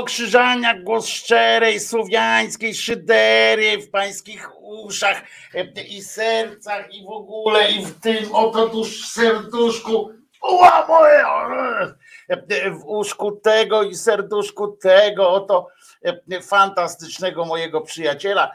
[0.00, 5.22] Wojtko Krzyżaniak, głos szczerej, słowiańskiej szydery w pańskich uszach
[5.88, 10.10] i sercach i w ogóle i w tym oto tuż serduszku.
[10.42, 11.24] Ła moje!
[12.70, 15.66] W uszku tego i serduszku tego oto
[16.42, 18.50] fantastycznego mojego przyjaciela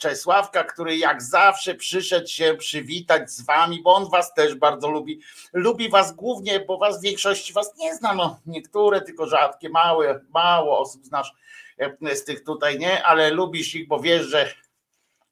[0.00, 5.20] Czesławka, który jak zawsze przyszedł się przywitać z wami, bo on was też bardzo lubi.
[5.52, 10.20] Lubi was głównie, bo was w większości was nie zna, no niektóre tylko rzadkie, małe,
[10.34, 11.32] mało osób znasz
[11.78, 14.54] e, z tych tutaj, nie, ale lubisz ich, bo wiesz, że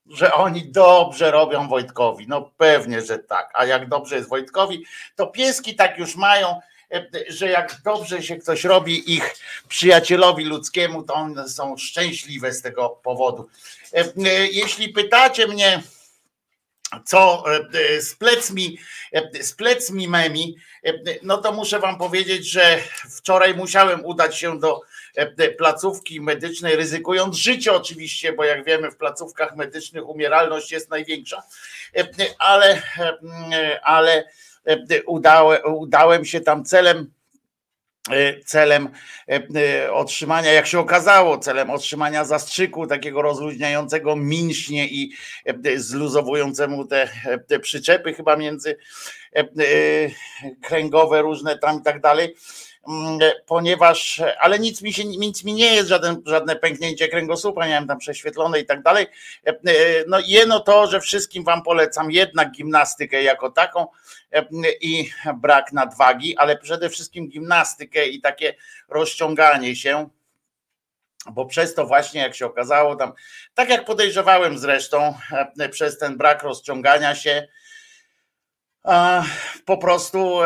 [0.06, 2.26] że oni dobrze robią Wojtkowi.
[2.28, 3.50] No pewnie, że tak.
[3.54, 4.84] A jak dobrze jest Wojtkowi,
[5.16, 6.60] to pieski tak już mają,
[7.28, 9.34] że jak dobrze się ktoś robi ich
[9.68, 13.48] przyjacielowi ludzkiemu, to one są szczęśliwe z tego powodu.
[14.50, 15.82] Jeśli pytacie mnie,
[17.04, 17.44] co
[18.00, 18.78] z plecmi,
[19.40, 20.56] z plecmi memi,
[21.22, 22.78] no to muszę wam powiedzieć, że
[23.16, 24.80] wczoraj musiałem udać się do
[25.58, 31.42] placówki medycznej, ryzykując życie oczywiście, bo jak wiemy w placówkach medycznych umieralność jest największa,
[32.38, 32.82] ale,
[33.82, 34.24] ale
[35.06, 37.12] udałem, udałem się tam celem
[38.10, 38.88] E, celem
[39.28, 45.12] e, e, otrzymania, jak się okazało, celem otrzymania zastrzyku takiego rozluźniającego mięśnie i
[45.76, 47.08] zluzowującemu te,
[47.48, 48.78] te przyczepy chyba między
[50.62, 52.34] kręgowe różne tam i tak dalej
[53.46, 57.98] ponieważ, ale nic mi się, nic mi nie jest, żaden, żadne pęknięcie kręgosłupa, miałem tam
[57.98, 59.06] prześwietlone i tak dalej.
[59.46, 59.54] E, e,
[60.08, 63.86] no jeno to, że wszystkim wam polecam jednak gimnastykę jako taką
[64.32, 64.44] e,
[64.80, 68.54] i brak nadwagi, ale przede wszystkim gimnastykę i takie
[68.88, 70.08] rozciąganie się,
[71.30, 73.12] bo przez to właśnie, jak się okazało, tam,
[73.54, 75.14] tak jak podejrzewałem zresztą,
[75.70, 77.48] przez ten brak rozciągania się,
[79.64, 80.38] po prostu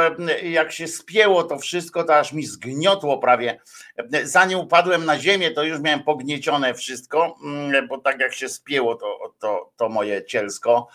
[0.42, 3.60] jak się spięło to wszystko, to aż mi zgniotło prawie.
[4.22, 8.94] Zanim upadłem na ziemię, to już miałem pogniecione wszystko, mm, bo tak jak się spięło
[8.94, 10.88] to, to, to moje cielsko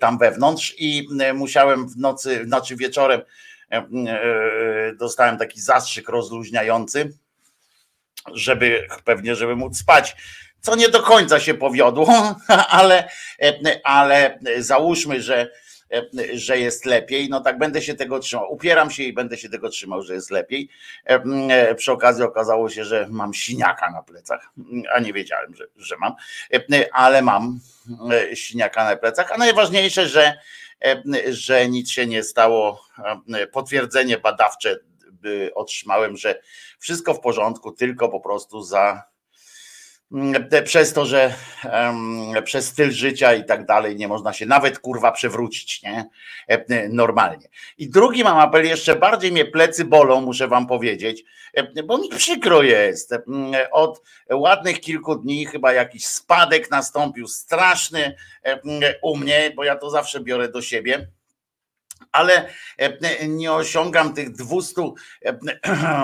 [0.00, 3.20] tam wewnątrz i musiałem w nocy, znaczy wieczorem
[3.70, 3.82] e,
[4.98, 7.12] dostałem taki zastrzyk rozluźniający,
[8.32, 10.16] żeby pewnie, żeby móc spać
[10.60, 12.36] co nie do końca się powiodło,
[12.68, 13.08] ale,
[13.84, 15.48] ale załóżmy, że E,
[16.34, 18.52] że jest lepiej, no tak będę się tego trzymał.
[18.52, 20.68] Upieram się i będę się tego trzymał, że jest lepiej.
[21.06, 24.52] E, e, przy okazji okazało się, że mam siniaka na plecach,
[24.94, 26.14] a nie wiedziałem, że, że mam,
[26.92, 27.60] ale mam
[28.34, 29.32] siniaka na plecach.
[29.32, 30.38] A najważniejsze, że,
[31.30, 32.84] że nic się nie stało.
[33.52, 34.76] Potwierdzenie badawcze
[35.54, 36.40] otrzymałem, że
[36.78, 39.11] wszystko w porządku, tylko po prostu za
[40.64, 41.34] przez to, że
[42.44, 46.08] przez styl życia i tak dalej nie można się nawet kurwa przewrócić, nie?
[46.48, 47.48] E, normalnie.
[47.78, 51.24] I drugi mam apel, jeszcze bardziej mnie plecy bolą, muszę wam powiedzieć,
[51.54, 53.14] e, bo mi przykro jest.
[53.72, 58.16] Od ładnych kilku dni chyba jakiś spadek nastąpił straszny
[59.02, 61.08] u mnie, bo ja to zawsze biorę do siebie
[62.12, 62.48] ale
[63.28, 64.82] nie osiągam tych 200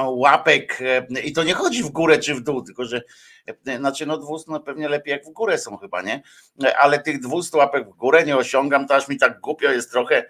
[0.06, 0.78] łapek
[1.25, 3.02] i to nie chodzi w górę czy w dół, tylko że
[3.78, 6.23] znaczy no 200 no pewnie lepiej jak w górę są chyba, nie?
[6.78, 10.25] Ale tych 200 łapek w górę nie osiągam, to aż mi tak głupio jest trochę.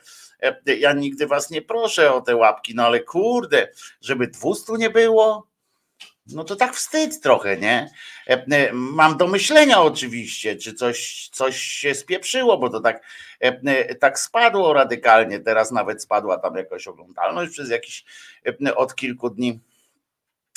[0.66, 3.68] Ja nigdy was nie proszę o te łapki, no ale kurde,
[4.00, 5.48] żeby 200 nie było,
[6.32, 7.90] no to tak wstyd trochę, nie?
[8.72, 13.02] Mam do myślenia oczywiście, czy coś, coś się spieprzyło, bo to tak,
[14.00, 15.40] tak spadło radykalnie.
[15.40, 18.04] Teraz nawet spadła tam jakaś oglądalność przez jakiś
[18.76, 19.60] od kilku dni.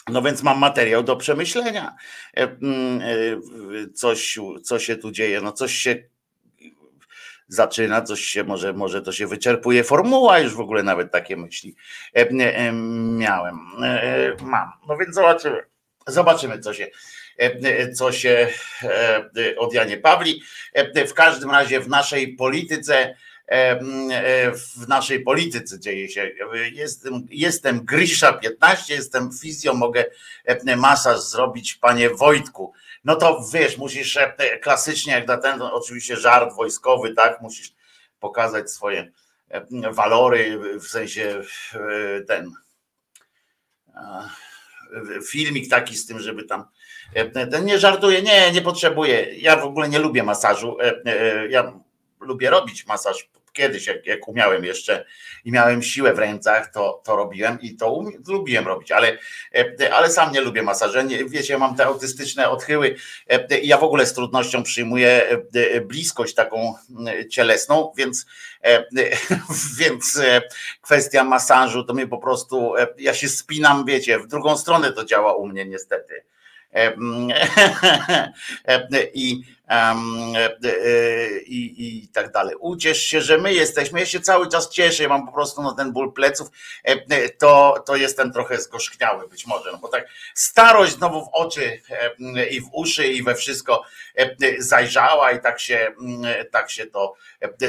[0.10, 1.96] No więc mam materiał do przemyślenia.
[2.38, 6.04] E, mm, e, coś, co się tu dzieje, no coś się
[7.48, 11.76] zaczyna, coś się może, może to się wyczerpuje formuła, już w ogóle nawet takie myśli
[12.14, 12.72] e,
[13.18, 13.60] miałem.
[14.42, 14.72] Mam.
[14.88, 15.58] No więc zobaczymy.
[16.08, 16.88] Zobaczymy, co się,
[17.96, 18.48] co się
[19.58, 20.42] od Janie Pawli.
[21.08, 23.16] W każdym razie w naszej polityce
[24.54, 26.32] w naszej polityce dzieje się.
[26.72, 30.06] Jestem, jestem Grisza 15, jestem fizjo, mogę
[30.78, 32.74] masaż zrobić, panie Wojtku.
[33.04, 34.20] No to wiesz, musisz
[34.62, 37.74] klasycznie, jak na ten oczywiście żart wojskowy, tak, musisz
[38.20, 39.12] pokazać swoje
[39.92, 41.42] walory, w sensie
[42.28, 42.52] ten
[45.28, 46.66] filmik taki z tym, żeby tam
[47.34, 49.36] ten nie żartuję, nie, nie potrzebuję.
[49.36, 50.78] Ja w ogóle nie lubię masażu.
[51.50, 51.74] Ja
[52.20, 55.06] lubię robić masaż kiedyś, jak, jak umiałem jeszcze
[55.46, 59.18] i miałem siłę w rękach, to, to robiłem i to um, lubiłem robić, ale,
[59.92, 61.00] ale sam nie lubię masażu.
[61.28, 62.96] Wiecie, ja mam te autystyczne odchyły
[63.62, 65.38] i ja w ogóle z trudnością przyjmuję
[65.86, 66.74] bliskość taką
[67.30, 68.26] cielesną, więc,
[69.80, 70.22] więc
[70.82, 75.36] kwestia masażu to mnie po prostu, ja się spinam, wiecie, w drugą stronę to działa
[75.36, 76.24] u mnie niestety.
[79.14, 79.44] I,
[81.46, 82.56] i, i tak dalej.
[82.60, 84.00] Uciesz się, że my jesteśmy.
[84.00, 86.48] Ja się cały czas cieszę, ja mam po prostu no, ten ból pleców,
[87.40, 91.82] to, to jestem trochę zgorzkniały być może, no bo tak starość znowu w oczy
[92.52, 93.84] i w uszy i we wszystko
[94.60, 95.94] zajrzała i tak się,
[96.52, 97.14] tak się to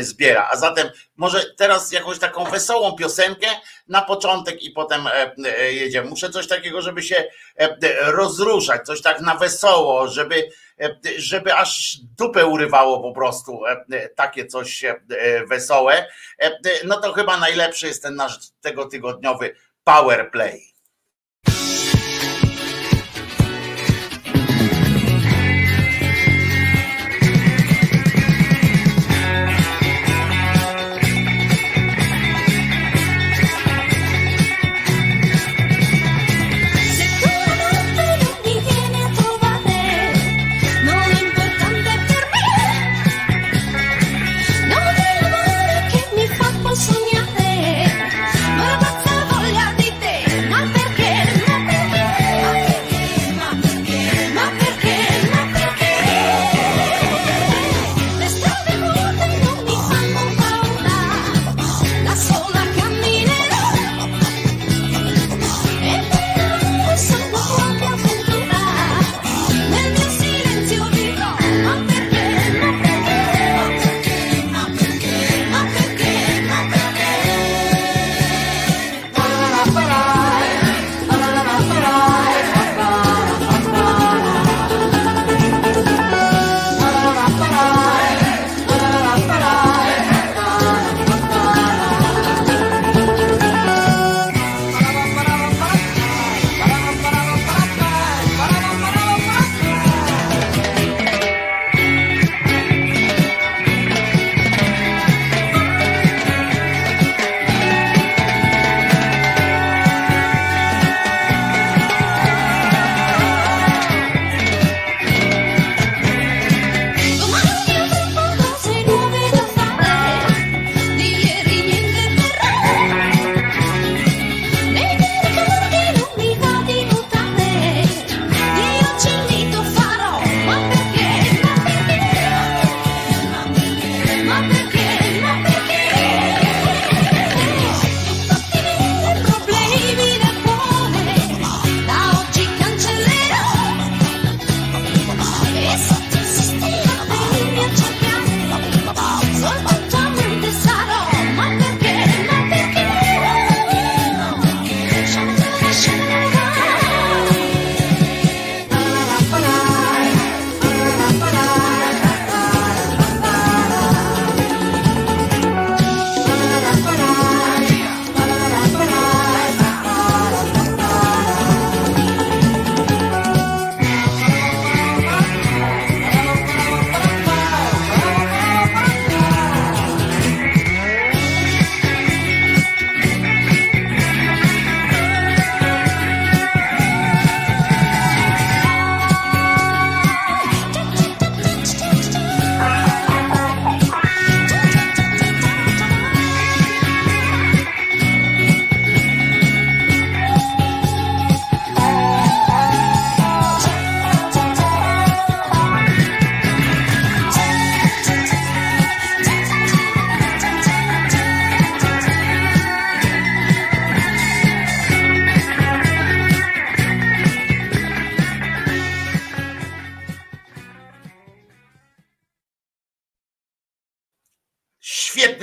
[0.01, 0.49] zbiera.
[0.53, 3.47] A zatem może teraz jakąś taką wesołą piosenkę
[3.89, 5.09] na początek i potem
[5.71, 6.11] jedziemy.
[6.11, 7.25] Muszę coś takiego, żeby się
[8.01, 10.49] rozruszać, coś tak na wesoło, żeby,
[11.17, 13.61] żeby aż dupę urywało po prostu
[14.17, 14.85] takie coś
[15.49, 16.07] wesołe.
[16.85, 20.31] No to chyba najlepszy jest ten nasz tego tygodniowy power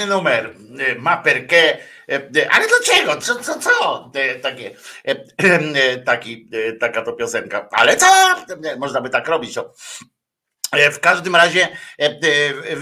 [0.06, 0.18] play.
[0.18, 1.78] numer y, ma perkę,
[2.12, 3.22] y, ale dlaczego?
[3.22, 4.12] Co, co, co?
[4.16, 4.76] Y, takie,
[6.06, 7.70] taki, taka to piosenka.
[7.72, 8.08] Ale co?
[8.78, 9.56] Można by tak robić.
[10.92, 11.68] W każdym razie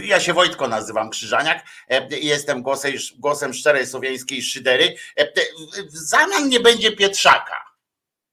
[0.04, 1.66] ja się Wojtko nazywam Krzyżaniak,
[2.10, 4.96] jestem głosem, głosem szczerej słowiańskiej szydery.
[5.88, 7.68] Zamian nie będzie Pietrzaka.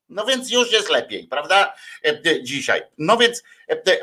[0.09, 1.75] No więc już jest lepiej, prawda?
[2.43, 2.83] Dzisiaj.
[2.99, 3.43] No więc,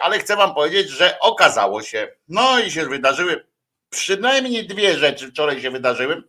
[0.01, 3.50] ale chcę wam powiedzieć, że okazało się, no i się wydarzyły
[3.91, 6.23] przynajmniej dwie rzeczy wczoraj się wydarzyły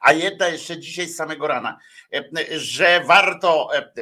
[0.00, 1.78] a jedna jeszcze dzisiaj z samego rana,
[2.14, 3.92] e, że warto, e,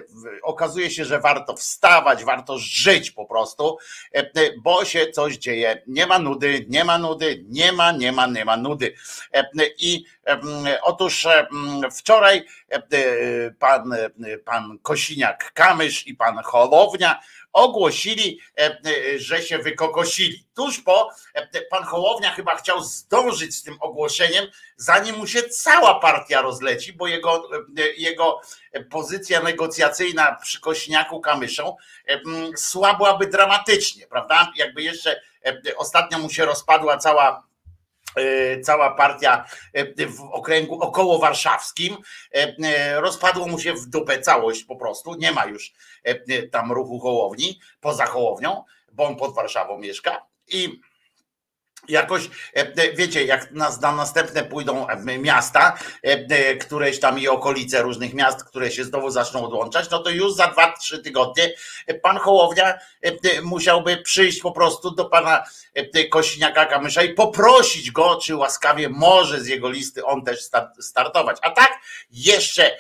[0.43, 3.79] okazuje się, że warto wstawać, warto żyć po prostu,
[4.13, 4.31] e,
[4.63, 5.83] bo się coś dzieje.
[5.87, 8.95] Nie ma nudy, nie ma nudy, nie ma, nie ma, nie ma nudy.
[9.79, 10.05] I
[10.83, 11.27] otóż
[11.97, 12.47] wczoraj
[13.59, 13.95] pan,
[14.45, 17.21] pan Kosiniak-Kamysz i pan Holownia
[17.53, 20.45] ogłosili, e, e, że się wykokosili.
[20.55, 26.01] Tuż po, e, pan Hołownia chyba chciał zdążyć z tym ogłoszeniem, zanim mu się cała
[26.01, 27.49] partia rozleci, bo jego,
[27.97, 28.41] jego
[28.91, 31.77] pozycja negocjacyjna przy Kośniaku Kamyszą
[32.57, 34.53] słabłaby dramatycznie, prawda?
[34.57, 35.21] Jakby jeszcze
[35.77, 37.51] ostatnio mu się rozpadła cała
[38.65, 39.45] cała partia
[40.09, 41.97] w okręgu około warszawskim,
[42.97, 45.73] rozpadło mu się w dupę całość po prostu, nie ma już
[46.51, 50.81] tam ruchu Hołowni, poza Hołownią, bo on pod Warszawą mieszka i
[51.91, 52.31] jakoś,
[52.95, 54.87] wiecie, jak nas na następne pójdą
[55.19, 55.79] miasta,
[56.61, 60.47] któreś tam i okolice różnych miast, które się znowu zaczną odłączać, no to już za
[60.47, 61.55] dwa, trzy tygodnie
[62.03, 62.79] pan Hołownia
[63.43, 65.45] musiałby przyjść po prostu do pana
[66.11, 70.49] Kosiniaka Kamysza i poprosić go, czy łaskawie może z jego listy on też
[70.81, 71.37] startować.
[71.43, 71.71] A tak
[72.11, 72.77] jeszcze,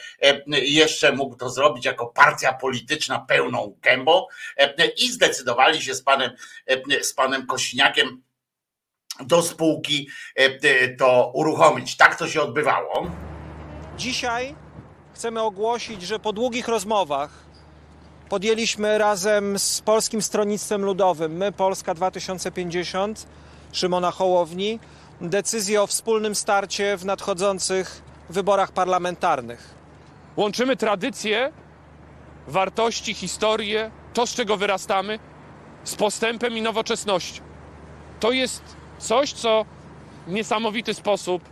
[0.48, 4.26] jeszcze mógł to zrobić jako partia polityczna pełną gębą
[4.96, 6.30] i zdecydowali się z panem,
[7.02, 8.22] z panem Kosiniakiem
[9.26, 10.08] do spółki
[10.98, 11.96] to uruchomić.
[11.96, 13.06] Tak to się odbywało.
[13.98, 14.54] Dzisiaj
[15.14, 17.30] chcemy ogłosić, że po długich rozmowach
[18.28, 23.26] podjęliśmy razem z Polskim Stronnictwem Ludowym, my Polska 2050,
[23.72, 24.80] Szymona Hołowni,
[25.20, 29.74] decyzję o wspólnym starcie w nadchodzących wyborach parlamentarnych.
[30.36, 31.52] Łączymy tradycje,
[32.46, 35.18] wartości, historię, to z czego wyrastamy,
[35.84, 37.42] z postępem i nowoczesnością.
[38.20, 38.62] To jest
[39.00, 39.64] coś, co
[40.26, 41.42] w niesamowity sposób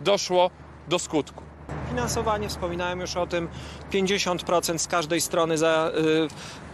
[0.00, 0.50] doszło
[0.88, 1.42] do skutku.
[1.88, 3.48] Finansowanie, wspominałem już o tym,
[3.92, 5.90] 50% z każdej strony za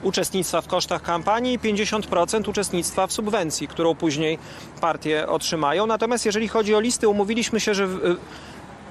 [0.03, 4.39] y, uczestnictwa w kosztach kampanii i 50% uczestnictwa w subwencji, którą później
[4.81, 5.87] partie otrzymają.
[5.87, 7.89] Natomiast jeżeli chodzi o listy, umówiliśmy się, że y,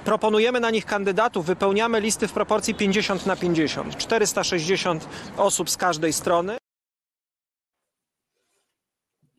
[0.04, 3.96] proponujemy na nich kandydatów, wypełniamy listy w proporcji 50 na 50.
[3.96, 6.61] 460 osób z każdej strony.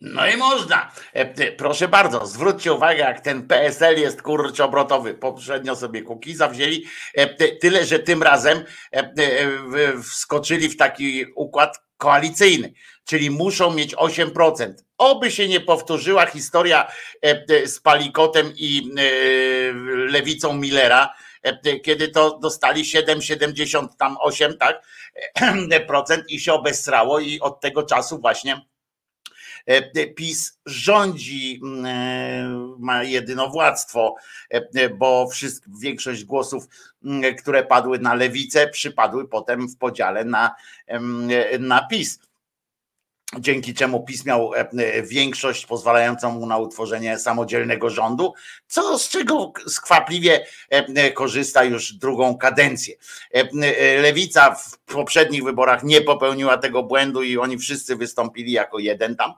[0.03, 0.91] No i można.
[1.13, 5.13] E, proszę bardzo, zwróćcie uwagę, jak ten PSL jest kurczę obrotowy.
[5.13, 9.13] Poprzednio sobie Kukiza wzięli, e, tyle że tym razem e,
[10.01, 12.73] wskoczyli w taki układ koalicyjny,
[13.05, 14.73] czyli muszą mieć 8%.
[14.97, 16.91] Oby się nie powtórzyła historia
[17.65, 18.91] z Palikotem i
[20.07, 21.13] lewicą Millera,
[21.83, 24.81] kiedy to dostali 7,78 tak,
[25.87, 28.61] procent i się obesrało i od tego czasu właśnie
[30.15, 34.15] PiS rządzi, mm, e, ma jedynowładztwo,
[34.49, 35.29] e, bo
[35.79, 36.67] większość głosów,
[37.05, 40.55] mm, które padły na lewicę, przypadły potem w podziale na,
[41.59, 42.19] na PiS
[43.39, 48.33] dzięki czemu PiS miał e, e, większość pozwalającą mu na utworzenie samodzielnego rządu,
[48.67, 52.95] co z czego skwapliwie e, korzysta już drugą kadencję.
[54.01, 59.33] Lewica w poprzednich wyborach nie popełniła tego błędu i oni wszyscy wystąpili jako jeden tam,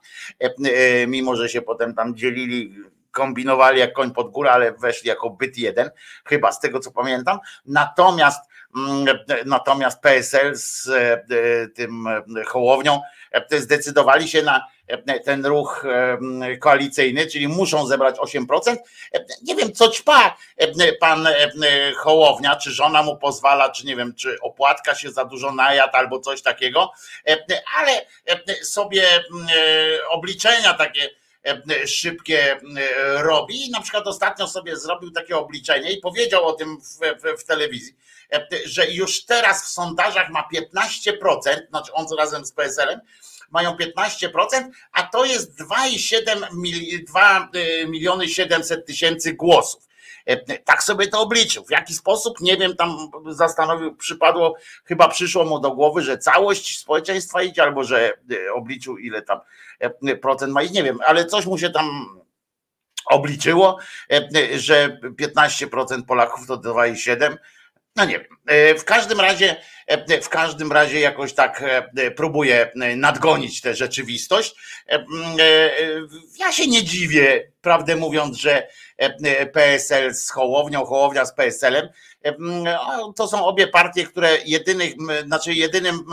[1.08, 2.76] mimo że się potem tam dzielili
[3.12, 5.92] kombinowali jak koń pod górę, ale weszli jako byt jeden,
[6.26, 7.40] chyba z tego co pamiętam.
[7.66, 8.42] Natomiast
[9.46, 10.90] natomiast PSL z
[11.76, 12.08] tym
[12.48, 13.02] Hołownią
[13.52, 14.68] zdecydowali się na
[15.26, 15.86] ten ruch
[16.60, 18.76] koalicyjny, czyli muszą zebrać 8%.
[19.44, 20.38] Nie wiem, co ćpa
[21.00, 21.28] pan
[21.98, 26.20] Hołownia, czy żona mu pozwala, czy nie wiem, czy opłatka się za dużo najadł albo
[26.20, 26.92] coś takiego,
[27.78, 28.06] ale
[28.64, 29.04] sobie
[30.10, 31.10] obliczenia takie
[31.86, 32.60] szybkie
[33.18, 33.68] robi.
[33.68, 37.46] I na przykład ostatnio sobie zrobił takie obliczenie i powiedział o tym w, w, w
[37.46, 37.96] telewizji,
[38.66, 43.00] że już teraz w sondażach ma 15%, znaczy on razem z PSL-em,
[43.52, 44.30] mają 15%,
[44.92, 49.85] a to jest 2,7 2 y, miliony 700 tysięcy głosów.
[50.26, 51.66] E, tak sobie to obliczył.
[51.66, 52.98] W jaki sposób, nie wiem, tam
[53.30, 58.98] zastanowił, przypadło, chyba przyszło mu do głowy, że całość społeczeństwa idzie, albo że y, obliczył,
[58.98, 59.40] ile tam
[59.80, 62.20] e, procent ma i nie wiem, ale coś mu się tam
[63.06, 63.78] obliczyło,
[64.12, 67.38] e, że 15% Polaków to 2,7,
[67.96, 68.35] no nie wiem
[68.78, 69.56] w każdym razie,
[70.22, 71.64] w każdym razie jakoś tak
[72.16, 74.56] próbuję nadgonić tę rzeczywistość.
[76.40, 78.68] Ja się nie dziwię, prawdę mówiąc, że
[79.54, 81.90] PSL z Hołownią, Hołownia z PSL-em,
[83.16, 84.94] to są obie partie, które jedynych,
[85.26, 86.06] znaczy jedynym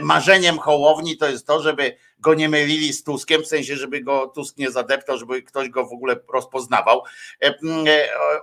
[0.00, 4.26] marzeniem Hołowni to jest to, żeby go nie mylili z Tuskiem, w sensie, żeby go
[4.26, 7.02] Tusk nie zadeptał, żeby ktoś go w ogóle rozpoznawał.
[7.42, 7.52] E, e,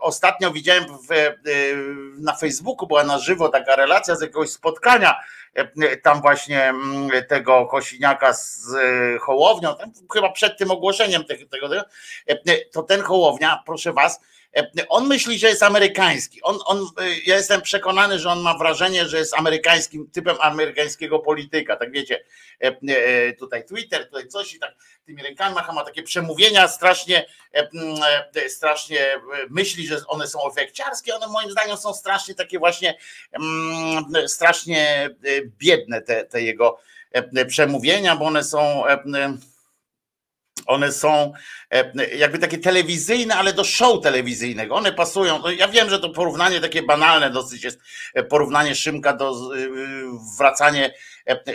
[0.02, 1.36] ostatnio widziałem w, e,
[2.18, 5.20] na Facebooku, była na żywo taka relacja z jakiegoś spotkania
[6.04, 6.74] tam właśnie
[7.28, 8.76] tego Kosiniaka z
[9.22, 9.76] Hołownią,
[10.14, 11.84] chyba przed tym ogłoszeniem tego, tego,
[12.72, 14.22] to ten Hołownia, proszę was,
[14.90, 16.42] on myśli, że jest amerykański.
[16.42, 16.88] On, on,
[17.26, 21.76] ja jestem przekonany, że on ma wrażenie, że jest amerykańskim typem amerykańskiego polityka.
[21.76, 22.24] Tak wiecie,
[23.40, 27.26] tutaj Twitter, tutaj coś i tak tymi rękami macha, ma takie przemówienia strasznie,
[28.48, 31.16] strasznie myśli, że one są efekciarskie.
[31.16, 32.98] One moim zdaniem są strasznie takie właśnie
[34.28, 35.10] strasznie
[35.58, 36.80] biedne te, te jego
[37.48, 38.84] przemówienia, bo one są
[40.66, 41.34] one są
[41.72, 44.76] e, jakby takie telewizyjne, ale do show telewizyjnego.
[44.76, 45.50] One pasują.
[45.58, 47.80] Ja wiem, że to porównanie takie banalne dosyć jest,
[48.14, 49.58] e, porównanie Szymka do e,
[50.38, 50.94] wracanie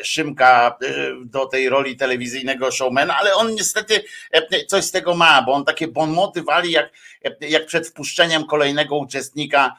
[0.02, 0.78] Szymka
[1.24, 4.04] do tej roli telewizyjnego showmana, ale on niestety
[4.66, 6.90] coś z tego ma, bo on takie bonmoty wali jak,
[7.40, 9.76] jak przed wpuszczeniem kolejnego uczestnika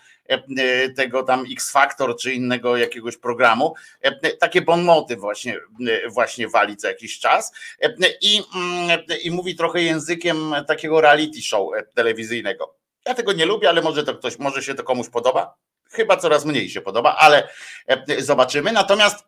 [0.96, 3.74] tego tam X Factor czy innego jakiegoś programu.
[4.02, 7.52] E, takie bonmoty właśnie, e, właśnie wali co jakiś czas
[8.22, 12.76] i, mm, i mówi trochę językiem takiego reality show telewizyjnego.
[13.06, 15.56] Ja tego nie lubię, ale może to ktoś, może się to komuś podoba.
[15.92, 17.50] Chyba coraz mniej się podoba, ale
[18.20, 18.72] zobaczymy.
[18.72, 19.26] Natomiast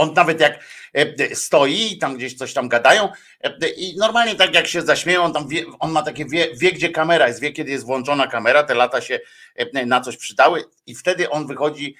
[0.00, 3.08] on nawet jak e, stoi i tam gdzieś coś tam gadają
[3.40, 6.72] e, i normalnie tak jak się zaśmieją, on tam wie, on ma takie wie, wie,
[6.72, 9.20] gdzie kamera jest, wie kiedy jest włączona kamera, te lata się
[9.56, 11.96] e, na coś przydały i wtedy on wychodzi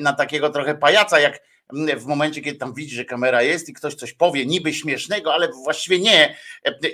[0.00, 1.40] na takiego trochę pajaca, jak
[1.96, 5.48] w momencie, kiedy tam widzi, że kamera jest i ktoś coś powie, niby śmiesznego, ale
[5.48, 6.36] właściwie nie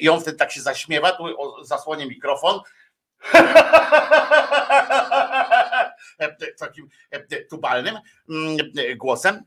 [0.01, 1.25] i on wtedy tak się zaśmiewa, tu
[1.65, 2.61] zasłonie mikrofon.
[6.59, 6.89] Takim
[7.51, 7.99] tubalnym
[8.97, 9.45] głosem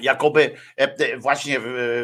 [0.00, 1.60] jakoby e, właśnie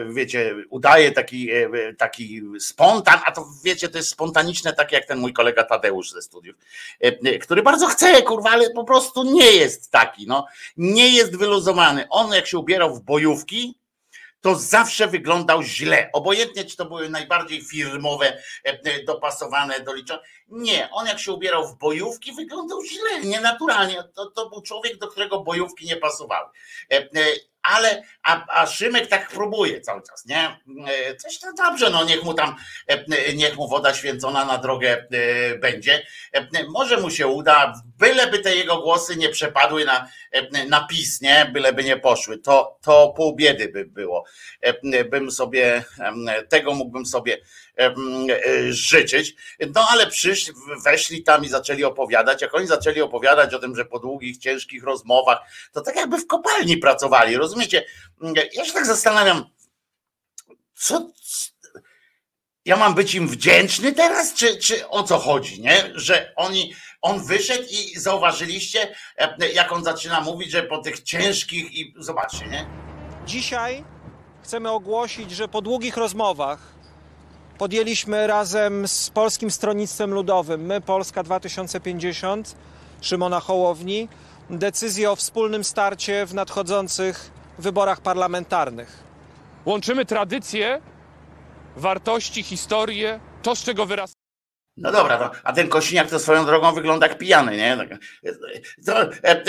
[0.09, 5.19] wiecie, udaje taki, e, taki spontan, a to wiecie, to jest spontaniczne, tak jak ten
[5.19, 6.57] mój kolega Tadeusz ze studiów,
[7.01, 12.07] e, który bardzo chce, kurwa, ale po prostu nie jest taki, no, nie jest wyluzowany.
[12.11, 13.81] On jak się ubierał w bojówki,
[14.41, 16.11] to zawsze wyglądał źle.
[16.13, 18.43] Obojętnie, czy to były najbardziej firmowe,
[19.07, 20.23] dopasowane, doliczone.
[20.49, 24.03] Nie, on jak się ubierał w bojówki, wyglądał źle, nienaturalnie.
[24.15, 26.49] To, to był człowiek, do którego bojówki nie pasowały
[27.63, 30.59] ale a, a Szymek tak próbuje cały czas, nie?
[30.89, 35.07] E, coś to dobrze, no niech mu tam, e, niech mu woda święcona na drogę
[35.11, 36.07] e, będzie.
[36.69, 40.09] Może mu się uda, byleby te jego głosy nie przepadły na,
[40.69, 41.51] na PiS, nie?
[41.53, 44.25] Byleby nie poszły, to, to pół biedy by było.
[45.11, 45.85] Bym sobie,
[46.49, 47.39] tego mógłbym sobie
[48.69, 49.35] życzyć.
[49.75, 52.43] No ale przyszli, weszli tam i zaczęli opowiadać.
[52.43, 55.39] Jak oni zaczęli opowiadać o tym, że po długich, ciężkich rozmowach,
[55.73, 57.85] to tak jakby w kopalni pracowali, rozumiecie?
[58.53, 59.45] Ja się tak zastanawiam,
[60.75, 61.11] co,
[62.65, 65.93] ja mam być im wdzięczny teraz, czy, czy o co chodzi, nie?
[65.95, 68.95] Że oni, on wyszedł i zauważyliście,
[69.55, 72.67] jak on zaczyna mówić, że po tych ciężkich i zobaczcie, nie?
[73.27, 73.85] Dzisiaj
[74.43, 76.80] chcemy ogłosić, że po długich rozmowach
[77.61, 82.55] podjęliśmy razem z Polskim Stronnictwem Ludowym, my Polska 2050,
[83.01, 84.09] Szymona Hołowni,
[84.51, 89.03] decyzję o wspólnym starcie w nadchodzących wyborach parlamentarnych.
[89.65, 90.81] Łączymy tradycje,
[91.77, 94.17] wartości, historię, to z czego wyrasta.
[94.77, 97.77] No dobra, to, a ten Kosiniak to swoją drogą wygląda jak pijany, nie?
[97.77, 97.89] Tak,
[98.87, 99.45] to, e, e,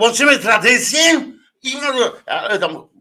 [0.00, 1.00] łączymy tradycje
[1.62, 2.93] i no, ale tam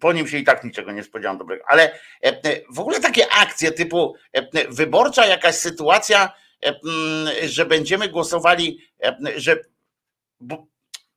[0.00, 1.64] po nim się i tak niczego nie spodziewam dobrego.
[1.68, 6.32] Ale e, e, w ogóle takie akcje typu e, wyborcza jakaś sytuacja,
[7.46, 8.78] że będziemy głosowali,
[9.36, 9.56] że.
[10.40, 10.66] Bo,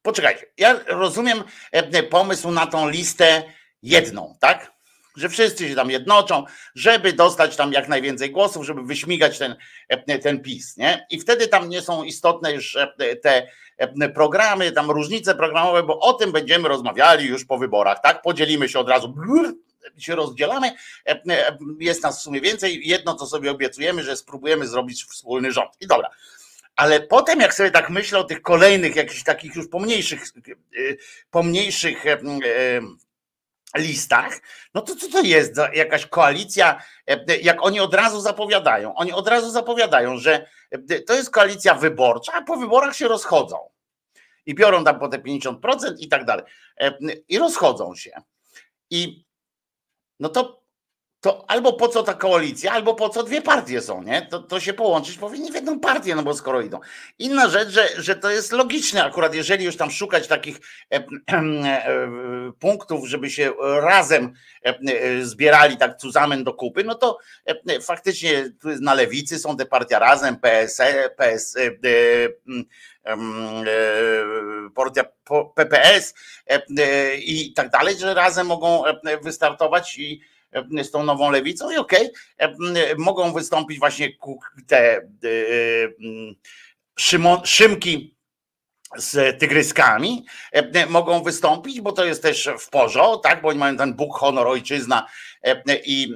[0.02, 1.44] poczekajcie, ja rozumiem
[2.10, 3.44] pomysł na tą listę
[3.82, 4.77] jedną, tak?
[5.18, 6.44] Że wszyscy się tam jednoczą,
[6.76, 9.56] żeby dostać tam jak najwięcej głosów, żeby wyśmigać ten,
[10.22, 11.08] ten PiS, nie?
[11.10, 12.78] I wtedy tam nie są istotne już
[13.22, 18.22] te E, programy, tam różnice programowe, bo o tym będziemy rozmawiali już po wyborach, tak?
[18.22, 19.16] Podzielimy się od razu,
[19.98, 20.68] się rozdzielamy,
[21.06, 22.88] e, e, jest nas w sumie więcej.
[22.88, 25.72] Jedno, co sobie obiecujemy, że spróbujemy zrobić wspólny rząd.
[25.80, 26.10] I dobra.
[26.76, 30.24] Ale potem, jak sobie tak myślę o tych kolejnych, jakichś takich już pomniejszych,
[31.32, 32.04] pomniejszych
[33.78, 34.40] listach,
[34.74, 36.84] no to co to jest za jakaś koalicja,
[37.42, 38.96] jak oni od razu zapowiadają?
[38.96, 40.50] Oni od razu zapowiadają, że
[41.08, 43.58] to jest koalicja wyborcza, a po wyborach się rozchodzą.
[44.46, 46.46] I biorą tam po te 50% i tak dalej.
[46.80, 48.12] E, I rozchodzą się.
[48.90, 49.26] I
[50.20, 50.64] no to,
[51.22, 54.22] to albo po co ta koalicja, albo po co dwie partie są, nie?
[54.22, 56.80] To, to się połączyć powinni w jedną partię, no bo skoro idą.
[57.20, 60.60] Inna rzecz, że, że to jest logiczne, akurat jeżeli już tam szukać takich
[60.94, 60.96] e,
[61.32, 62.08] e,
[62.60, 64.34] punktów, żeby się razem
[64.66, 69.58] e, e, zbierali tak zusammen do kupy, no to e, faktycznie tu na lewicy są
[69.58, 70.82] te partia razem, PS,
[71.18, 72.30] PS, e, e,
[75.56, 76.14] PPS
[76.50, 80.37] e, e, i tak dalej, że razem mogą e, wystartować i e,
[80.84, 82.56] z tą nową lewicą i okej, e, m,
[82.98, 84.10] mogą wystąpić właśnie
[84.68, 85.02] te e,
[87.00, 88.18] Szymon, Szymki
[88.96, 93.42] z tygryskami e, mogą wystąpić, bo to jest też w porządku, tak?
[93.42, 95.08] Bo oni mają ten Bóg, honor, ojczyzna
[95.44, 96.14] e, i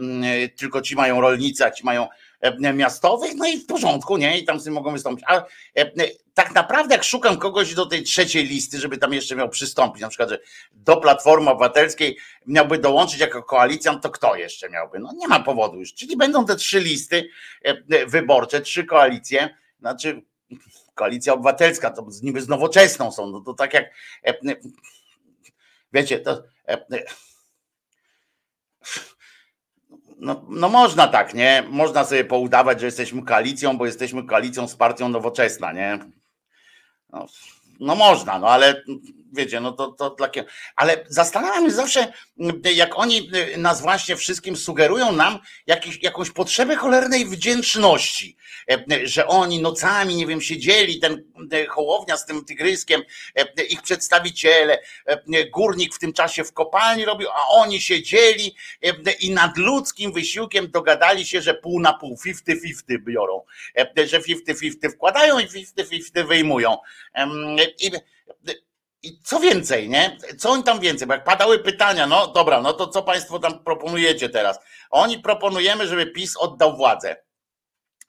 [0.55, 2.09] tylko ci mają rolnicy, a ci mają e,
[2.73, 4.39] miastowych, no i w porządku, nie?
[4.39, 5.25] I tam sobie mogą wystąpić.
[5.27, 5.91] A e,
[6.33, 10.09] tak naprawdę, jak szukam kogoś do tej trzeciej listy, żeby tam jeszcze miał przystąpić, na
[10.09, 10.39] przykład, że
[10.71, 14.99] do Platformy Obywatelskiej miałby dołączyć jako koalicjant, to kto jeszcze miałby?
[14.99, 15.93] No nie ma powodu już.
[15.93, 17.29] Czyli będą te trzy listy
[17.63, 20.21] e, wyborcze, trzy koalicje, znaczy
[20.95, 23.85] koalicja obywatelska, to niby z nowoczesną są, no to tak jak
[24.25, 24.33] e,
[25.93, 26.85] wiecie, to e,
[30.21, 31.63] no, no można tak, nie?
[31.69, 35.99] Można sobie poudawać, że jesteśmy koalicją, bo jesteśmy koalicją z partią nowoczesna, nie?
[37.09, 37.25] No,
[37.79, 38.83] no można, no ale
[39.31, 42.13] wiecie, no to, to dla kie- Ale zastanawiam się zawsze,
[42.75, 48.37] jak oni nas właśnie wszystkim sugerują nam jakiś, jakąś potrzebę cholernej wdzięczności,
[49.03, 53.01] że oni nocami, nie wiem, siedzieli, ten e, Hołownia z tym tygryskiem,
[53.35, 58.55] e, ich przedstawiciele, e, górnik w tym czasie w kopalni robił, a oni siedzieli
[59.19, 63.41] i nad ludzkim wysiłkiem dogadali się, że pół na pół, 50-50 biorą,
[64.05, 66.77] że 50-50 wkładają i 50-50 wyjmują.
[69.03, 70.17] I co więcej, nie?
[70.37, 71.07] Co oni tam więcej?
[71.07, 74.59] Bo jak padały pytania, no dobra, no to co Państwo tam proponujecie teraz?
[74.89, 77.15] Oni proponujemy, żeby PiS oddał władzę.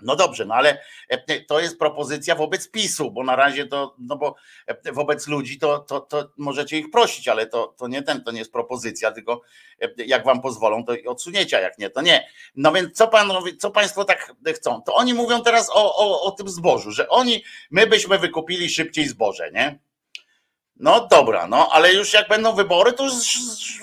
[0.02, 0.78] No dobrze, no ale
[1.08, 4.34] e, to jest propozycja wobec PiSu, bo na razie to, no bo
[4.66, 8.30] e, wobec ludzi to, to, to możecie ich prosić, ale to, to nie ten, to
[8.30, 9.40] nie jest propozycja, tylko
[9.80, 12.28] e, jak wam pozwolą, to odsuniecie, a jak nie, to nie.
[12.54, 14.82] No więc co panowie, co państwo tak chcą?
[14.82, 19.08] To oni mówią teraz o, o, o tym zbożu, że oni, my byśmy wykupili szybciej
[19.08, 19.78] zboże, nie?
[20.82, 23.14] No dobra, no ale już jak będą wybory, to już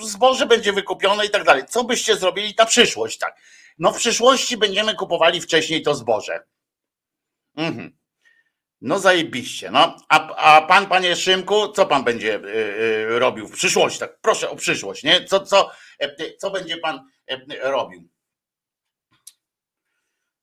[0.00, 1.62] zboże będzie wykupione i tak dalej.
[1.68, 3.36] Co byście zrobili na przyszłość, tak?
[3.78, 6.44] No w przyszłości będziemy kupowali wcześniej to zboże.
[7.56, 7.98] Mhm.
[8.80, 9.96] No zajebiście, no.
[10.08, 13.98] A, a pan, panie Szymku, co pan będzie y, y, robił w przyszłości?
[14.00, 15.24] Tak, proszę o przyszłość, nie?
[15.24, 18.08] Co, co, e, co będzie pan e, robił?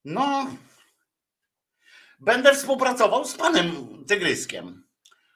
[0.05, 0.47] No,
[2.19, 4.87] będę współpracował z panem Tygryskiem.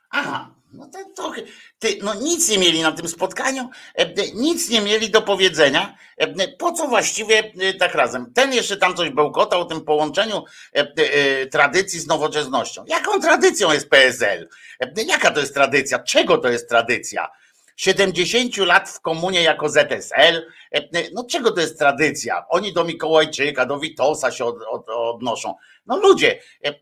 [0.10, 1.42] Aha, no to trochę.
[1.80, 5.96] Ty, no nic nie mieli na tym spotkaniu, e, nic nie mieli do powiedzenia.
[6.18, 8.34] E, Po co właściwie e, tak razem?
[8.34, 10.44] Ten jeszcze tam coś bełkotał o tym połączeniu
[10.76, 12.86] e, e, tradycji z nowoczesnością.
[12.88, 14.50] Jaką tradycją jest PSL?
[14.80, 16.00] E, Jaka to jest tradycja?
[16.00, 17.30] Czego to jest tradycja?
[17.76, 20.48] 70 lat w komunie jako ZSL.
[20.72, 20.82] E,
[21.14, 22.46] No czego to jest tradycja?
[22.50, 25.56] Oni do Mikołajczyka, do Witosa się od, od, odnoszą.
[25.86, 26.74] No ludzie, e,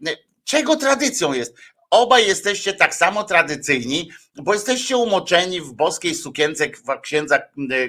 [0.44, 1.56] czego tradycją jest?
[1.90, 6.70] Obaj jesteście tak samo tradycyjni, bo jesteście umoczeni w boskiej sukience
[7.02, 7.40] księdza,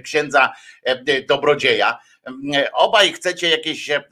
[0.03, 1.99] księdza e, dobrodzieja.
[2.55, 4.03] E, Obaj chcecie jakieś e,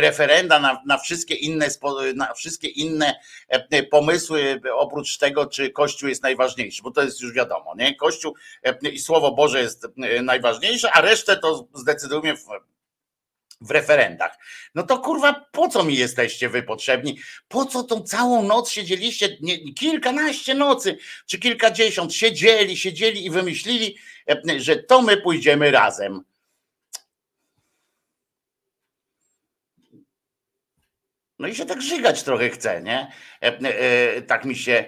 [0.00, 1.68] referenda na, na, wszystkie inne,
[2.14, 3.14] na wszystkie inne
[3.48, 7.94] e, pomysły, oprócz tego, czy Kościół jest najważniejszy, bo to jest już wiadomo, nie?
[7.94, 12.44] Kościół e, i Słowo Boże jest e, najważniejsze, a resztę to zdecydujemy w,
[13.60, 14.38] w referendach.
[14.74, 17.18] No to kurwa, po co mi jesteście wy potrzebni?
[17.48, 23.98] Po co tą całą noc siedzieliście, nie, kilkanaście nocy, czy kilkadziesiąt, siedzieli, siedzieli i wymyślili,
[24.30, 26.24] e, że to my pójdziemy razem.
[31.38, 33.12] No i się tak żygać trochę chce, nie?
[33.42, 34.84] E, e, tak mi się,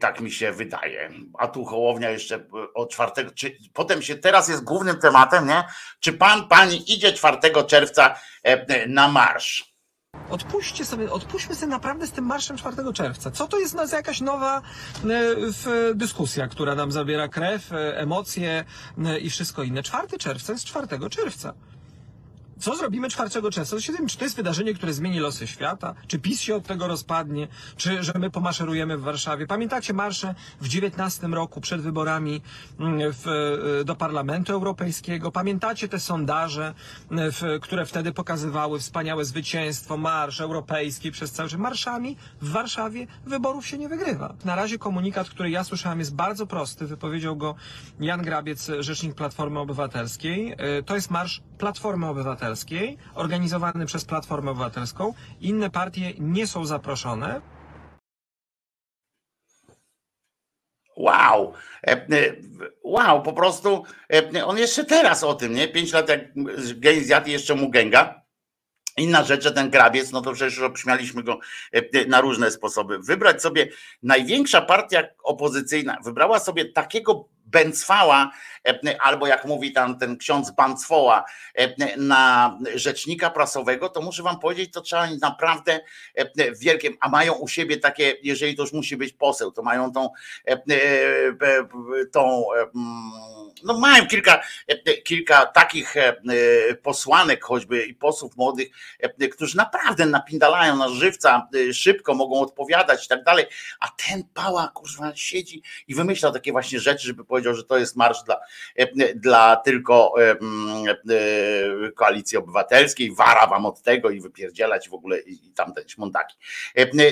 [0.00, 1.10] tak mi się wydaje.
[1.38, 5.64] A tu Hołownia jeszcze o czwartego, czy potem się teraz jest głównym tematem, nie?
[6.00, 9.76] Czy pan, pani idzie 4 czerwca e, na marsz?
[10.30, 13.30] Odpuśćcie sobie, odpuśćmy sobie naprawdę z tym marszem 4 czerwca.
[13.30, 14.62] Co to jest na- za jakaś nowa
[15.04, 18.64] e, dyskusja, która nam zabiera krew, e, emocje
[19.06, 19.82] e, i wszystko inne.
[19.82, 21.54] 4 czerwca jest 4 czerwca.
[22.58, 23.64] Co zrobimy 4 czerwca?
[23.64, 25.94] To się wiem, czy to jest wydarzenie, które zmieni losy świata?
[26.06, 27.48] Czy PiS się od tego rozpadnie?
[27.76, 29.46] Czy że my pomaszerujemy w Warszawie?
[29.46, 32.40] Pamiętacie marsze w 19 roku przed wyborami
[32.80, 33.28] mm, w,
[33.80, 35.32] e, do Parlamentu Europejskiego?
[35.32, 36.74] Pamiętacie te sondaże,
[37.10, 41.60] mm, w, które wtedy pokazywały wspaniałe zwycięstwo, marsz europejski przez cały czas?
[41.60, 44.34] Marszami w Warszawie wyborów się nie wygrywa.
[44.44, 46.86] Na razie komunikat, który ja słyszałem jest bardzo prosty.
[46.86, 47.54] Wypowiedział go
[48.00, 50.54] Jan Grabiec, rzecznik Platformy Obywatelskiej.
[50.58, 52.45] E, to jest marsz Platformy Obywatelskiej,
[53.14, 55.14] organizowany przez Platformę Obywatelską.
[55.40, 57.40] Inne partie nie są zaproszone.
[60.96, 61.52] Wow,
[61.86, 62.06] e, e,
[62.82, 65.68] wow, po prostu e, on jeszcze teraz o tym, nie?
[65.68, 66.20] Pięć lat jak
[66.76, 68.26] gej zjadł jeszcze mu gęga.
[68.96, 71.38] Inna rzecz, że ten grabiec, no to przecież obśmialiśmy go
[72.08, 72.98] na różne sposoby.
[72.98, 73.68] Wybrać sobie
[74.02, 78.30] największa partia opozycyjna, wybrała sobie takiego Bęcwała,
[78.68, 84.38] e, albo jak mówi tam ten ksiądz Bancwoła e, na rzecznika prasowego, to muszę wam
[84.38, 85.80] powiedzieć, to trzeba naprawdę
[86.14, 89.92] e, wielkie, a mają u siebie takie, jeżeli to już musi być poseł, to mają
[89.92, 90.08] tą,
[92.12, 92.44] tą
[93.64, 94.42] no mają kilka,
[95.04, 95.94] kilka takich
[96.82, 98.68] posłanek choćby i posłów młodych,
[99.32, 103.46] którzy naprawdę napindalają na żywca, szybko mogą odpowiadać i tak dalej,
[103.80, 107.96] a ten pała kurwa siedzi i wymyśla takie właśnie rzeczy, żeby powiedział, że to jest
[107.96, 108.40] marsz dla,
[109.14, 110.14] dla tylko
[111.94, 116.36] koalicji obywatelskiej, wara wam od tego i wypierdzielać w ogóle i, i tamte śmondaki.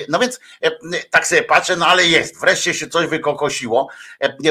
[0.09, 0.39] No więc
[1.09, 3.89] tak sobie patrzę, no ale jest, wreszcie się coś wykokosiło,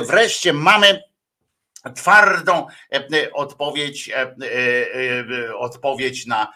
[0.07, 1.03] wreszcie mamy
[1.97, 2.67] twardą
[3.33, 4.11] odpowiedź,
[5.59, 6.53] odpowiedź na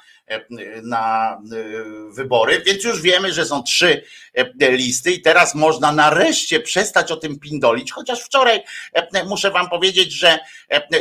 [0.83, 4.03] na e, wybory, więc już wiemy, że są trzy
[4.35, 8.63] e, listy i teraz można nareszcie przestać o tym pindolić, chociaż wczoraj
[8.93, 10.39] e, muszę wam powiedzieć, że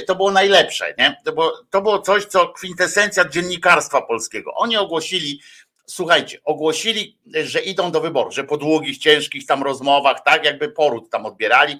[0.07, 1.15] to było najlepsze, nie?
[1.25, 4.53] To, było, to było coś, co kwintesencja dziennikarstwa polskiego.
[4.55, 5.41] Oni ogłosili
[5.89, 11.09] słuchajcie, ogłosili, że idą do wyborów, że po długich, ciężkich tam rozmowach, tak jakby poród
[11.09, 11.79] tam odbierali,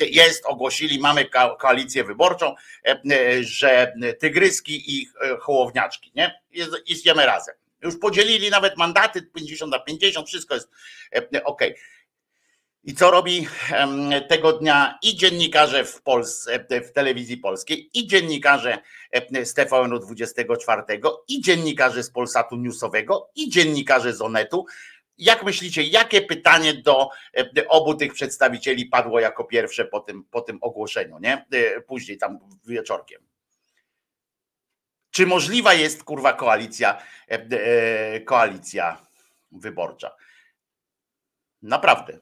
[0.00, 1.24] jest, ogłosili, mamy
[1.58, 2.54] koalicję wyborczą,
[3.40, 5.08] że tygryski i
[5.40, 6.40] hołowniaczki, nie?
[6.86, 7.54] Idziemy razem.
[7.82, 10.68] Już podzielili nawet mandaty 50 na 50, wszystko jest
[11.44, 11.62] ok.
[12.84, 13.46] I co robi
[14.28, 18.78] tego dnia i dziennikarze w Polsce, w telewizji polskiej, i dziennikarze
[19.44, 20.82] z TVN 24,
[21.28, 24.66] i dziennikarze z Polsatu Newsowego, i dziennikarze z Onetu.
[25.18, 27.08] Jak myślicie, jakie pytanie do
[27.68, 31.46] obu tych przedstawicieli padło jako pierwsze po tym, po tym ogłoszeniu, nie?
[31.52, 33.22] E, później tam wieczorkiem.
[35.10, 39.06] Czy możliwa jest kurwa koalicja, e, e, koalicja
[39.52, 40.16] wyborcza?
[41.62, 42.20] Naprawdę.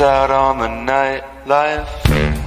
[0.00, 2.37] Out on the nightlife.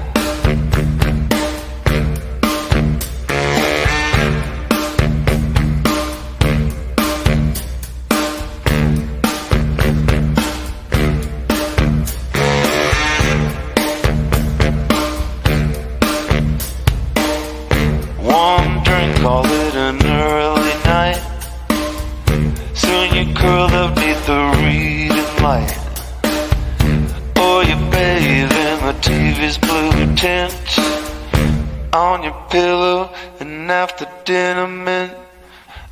[33.42, 35.12] And after dinner mint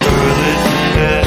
[0.02, 1.26] early to bed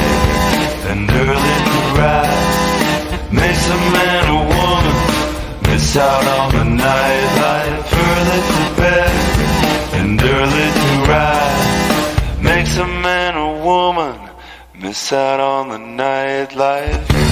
[0.91, 4.97] and early to rise makes a man or woman
[5.69, 7.89] miss out on the nightlife.
[8.07, 9.13] Early to bed
[9.99, 14.17] and early to rise makes a man or woman
[14.79, 17.32] miss out on the nightlife.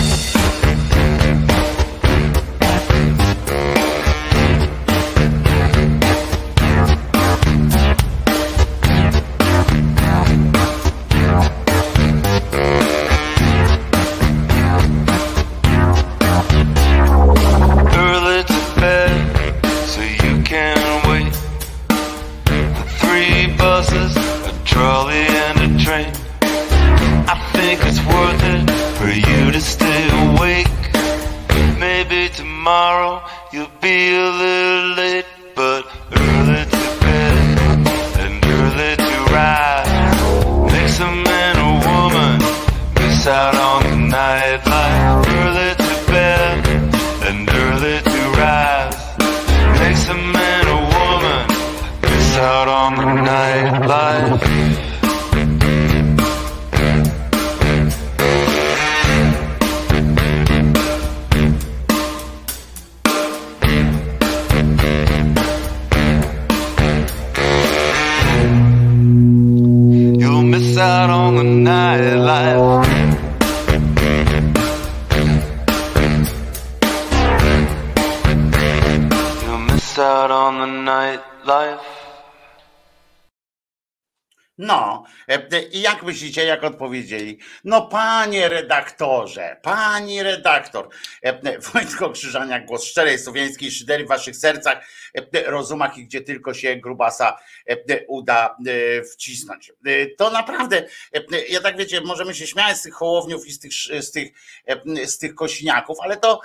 [80.00, 81.99] Out on the nightlife.
[84.60, 87.38] No, e, i jak myślicie, jak odpowiedzieli?
[87.64, 90.88] No panie redaktorze, pani redaktor,
[91.22, 96.54] e, Wojtko Krzyżania, głos szczerej słowiańskiej szydery w waszych sercach, e, rozumach i gdzie tylko
[96.54, 97.36] się grubasa
[98.08, 98.56] uda
[99.12, 99.72] wcisnąć.
[100.18, 100.82] To naprawdę,
[101.48, 104.28] ja tak wiecie, możemy się śmiać z tych hołowniów i z tych, z tych,
[105.04, 106.40] z tych kosiniaków, ale to,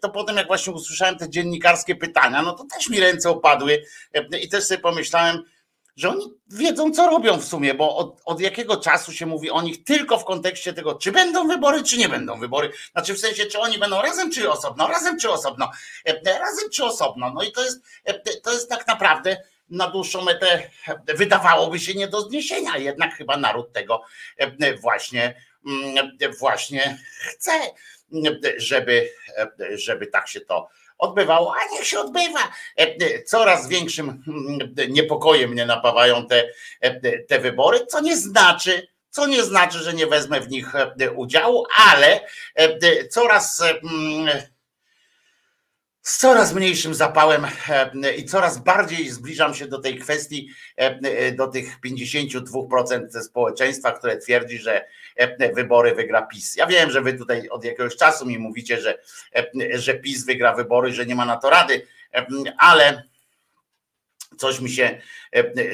[0.00, 3.82] to potem jak właśnie usłyszałem te dziennikarskie pytania, no to też mi ręce opadły
[4.40, 5.42] i też sobie pomyślałem,
[5.96, 9.62] że oni wiedzą, co robią w sumie, bo od, od, jakiego czasu się mówi o
[9.62, 12.70] nich tylko w kontekście tego, czy będą wybory, czy nie będą wybory.
[12.92, 15.70] Znaczy w sensie, czy oni będą razem, czy osobno, razem, czy osobno,
[16.04, 17.32] e, razem, czy osobno.
[17.34, 20.70] No i to jest, e, to jest tak naprawdę na dłuższą metę
[21.06, 24.02] wydawałoby się nie do zniesienia, jednak chyba naród tego
[24.36, 26.10] e, właśnie, mm,
[26.40, 27.52] właśnie chce,
[28.56, 29.08] żeby,
[29.74, 30.68] żeby tak się to
[31.00, 32.40] odbywało, a niech się odbywa.
[32.78, 36.48] E, e, coraz większym mm, niepokojem mnie napawają te,
[36.80, 40.72] e, te wybory, co nie znaczy, co nie znaczy, że nie wezmę w nich
[41.16, 42.20] udziału, ale
[43.10, 44.28] coraz mm,
[46.02, 47.46] z coraz mniejszym zapałem
[48.04, 50.48] e, i coraz bardziej zbliżam się do tej kwestii,
[50.78, 54.86] e, e, do tych 52% społeczeństwa, które twierdzi, że
[55.54, 56.56] wybory wygra PiS.
[56.56, 58.98] Ja wiem, że wy tutaj od jakiegoś czasu mi mówicie, że,
[59.74, 61.86] że PiS wygra wybory, że nie ma na to rady,
[62.58, 63.02] ale
[64.38, 65.00] coś mi się,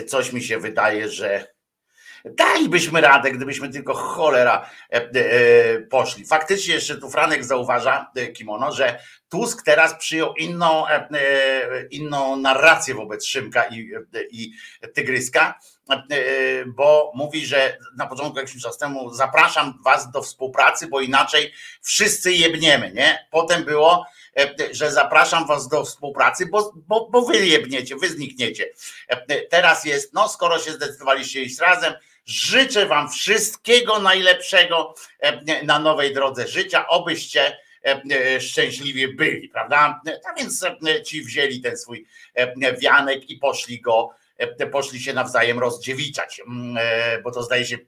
[0.06, 1.56] coś mi się wydaje, że
[2.30, 6.26] Dalibyśmy radę, gdybyśmy tylko cholera e, e, poszli.
[6.26, 10.84] Faktycznie jeszcze tu Franek zauważa, e, Kimono, że Tusk teraz przyjął inną,
[11.90, 13.90] inną narrację wobec Szymka i,
[14.30, 14.52] i
[14.94, 15.58] Tygryska,
[16.66, 22.32] bo mówi, że na początku jakimś czas temu zapraszam was do współpracy, bo inaczej wszyscy
[22.32, 23.26] jebniemy, nie?
[23.30, 24.06] Potem było,
[24.70, 28.68] że zapraszam was do współpracy, bo, bo, bo wy jebniecie, wy znikniecie.
[29.50, 31.94] Teraz jest, no skoro się zdecydowaliście iść razem,
[32.26, 40.00] Życzę Wam wszystkiego najlepszego e, na nowej drodze życia, obyście e, e, szczęśliwie byli, prawda?
[40.30, 40.64] A więc
[41.04, 42.06] ci wzięli ten swój
[42.80, 44.10] wianek i poszli go,
[44.72, 46.78] poszli się nawzajem rozdziewiczać, mm,
[47.24, 47.78] bo to zdaje się,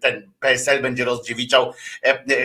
[0.00, 1.72] ten PSL będzie rozdziewiczał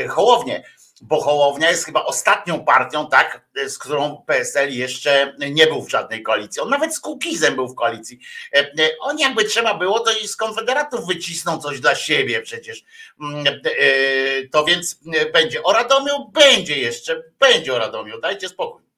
[0.09, 0.63] Hołownię
[1.03, 6.23] bo Hołownia jest chyba ostatnią partią, tak, z którą PSL jeszcze nie był w żadnej
[6.23, 6.61] koalicji.
[6.61, 8.19] On nawet z Kukizem był w koalicji.
[8.53, 12.83] E, e, on jakby trzeba było, to i z Konfederatów wycisną coś dla siebie przecież.
[13.21, 14.99] Mm, e, to więc
[15.33, 15.63] będzie.
[15.63, 18.92] O Radomiu będzie jeszcze, będzie o Radomiu, dajcie spokój.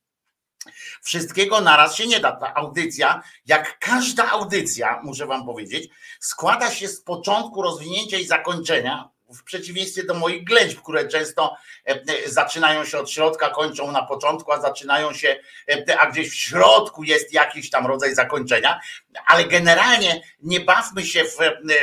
[1.05, 2.31] Wszystkiego naraz się nie da.
[2.31, 5.89] Ta audycja, jak każda audycja, muszę wam powiedzieć,
[6.19, 11.55] składa się z początku rozwinięcia i zakończenia w przeciwieństwie do moich ględźb, które często
[11.87, 15.39] e, e, zaczynają się od środka, kończą na początku, a zaczynają się,
[15.69, 18.79] e, a gdzieś w środku jest jakiś tam rodzaj zakończenia,
[19.27, 21.37] ale generalnie nie bawmy się w,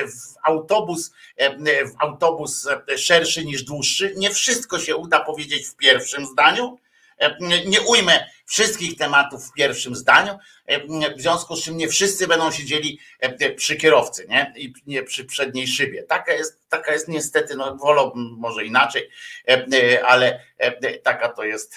[0.06, 1.12] w autobus,
[1.60, 4.14] w autobus szerszy niż dłuższy.
[4.16, 6.78] Nie wszystko się uda powiedzieć w pierwszym zdaniu.
[7.66, 10.38] Nie ujmę wszystkich tematów w pierwszym zdaniu,
[11.16, 12.98] w związku z czym nie wszyscy będą siedzieli
[13.56, 14.52] przy kierowcy, nie?
[14.56, 16.02] I nie przy przedniej szybie.
[16.02, 19.08] Taka jest, taka jest niestety, no wolą może inaczej,
[20.06, 20.40] ale
[21.02, 21.76] taka to jest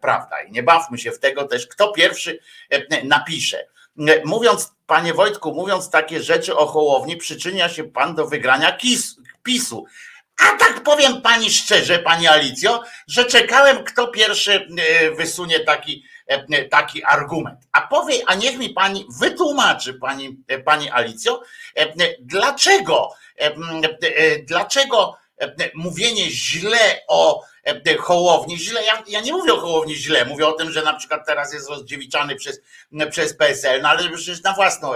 [0.00, 0.42] prawda.
[0.42, 2.38] I nie bawmy się w tego też, kto pierwszy
[3.04, 3.66] napisze.
[4.24, 9.84] Mówiąc, panie Wojtku, mówiąc takie rzeczy o Hołowni, przyczynia się pan do wygrania KIS, PiSu.
[10.40, 16.64] A tak powiem pani szczerze, pani Alicjo, że czekałem, kto pierwszy e, wysunie taki, e,
[16.64, 17.60] taki argument.
[17.72, 21.42] A powie, a niech mi pani wytłumaczy, pani, e, pani Alicjo,
[22.20, 23.14] dlaczego,
[24.46, 25.16] dlaczego
[25.74, 27.44] mówienie źle o
[28.00, 31.26] Hołowni, źle, ja, ja nie mówię o Hołowni źle, mówię o tym, że na przykład
[31.26, 32.60] teraz jest rozdziewiczany przez,
[33.10, 34.92] przez PSL, no ale przecież na własną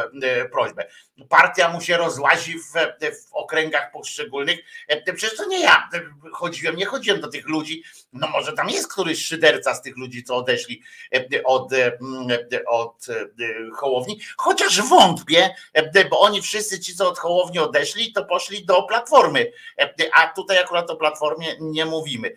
[0.53, 0.87] prośbę.
[1.29, 4.59] Partia mu się rozłazi w, w okręgach poszczególnych.
[4.89, 5.91] E, przecież to nie ja
[6.33, 7.83] chodziłem, nie chodziłem do tych ludzi.
[8.13, 10.83] No może tam jest któryś szyderca z tych ludzi, co odeszli
[11.15, 11.99] e, od, e,
[12.69, 13.07] od
[13.77, 15.55] Hołowni, chociaż wątpię,
[16.11, 19.53] bo oni wszyscy ci, co od Hołowni odeszli, to poszli do Platformy,
[20.13, 22.37] a tutaj akurat o Platformie nie mówimy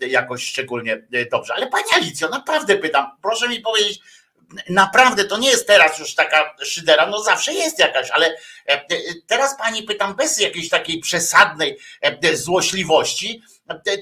[0.00, 1.54] jakoś szczególnie dobrze.
[1.54, 4.00] Ale Pani Alicjo, naprawdę pytam, proszę mi powiedzieć,
[4.68, 8.84] naprawdę to nie jest teraz już taka szydera, no zawsze jest jakaś, ale e, e,
[9.26, 13.42] teraz pani pytam bez jakiejś takiej przesadnej e, złośliwości,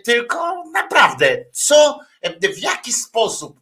[0.05, 1.99] tylko naprawdę, co,
[2.41, 3.61] w jaki sposób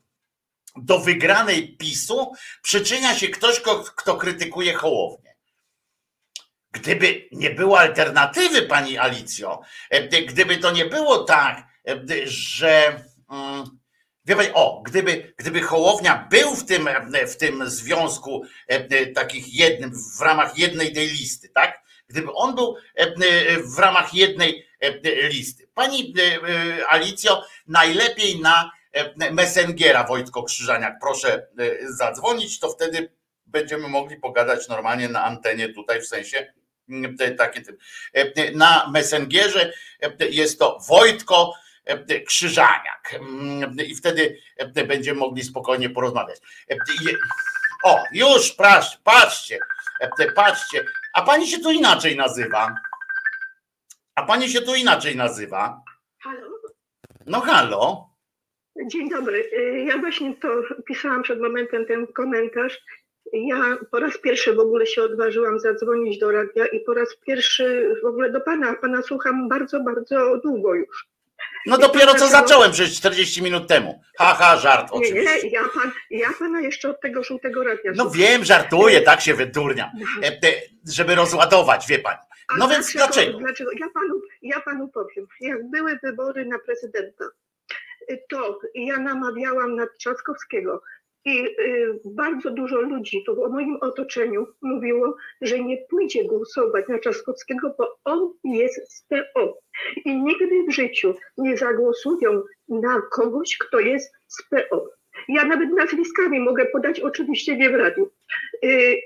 [0.76, 2.32] do wygranej PiSu
[2.62, 3.60] przyczynia się ktoś,
[3.96, 5.34] kto krytykuje Hołownię.
[6.72, 9.60] Gdyby nie było alternatywy, pani Alicjo,
[10.28, 11.69] gdyby to nie było tak,
[12.24, 13.64] że mm,
[14.24, 16.88] Wie pani, o, gdyby, gdyby Hołownia był w tym,
[17.28, 18.44] w tym związku
[19.14, 21.80] takich jednym, w ramach jednej tej listy, tak?
[22.08, 22.76] Gdyby on był
[23.76, 24.66] w ramach jednej
[25.30, 25.68] listy.
[25.74, 26.14] Pani
[26.88, 28.70] Alicjo, najlepiej na
[29.32, 31.46] Messengera Wojtko Krzyżaniak, proszę
[31.88, 33.12] zadzwonić, to wtedy
[33.46, 36.52] będziemy mogli pogadać normalnie na antenie tutaj w sensie
[37.38, 37.62] takie
[38.54, 39.72] na Messengerze
[40.30, 41.54] jest to Wojtko
[42.26, 43.20] Krzyżaniak
[43.86, 44.36] i wtedy
[44.88, 46.38] będziemy mogli spokojnie porozmawiać.
[47.84, 49.58] O, już, patrz, patrzcie,
[50.34, 52.74] patrzcie, a pani się tu inaczej nazywa.
[54.14, 55.82] A pani się tu inaczej nazywa.
[56.18, 56.48] Halo?
[57.26, 58.10] No halo.
[58.86, 59.50] Dzień dobry.
[59.86, 60.48] Ja właśnie to
[60.86, 62.78] pisałam przed momentem ten komentarz
[63.32, 67.94] ja po raz pierwszy w ogóle się odważyłam zadzwonić do radia i po raz pierwszy
[68.02, 68.74] w ogóle do pana.
[68.74, 71.08] Pana słucham bardzo, bardzo długo już.
[71.66, 74.02] No I dopiero co zacząłem przecież 40 minut temu.
[74.18, 75.36] Haha, ha, żart oczywiście.
[75.36, 77.92] Nie, nie, ja, pan, ja pana jeszcze od tego żółtego radia.
[77.94, 80.26] No wiem, żartuję, tak się wyturnia, no.
[80.28, 80.38] e,
[80.88, 82.18] żeby rozładować, wie pani.
[82.58, 83.38] No A więc dlaczego?
[83.38, 83.70] Dlaczego?
[83.80, 85.26] Ja panu, ja panu powiem.
[85.40, 87.24] Jak były wybory na prezydenta,
[88.28, 90.82] to ja namawiałam na Trzaskowskiego,
[91.24, 96.98] i y, bardzo dużo ludzi tu w moim otoczeniu mówiło, że nie pójdzie głosować na
[96.98, 99.58] Trzaskowskiego, bo on jest z PO.
[100.04, 104.88] I nigdy w życiu nie zagłosują na kogoś, kto jest z PO.
[105.28, 108.10] Ja nawet nazwiskami mogę podać, oczywiście nie w radiu,
[108.64, 108.96] y,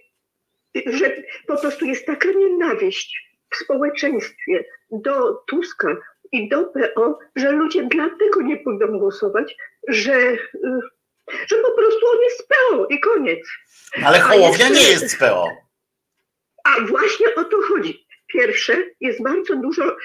[0.86, 5.96] że po prostu jest taka nienawiść w społeczeństwie do Tuska
[6.32, 9.56] i do PO, że ludzie dlatego nie pójdą głosować,
[9.88, 10.38] że y,
[11.46, 13.48] że po prostu on jest z PO i koniec.
[14.04, 15.48] Ale Hołownia nie jest z PO.
[16.64, 18.04] A właśnie o to chodzi.
[18.26, 19.96] Pierwsze, jest bardzo dużo,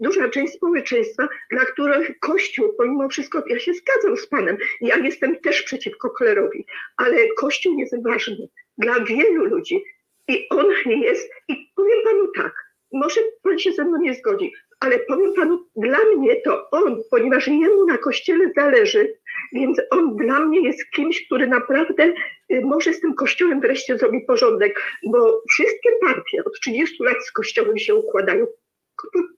[0.00, 5.40] duża część społeczeństwa, dla których Kościół, pomimo wszystko, ja się zgadzam z Panem, ja jestem
[5.40, 9.84] też przeciwko klerowi, ale Kościół jest ważny dla wielu ludzi
[10.28, 12.54] i on jest, i powiem Panu tak,
[12.92, 17.48] może Pan się ze mną nie zgodzi, ale powiem panu, dla mnie to on, ponieważ
[17.48, 19.18] jemu na kościele zależy,
[19.52, 22.12] więc on dla mnie jest kimś, który naprawdę
[22.52, 27.32] y, może z tym kościołem wreszcie zrobi porządek, bo wszystkie partie od 30 lat z
[27.32, 28.46] kościołem się układają.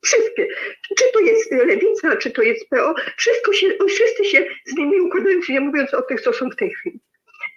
[0.03, 0.49] Wszystkie.
[0.99, 5.41] Czy to jest lewica, czy to jest PO, wszystko się, wszyscy się z nimi układają,
[5.49, 7.01] nie mówiąc o tych, co są w tej chwili.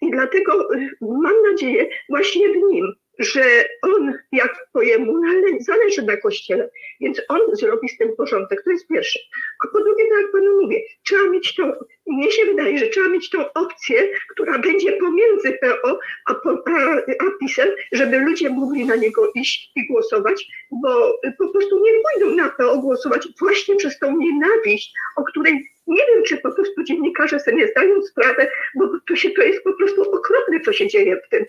[0.01, 5.22] I dlatego y, mam nadzieję właśnie w nim, że on, jak po jemu,
[5.59, 6.70] zależy na kościele,
[7.01, 8.64] więc on zrobi z tym porządek.
[8.64, 9.20] To jest pierwsze.
[9.64, 11.72] A po drugie, tak jak panu mówię, trzeba mieć tą,
[12.08, 16.34] mnie się wydaje, że trzeba mieć tą opcję, która będzie pomiędzy PO a,
[16.66, 21.91] a, a PiSem, żeby ludzie mogli na niego iść i głosować, bo po prostu nie
[22.04, 26.84] pójdą na PO głosować właśnie przez tą nienawiść, o której nie wiem, czy po prostu
[26.84, 30.88] dziennikarze sobie nie zdają sprawę, bo to, się, to jest po prostu okropne, co się
[30.88, 31.45] dzieje w tym,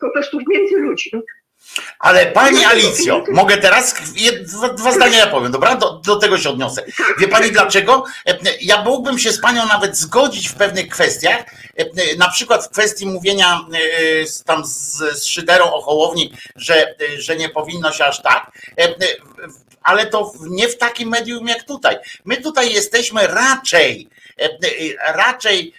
[0.00, 1.20] po prostu między ludźmi.
[1.98, 3.94] Ale pani Alicjo, mogę teraz
[4.40, 5.76] dwa, dwa zdania ja powiem, dobra?
[5.76, 6.82] Do, do, tego się odniosę.
[6.82, 7.18] Tak.
[7.18, 8.04] Wie pani dlaczego?
[8.60, 11.44] Ja mógłbym się z panią nawet zgodzić w pewnych kwestiach,
[12.18, 17.48] na przykład w kwestii mówienia e, tam z, z Szyderą o Hołowni, że, że nie
[17.48, 18.50] powinno się aż tak
[19.82, 21.96] ale to nie w takim medium jak tutaj.
[22.24, 24.23] My tutaj jesteśmy raczej E, e,
[25.14, 25.72] raczej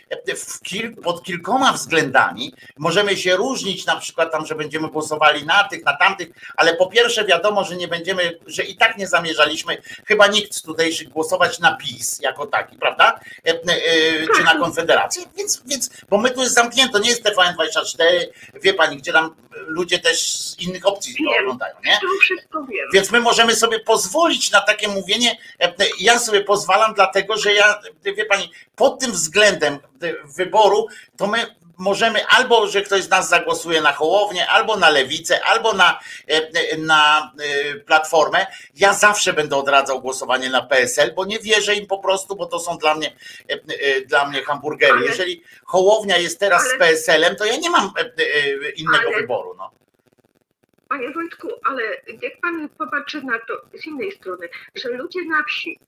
[0.64, 5.86] kil, pod kilkoma względami możemy się różnić, na przykład tam, że będziemy głosowali na tych,
[5.86, 9.78] na tamtych, ale po pierwsze wiadomo, że nie będziemy, że i tak nie zamierzaliśmy
[10.08, 13.20] chyba nikt z tutejszych głosować na PiS jako taki, prawda?
[13.44, 13.54] E,
[14.38, 18.04] czy na Konfederację, więc, więc bo my tu jest zamknięto, nie jest TVN24,
[18.62, 19.36] wie pani, gdzie tam
[19.68, 22.00] ludzie też z innych opcji to oglądają, nie?
[22.94, 25.38] Więc my możemy sobie pozwolić na takie mówienie,
[26.00, 28.45] ja sobie pozwalam dlatego, że ja, wie pani,
[28.76, 29.80] pod tym względem
[30.36, 30.88] wyboru,
[31.18, 35.74] to my możemy albo, że ktoś z nas zagłosuje na Hołownię, albo na Lewicę, albo
[35.74, 38.46] na, e, na e, Platformę.
[38.76, 42.60] Ja zawsze będę odradzał głosowanie na PSL, bo nie wierzę im po prostu, bo to
[42.60, 43.16] są dla mnie,
[43.48, 45.06] e, dla mnie hamburgery.
[45.06, 47.92] Jeżeli Hołownia jest teraz z PSL-em, to ja nie mam
[48.76, 49.56] innego wyboru.
[49.58, 49.72] No.
[50.90, 51.84] Panie Wojtku, ale
[52.22, 55.80] niech pan popatrzy na to z innej strony, że ludzie na wsi,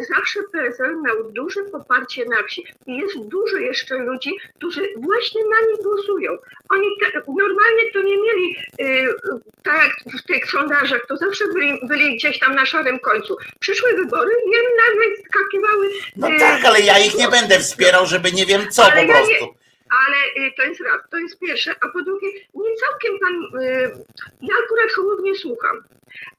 [0.00, 5.66] zawsze PSL miał duże poparcie na wsi i jest dużo jeszcze ludzi, którzy właśnie na
[5.70, 6.32] nich głosują.
[6.68, 9.14] Oni te, normalnie to nie mieli, yy,
[9.62, 13.36] tak jak w tych sondażach, to zawsze byli, byli, gdzieś tam na szarym końcu.
[13.60, 15.90] Przyszły wybory i nagle skakiwały.
[16.16, 19.44] No yy, tak, ale ja ich nie będę wspierał, żeby nie wiem co po prostu.
[19.44, 19.61] Nie,
[20.00, 23.90] ale y, to jest raz, to jest pierwsze, a po drugie, nie całkiem pan, y,
[24.42, 25.76] ja akurat Hołownię słucham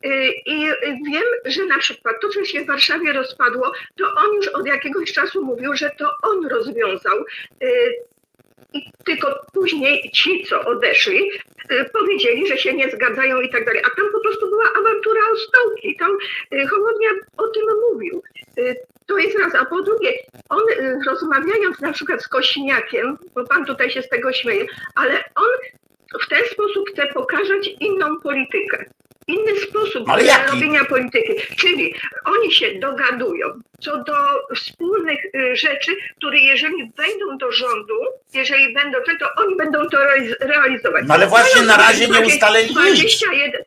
[0.05, 0.09] y,
[0.45, 0.67] i
[1.11, 5.13] wiem, że na przykład to, co się w Warszawie rozpadło, to on już od jakiegoś
[5.13, 7.25] czasu mówił, że to on rozwiązał
[8.73, 11.31] i tylko później ci, co odeszli,
[11.93, 13.81] powiedzieli, że się nie zgadzają i tak dalej.
[13.85, 15.95] A tam po prostu była awantura o stołki.
[15.95, 16.17] Tam
[16.69, 18.23] Hołownia o tym mówił.
[18.57, 18.75] Y,
[19.07, 19.55] To jest raz.
[19.55, 20.11] A po drugie,
[20.49, 25.13] on y, rozmawiając na przykład z Kośniakiem, bo pan tutaj się z tego śmieje, ale
[25.35, 25.49] on
[26.23, 28.85] w ten sposób chce pokazać inną politykę.
[29.27, 30.07] Inny sposób
[30.51, 31.33] robienia polityki.
[31.59, 31.95] Czyli
[32.25, 33.47] oni się dogadują
[33.79, 34.13] co do
[34.55, 37.93] wspólnych y, rzeczy, które jeżeli wejdą do rządu,
[38.33, 41.03] jeżeli będą, to oni będą to realiz- realizować.
[41.07, 42.39] No ale właśnie na razie nie nic.
[42.39, 43.65] 21, y,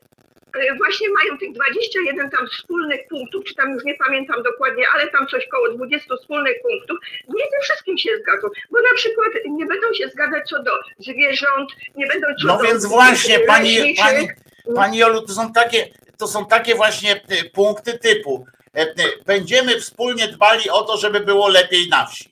[0.77, 5.27] Właśnie mają tych 21 tam wspólnych punktów, czy tam już nie pamiętam dokładnie, ale tam
[5.27, 6.99] coś koło 20 wspólnych punktów.
[7.29, 11.71] Nie ze wszystkim się zgadzą, bo na przykład nie będą się zgadzać co do zwierząt,
[11.97, 14.05] nie będą co No do więc właśnie, pani, leśniczych.
[14.05, 14.29] pani,
[14.77, 15.89] pani Jolu, to są takie,
[16.19, 18.47] to są takie właśnie e, punkty typu.
[18.77, 18.95] e, e,
[19.27, 22.31] Będziemy wspólnie dbali o to, żeby było lepiej na wsi.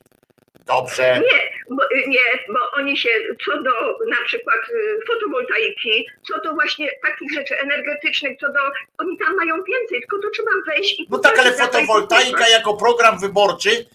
[0.66, 1.20] Dobrze.
[1.20, 3.08] Nie, bo, nie, bo oni się
[3.44, 3.70] co do
[4.08, 8.60] na przykład y, fotowoltaiki, co do właśnie takich rzeczy energetycznych, co do,
[8.98, 13.18] oni tam mają więcej, tylko to trzeba wejść i No tak, ale fotowoltaika jako program
[13.18, 13.86] wyborczy,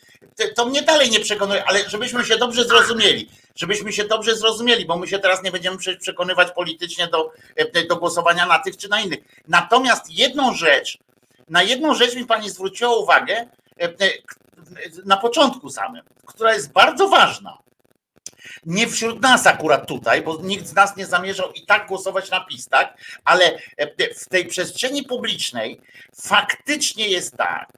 [0.56, 4.98] to, mnie dalej nie przekonuje, ale żebyśmy się dobrze zrozumieli, żebyśmy się dobrze zrozumieli, bo
[4.98, 9.02] my się teraz nie będziemy przekonywać politycznie do, e, do głosowania na tych czy na
[9.02, 9.20] innych.
[9.48, 10.98] Natomiast jedną rzecz,
[11.50, 13.90] na jedną rzecz mi pani zwróciła uwagę e, e,
[15.06, 17.58] na początku samym, która jest bardzo ważna.
[18.66, 22.40] Nie wśród nas akurat tutaj, bo nikt z nas nie zamierzał i tak głosować na
[22.46, 22.98] PiS, tak?
[23.26, 25.82] Ale e, w tej przestrzeni publicznej
[26.22, 27.70] faktycznie jest tak,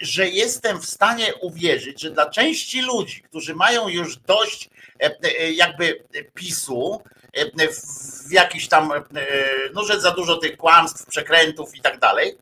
[0.00, 4.70] że jestem w stanie uwierzyć, że dla części ludzi, którzy mają już dość
[5.02, 7.02] e, e, jakby PiSu,
[8.28, 8.92] w jakiś tam,
[9.74, 12.38] no że za dużo tych kłamstw, przekrętów i tak dalej,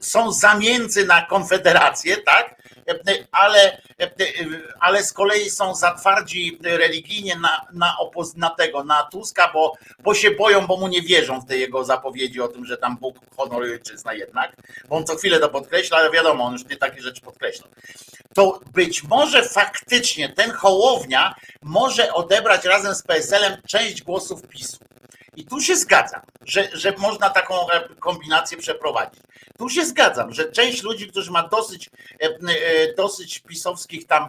[0.00, 2.58] są zamięcy na konfederację, tak?
[3.32, 3.82] Ale,
[4.80, 9.72] ale z kolei są za twardzi religijnie na, na, opoz- na tego, na Tuska, bo,
[9.98, 12.96] bo się boją, bo mu nie wierzą w te jego zapowiedzi o tym, że tam
[12.96, 14.56] Bóg honoruje ojczyzna jednak,
[14.88, 17.68] bo on co chwilę to podkreśla, ale wiadomo, on już nie takie rzeczy podkreśla.
[18.34, 24.87] To być może faktycznie ten Hołownia może odebrać razem z PSL-em część głosów PiSu.
[25.38, 29.22] I tu się zgadzam, że, że można taką e, kombinację przeprowadzić.
[29.58, 31.90] Tu się zgadzam, że część ludzi, którzy ma dosyć,
[32.22, 34.28] e, e, dosyć pisowskich tam,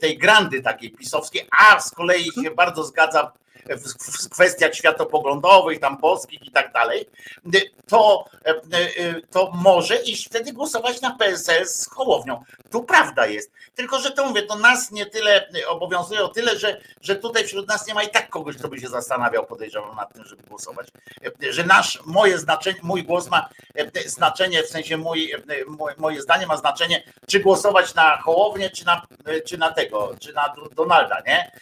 [0.00, 3.32] tej grandy takiej pisowskiej, a z kolei się bardzo zgadza
[3.68, 7.08] w, kwestiach światopoglądowych, tam polskich i tak dalej,
[7.88, 8.24] to,
[9.30, 12.44] to może iść wtedy głosować na PSL z Hołownią.
[12.70, 13.50] Tu prawda jest.
[13.74, 17.68] Tylko, że to mówię, to nas nie tyle obowiązuje o tyle, że, że tutaj wśród
[17.68, 20.88] nas nie ma i tak kogoś, kto by się zastanawiał, podejrzewam nad tym, żeby głosować.
[21.50, 23.48] Że nasz, moje znaczenie, mój głos ma
[24.06, 25.32] znaczenie, w sensie mój,
[25.96, 29.02] moje- zdanie ma znaczenie, czy głosować na Hołownię, czy na,
[29.46, 31.52] czy na tego, czy na Donalda, nie?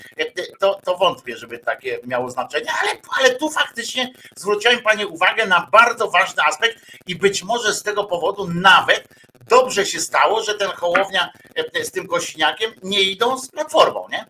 [0.60, 1.58] To, to wątpię, żeby
[2.04, 7.42] miało znaczenie, ale, ale tu faktycznie zwróciłem Pani uwagę na bardzo ważny aspekt i być
[7.42, 9.08] może z tego powodu nawet
[9.48, 11.32] dobrze się stało, że ten Hołownia
[11.74, 14.26] e, z tym Kośniakiem nie idą z Platformą, nie?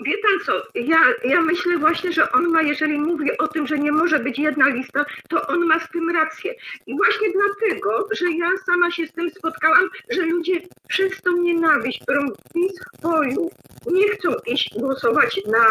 [0.00, 3.78] Wie pan co, ja, ja myślę właśnie, że on ma, jeżeli mówi o tym, że
[3.78, 6.54] nie może być jedna lista, to on ma z tym rację.
[6.86, 12.00] I właśnie dlatego, że ja sama się z tym spotkałam, że ludzie przez tą nienawiść,
[12.02, 13.50] którą PiS wpoił,
[13.86, 15.64] nie chcą iść głosować na,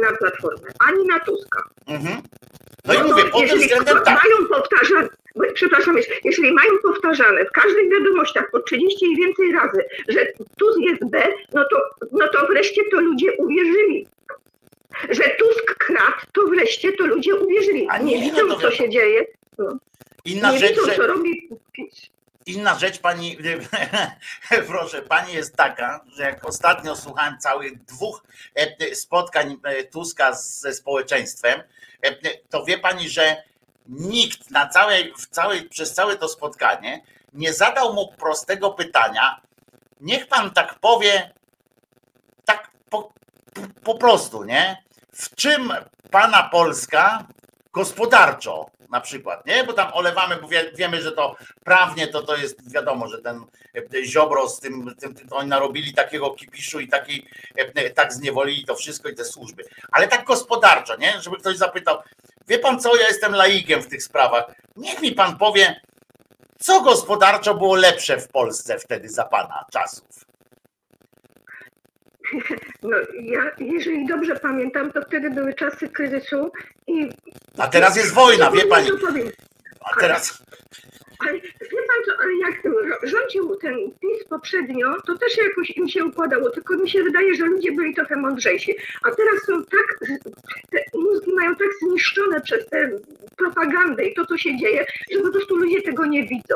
[0.00, 1.62] na Platformę, ani na Tuska.
[1.86, 2.22] Mhm.
[2.84, 4.24] No i mówię, pod tym względem tak.
[4.24, 4.48] mają
[5.54, 10.26] przepraszam, jeżeli mają powtarzane w każdych wiadomościach po 30 i więcej razy, że
[10.58, 11.22] Tusk jest B,
[11.52, 14.06] no to, no to wreszcie to ludzie uwierzyli.
[15.10, 17.86] Że Tusk kradł, to wreszcie to ludzie uwierzyli.
[17.90, 18.70] A nie, nie no widzą, co wiadomo.
[18.70, 19.26] się dzieje.
[19.58, 19.78] No.
[20.24, 22.10] Inna Nie rzecz, widzą, że co robi PiS.
[22.46, 23.38] Inna rzecz, pani,
[24.68, 28.24] proszę, pani jest taka, że jak ostatnio słuchałem całych dwóch
[28.54, 31.62] e, spotkań e, Tuska ze społeczeństwem,
[32.02, 32.14] e,
[32.50, 33.36] to wie pani, że
[33.86, 39.40] nikt na całej, w całej, przez całe to spotkanie nie zadał mu prostego pytania.
[40.00, 41.30] Niech pan tak powie,
[42.44, 43.12] tak po,
[43.84, 44.82] po prostu, nie?
[45.12, 45.72] W czym
[46.10, 47.26] pana Polska
[47.72, 49.64] gospodarczo na przykład, nie?
[49.64, 53.44] Bo tam olewamy, bo wie, wiemy, że to prawnie to to jest wiadomo, że ten
[53.94, 57.26] e, Ziobro z tym, tym, tym oni narobili takiego kipiszu i taki,
[57.56, 59.64] e, tak zniewolili to wszystko i te służby.
[59.92, 61.20] Ale tak gospodarczo, nie?
[61.20, 61.98] Żeby ktoś zapytał,
[62.48, 64.44] wie pan co, ja jestem laikiem w tych sprawach.
[64.76, 65.80] Niech mi pan powie,
[66.58, 70.06] co gospodarczo było lepsze w Polsce wtedy za pana czasów.
[72.82, 76.52] No, ja, jeżeli dobrze pamiętam, to wtedy były czasy kryzysu
[76.86, 77.08] i...
[77.58, 78.88] A teraz jest wojna, wie pani.
[79.80, 80.42] A teraz.
[81.18, 82.62] Ale pan co, ale jak
[83.02, 87.44] rządził ten PiS poprzednio, to też jakoś im się układało, tylko mi się wydaje, że
[87.44, 88.74] ludzie byli trochę mądrzejsi.
[89.02, 90.08] A teraz są tak,
[90.70, 92.90] te mózgi mają tak zniszczone przez tę
[93.36, 96.54] propagandę i to, co się dzieje, że po prostu ludzie tego nie widzą.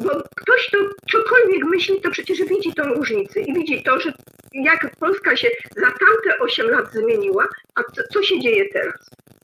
[0.00, 0.78] Bo ktoś, kto
[1.12, 4.12] cokolwiek myśli, to przecież widzi tą różnicę i widzi to, że
[4.52, 8.94] jak Polska się za tamte 8 lat zmieniła, a co, co się dzieje teraz.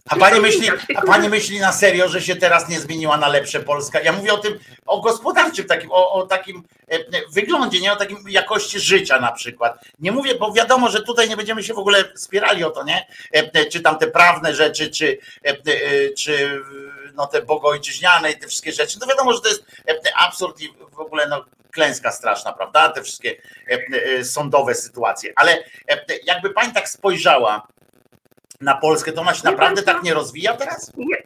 [0.08, 3.60] A pani myśli, a pani myśli na serio, że się teraz nie zmieniła na lepsze
[3.60, 4.00] Polska?
[4.00, 6.98] Ja mówię o tym, o gospodarczym takim, o, o takim e,
[7.32, 9.84] wyglądzie, nie o takim jakości życia na przykład.
[9.98, 13.06] Nie mówię, bo wiadomo, że tutaj nie będziemy się w ogóle spierali o to, nie?
[13.32, 15.54] E, czy tam te prawne rzeczy, czy, e,
[16.18, 16.62] czy
[17.14, 18.98] no te bogojczyźniane i te wszystkie rzeczy.
[19.00, 19.64] No wiadomo, że to jest
[20.26, 22.88] absurd i w ogóle no, klęska straszna, prawda?
[22.88, 23.36] Te wszystkie
[24.22, 25.32] sądowe sytuacje.
[25.36, 25.64] Ale
[26.24, 27.66] jakby pani tak spojrzała,
[28.60, 30.92] na Polskę, to ona się naprawdę tak nie rozwija teraz?
[30.96, 31.16] Ja,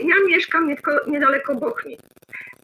[0.00, 1.98] ja mieszkam niedaleko Bochni.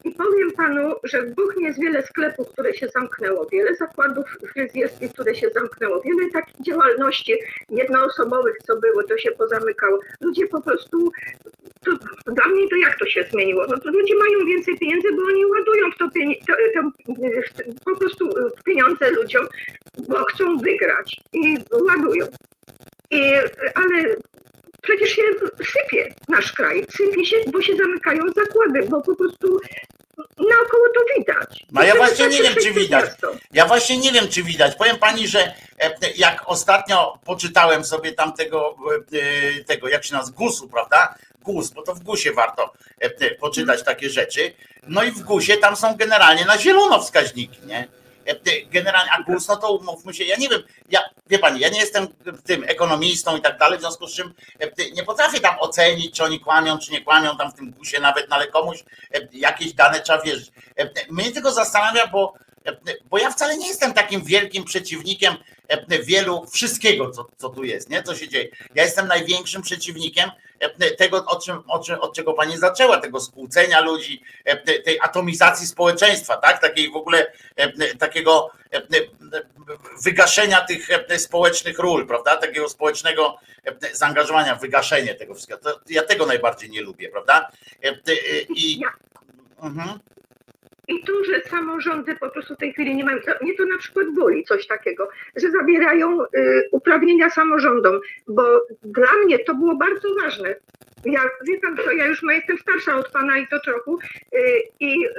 [0.05, 5.13] I powiem panu, że w Bochni jest wiele sklepów, które się zamknęło, wiele zakładów fryzjerskich,
[5.13, 7.35] które się zamknęło, wiele takich działalności
[7.71, 10.01] jednoosobowych, co było, to się pozamykało.
[10.21, 11.13] Ludzie po prostu,
[11.85, 11.91] to,
[12.27, 13.67] dla mnie to jak to się zmieniło?
[13.69, 16.09] No to ludzie mają więcej pieniędzy, bo oni ładują w to,
[16.47, 16.91] to, to
[17.85, 18.29] po prostu
[18.65, 19.47] pieniądze ludziom,
[20.09, 22.27] bo chcą wygrać i ładują.
[23.11, 23.33] I,
[23.75, 24.17] ale
[24.83, 25.23] przecież się
[25.57, 26.87] sypie nasz kraj.
[26.91, 29.61] Sypie się, bo się zamykają zakłady, bo po prostu
[30.39, 31.67] naokoło to widać.
[31.73, 33.11] No ja właśnie nie wiem, czy widać.
[33.53, 34.75] Ja właśnie nie wiem, czy widać.
[34.75, 38.77] Powiem pani, że e, jak ostatnio poczytałem sobie tam tego,
[39.61, 41.15] e, tego jak się nazywa, GUS-u, prawda?
[41.43, 44.55] GUS, bo to w GUSie warto e, poczytać takie rzeczy.
[44.87, 47.89] No i w GUSie tam są generalnie na zielono wskaźniki, nie?
[48.71, 51.81] Generalnie, a kurs, no to umówmy się, ja nie wiem, ja, wie pani, ja nie
[51.81, 52.09] jestem
[52.45, 54.35] tym ekonomistą i tak dalej, w związku z czym
[54.95, 58.29] nie potrafię tam ocenić, czy oni kłamią, czy nie kłamią tam w tym kursie nawet,
[58.31, 58.85] no ale komuś
[59.33, 60.51] jakieś dane trzeba wierzyć.
[61.11, 62.35] Mnie tylko zastanawia, bo,
[63.11, 65.37] bo ja wcale nie jestem takim wielkim przeciwnikiem
[66.03, 68.03] wielu, wszystkiego, co, co tu jest, nie?
[68.03, 68.49] co się dzieje.
[68.75, 70.31] Ja jestem największym przeciwnikiem
[70.99, 74.23] tego, od, czym, od, od czego pani zaczęła, tego skłócenia ludzi,
[74.85, 76.61] tej atomizacji społeczeństwa, tak?
[76.61, 77.33] Takiej w ogóle
[77.99, 78.51] takiego
[80.05, 80.89] wygaszenia tych
[81.19, 82.37] społecznych ról, prawda?
[82.37, 83.39] Takiego społecznego
[83.93, 85.81] zaangażowania, wygaszenie tego wszystkiego.
[85.89, 87.51] Ja tego najbardziej nie lubię, prawda?
[88.57, 88.81] I,
[89.63, 89.99] mhm.
[90.89, 94.07] I tu, że samorządy po prostu w tej chwili nie mają, mnie to na przykład
[94.15, 100.55] boli coś takiego, że zabierają y, uprawnienia samorządom, bo dla mnie to było bardzo ważne.
[101.05, 105.07] Ja, wie pan co, ja już jestem starsza od pana i to trochę y, i
[105.07, 105.11] y,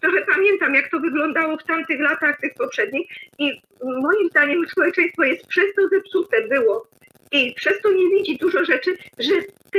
[0.00, 5.46] trochę pamiętam, jak to wyglądało w tamtych latach, tych poprzednich i moim zdaniem społeczeństwo jest
[5.46, 6.86] przez to zepsute było
[7.32, 9.34] i przez to nie widzi dużo rzeczy, że
[9.72, 9.78] te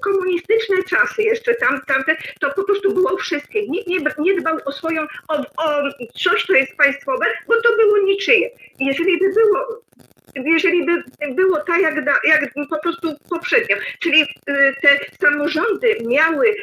[0.00, 3.68] komunistyczne czasy jeszcze tam, tamte, to po prostu było wszystkie.
[3.68, 5.82] Nikt nie, nie dbał o swoją, o, o
[6.14, 8.50] coś, co jest państwowe, bo to było niczyje.
[8.80, 9.82] Jeżeli by było
[10.34, 11.02] jeżeli by
[11.34, 11.94] było tak, jak,
[12.24, 14.26] jak po prostu poprzednio, czyli y,
[14.82, 14.88] te
[15.20, 16.56] samorządy miały, y,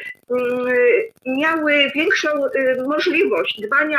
[1.26, 3.98] miały większą y, możliwość dbania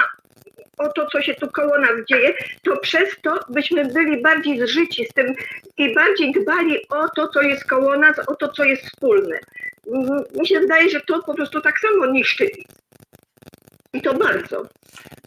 [0.81, 5.05] o to, co się tu koło nas dzieje, to przez to byśmy byli bardziej zżyci
[5.05, 5.35] z tym
[5.77, 9.39] i bardziej dbali o to, co jest koło nas, o to, co jest wspólne.
[10.39, 12.49] Mi się wydaje, że to po prostu tak samo niszczy
[13.93, 14.65] i to bardzo.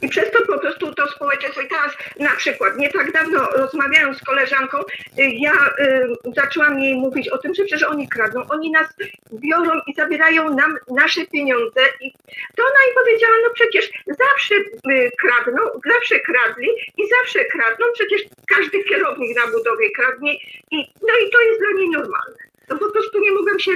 [0.03, 1.61] I przez to po prostu to społeczeństwo.
[1.61, 4.85] I teraz na przykład, nie tak dawno rozmawiając z koleżanką, y,
[5.19, 8.49] ja y, zaczęłam jej mówić o tym, że przecież oni kradną.
[8.49, 8.87] Oni nas
[9.33, 11.81] biorą i zabierają nam nasze pieniądze.
[12.01, 12.13] I
[12.57, 15.63] to ona jej powiedziała, no przecież zawsze y, kradną,
[15.95, 17.87] zawsze kradli i zawsze kradną.
[17.95, 18.23] Przecież
[18.57, 20.35] każdy kierownik na budowie kradnie.
[20.71, 23.73] I, no i to jest dla niej normalne no po prostu nie mogłam się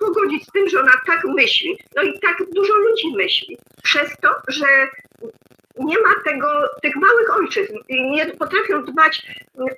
[0.00, 1.78] pogodzić z tym, że ona tak myśli.
[1.96, 3.58] No i tak dużo ludzi myśli.
[3.82, 4.66] Przez to, że
[5.78, 6.48] nie ma tego,
[6.82, 9.26] tych małych ojczyzn i nie potrafią dbać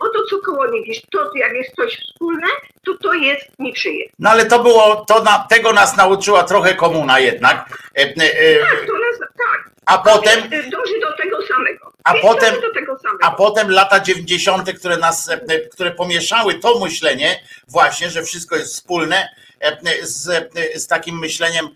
[0.01, 1.11] o to, co koło nich jest.
[1.11, 2.47] To, jak jest coś wspólne,
[2.85, 4.05] to to jest niczyje.
[4.19, 7.79] No ale to było, to na, tego nas nauczyła trochę komuna jednak.
[7.97, 9.74] E, e, tak, to nas, tak.
[9.87, 10.41] A potem.
[10.51, 11.95] Dąży do tego samego.
[12.05, 12.55] A potem,
[13.22, 18.74] a potem lata 90., które nas, e, które pomieszały to myślenie, właśnie, że wszystko jest
[18.74, 19.28] wspólne,
[19.61, 21.68] e, z, e, z takim myśleniem,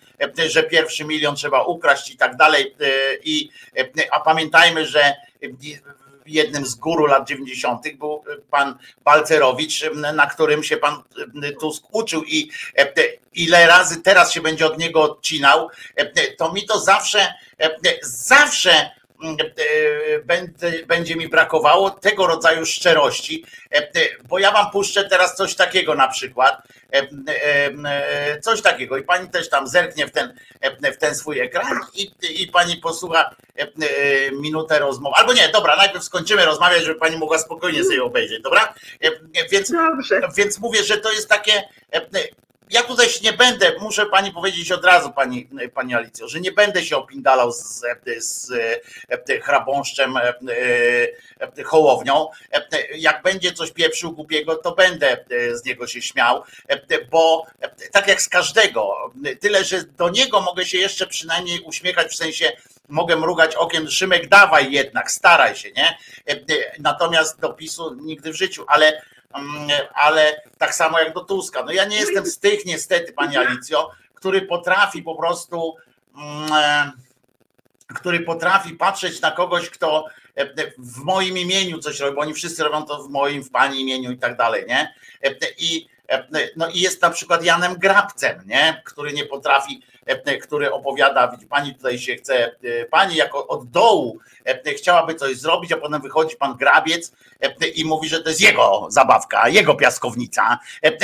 [0.48, 2.74] że pierwszy milion trzeba ukraść i tak dalej.
[3.24, 3.50] I,
[4.10, 5.14] a pamiętajmy, że
[6.28, 7.82] jednym z guru lat 90.
[7.98, 11.02] był pan Balcerowicz, na którym się pan
[11.60, 12.50] Tusk uczył i
[13.34, 15.68] ile razy teraz się będzie od niego odcinał,
[16.38, 17.34] to mi to zawsze,
[18.02, 18.90] zawsze
[20.24, 23.44] będzie, będzie mi brakowało tego rodzaju szczerości,
[24.28, 26.62] bo ja wam puszczę teraz coś takiego na przykład,
[28.42, 28.96] coś takiego.
[28.96, 30.38] I pani też tam zerknie w ten,
[30.94, 32.10] w ten swój ekran i,
[32.42, 33.36] i pani posłucha
[34.32, 38.74] minutę rozmowy, albo nie, dobra, najpierw skończymy rozmawiać, żeby pani mogła spokojnie sobie obejrzeć, dobra?
[39.50, 39.72] Więc,
[40.36, 41.62] więc mówię, że to jest takie
[42.70, 46.52] ja tutaj się nie będę, muszę pani powiedzieć od razu, pani, pani Alicjo, że nie
[46.52, 47.84] będę się opindalał z,
[48.18, 48.52] z, z
[49.42, 50.34] hrabąszczem, e,
[51.58, 52.28] e, hołownią.
[52.94, 56.42] Jak będzie coś pieprzył głupiego, to będę e, z niego się śmiał,
[57.10, 57.46] bo
[57.92, 62.52] tak jak z każdego, tyle, że do niego mogę się jeszcze przynajmniej uśmiechać, w sensie
[62.88, 65.98] mogę mrugać okiem, Szymek, dawaj jednak, staraj się, nie?
[66.78, 69.02] Natomiast do PiSu nigdy w życiu, ale
[69.94, 71.62] ale tak samo jak do Tuska.
[71.62, 75.74] No ja nie jestem z tych niestety, pani Alicjo, który potrafi po prostu
[76.16, 76.92] mm, e,
[77.94, 80.04] który potrafi patrzeć na kogoś, kto
[80.36, 83.80] e, w moim imieniu coś robi, bo oni wszyscy robią to w moim, w pani
[83.80, 84.94] imieniu i tak dalej, nie?
[85.22, 85.88] E, I,
[86.56, 88.82] no i jest na przykład Janem Grabcem, nie?
[88.84, 89.87] Który nie potrafi E,
[90.42, 95.36] który opowiada, widzi pani tutaj się chce, e, pani jako od dołu e, chciałaby coś
[95.36, 97.12] zrobić, a potem wychodzi pan grabiec
[97.74, 100.58] i mówi, że to jest jego zabawka, jego piaskownica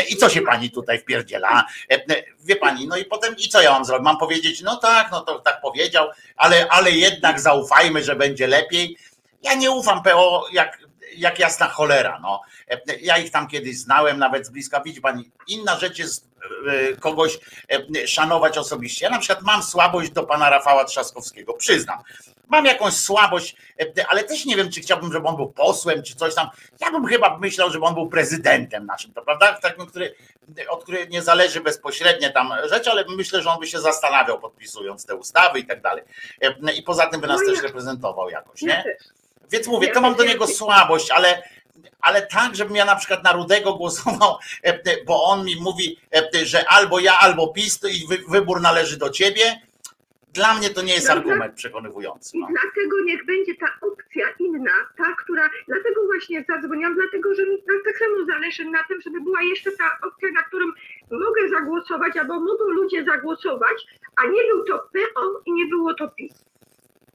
[0.08, 1.64] i co się pani tutaj wpierdziela,
[2.44, 5.20] wie pani, no i potem i co ja mam zrobić, mam powiedzieć, no tak, no
[5.20, 8.96] to tak powiedział, ale, ale jednak zaufajmy, że będzie lepiej,
[9.42, 10.78] ja nie ufam PO jak,
[11.16, 12.40] jak jasna cholera, no.
[13.00, 14.80] Ja ich tam kiedyś znałem, nawet z bliska.
[14.80, 16.28] Widzi pani, inna rzecz jest
[16.68, 17.38] e, kogoś
[17.68, 19.04] e, szanować osobiście.
[19.04, 21.98] Ja na przykład mam słabość do pana Rafała Trzaskowskiego, przyznam.
[22.48, 26.14] Mam jakąś słabość, e, ale też nie wiem, czy chciałbym, żeby on był posłem, czy
[26.14, 26.48] coś tam.
[26.80, 29.52] Ja bym chyba myślał, żeby on był prezydentem naszym, to prawda?
[29.52, 30.14] Takim, który,
[30.68, 35.06] od której nie zależy bezpośrednie tam rzecz, ale myślę, że on by się zastanawiał, podpisując
[35.06, 36.04] te ustawy i tak dalej.
[36.76, 38.84] I poza tym by nas no też reprezentował jakoś, nie?
[39.50, 41.42] Więc mówię, to mam do niego słabość, ale
[42.04, 45.98] ale tak, żebym ja na przykład na Rudego głosował, e, bo on mi mówi,
[46.34, 49.60] e, że albo ja, albo PiS, i wybór należy do ciebie.
[50.32, 52.38] Dla mnie to nie jest argument przekonywujący.
[52.38, 52.48] No.
[52.48, 57.56] I dlatego niech będzie ta opcja inna, ta, która, dlatego właśnie zadzwoniłam, dlatego że mi
[57.84, 60.66] tak samo zależy na tym, żeby była jeszcze ta opcja, na którą
[61.10, 63.86] mogę zagłosować, albo mogą ludzie zagłosować,
[64.16, 66.44] a nie był to PO i nie było to PiS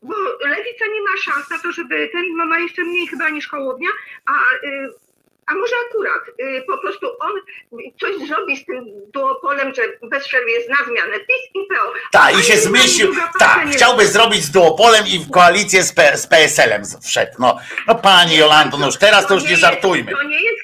[0.04, 3.90] bo lewica nie ma szans na to, żeby ten ma jeszcze mniej chyba niż Hołownia,
[4.26, 4.90] a, y,
[5.46, 7.32] a może akurat y, po prostu on
[8.00, 11.94] coś zrobi z tym duopolem, że bez przerwy jest na zmianę PiS i PO.
[12.12, 16.28] Tak, i się zmieścił, tak, chciałby zrobić z duopolem i w koalicję z, P, z
[16.28, 17.32] PSL-em wszedł.
[17.40, 20.12] No, no pani Jolando, no już teraz to już nie żartujmy.
[20.12, 20.60] To nie jest,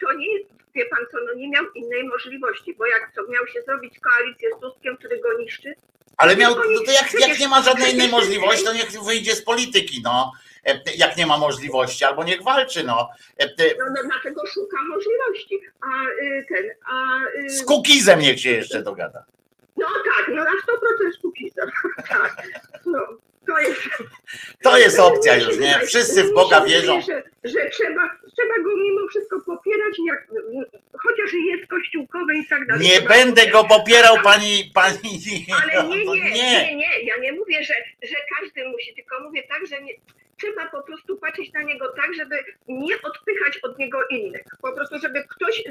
[0.00, 3.46] to nie jest wie pan co, no nie miał innej możliwości, bo jak co, miał
[3.46, 5.74] się zrobić koalicję z Tuskiem, który go niszczy,
[6.16, 9.44] ale miał, no to jak, jak nie ma żadnej innej możliwości, to niech wyjdzie z
[9.44, 10.32] polityki, no.
[10.66, 13.08] E, jak nie ma możliwości, albo niech walczy, no.
[13.38, 13.46] E,
[13.78, 15.60] no, no dlatego szuka możliwości.
[15.80, 17.20] A y, ten, a...
[17.38, 19.24] Y, z Kukizem niech się jeszcze dogada.
[19.76, 21.70] No tak, no na 100% z Kukizem.
[22.08, 22.42] tak.
[22.86, 22.98] No.
[23.46, 23.80] To jest,
[24.62, 25.80] to jest opcja już, nie?
[25.86, 27.00] Wszyscy w Boga wierzą.
[27.00, 30.28] Że, że trzeba, trzeba go mimo wszystko popierać, jak,
[31.02, 32.88] chociaż jest kościółkowy i tak dalej.
[32.88, 35.46] Nie będę go popierał, pani, pani.
[35.62, 39.66] Ale nie, nie, nie, nie, ja nie mówię, że, że każdy musi, tylko mówię tak,
[39.66, 39.92] że nie,
[40.40, 44.44] trzeba po prostu patrzeć na niego tak, żeby nie odpychać od niego innych.
[44.62, 45.64] Po prostu, żeby ktoś,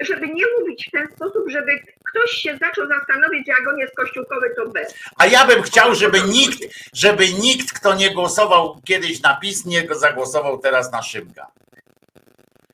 [0.00, 1.72] żeby nie mówić w ten sposób, żeby
[2.04, 4.94] ktoś się zaczął zastanowić, jak on jest kościółkowy, to bez.
[5.16, 6.58] A ja bym chciał, żeby nikt,
[6.94, 11.46] żeby nikt, kto nie głosował kiedyś na PiS, nie zagłosował teraz na Szymka.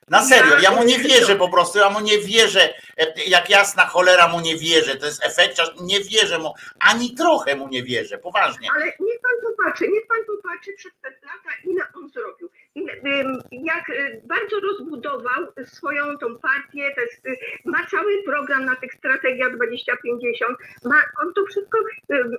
[0.09, 2.73] Na serio, ja mu nie wierzę po prostu, ja mu nie wierzę,
[3.27, 7.67] jak jasna cholera mu nie wierzę, to jest efekciarz, nie wierzę mu, ani trochę mu
[7.67, 8.69] nie wierzę, poważnie.
[8.75, 12.49] Ale niech pan popatrzy, niech pan popatrzy przez te lata, ile on zrobił.
[13.51, 19.49] Jak y, bardzo rozbudował swoją tą partię, jest, y, ma cały program na tych strategia
[19.49, 21.77] 2050, ma, on to wszystko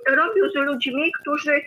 [0.07, 1.61] robił z ludźmi, którzy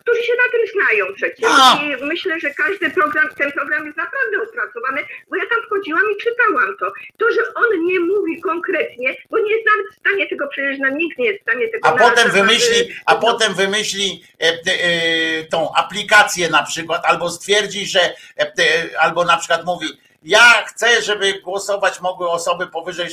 [0.00, 1.50] którzy się na tym znają przecież.
[1.82, 6.22] I myślę, że każdy program, ten program jest naprawdę opracowany, bo ja tam wchodziłam i
[6.22, 6.92] czytałam to.
[7.18, 10.88] To, że on nie mówi konkretnie, bo nie jest nawet w stanie tego, przecież na
[10.88, 13.20] nikt nie jest w stanie tego A potem wymyśli, a no.
[13.20, 19.36] potem wymyśli e, e, tą aplikację na przykład, albo stwierdzi, że e, e albo na
[19.36, 19.86] przykład mówi,
[20.22, 23.08] ja chcę, żeby głosować mogły osoby powyżej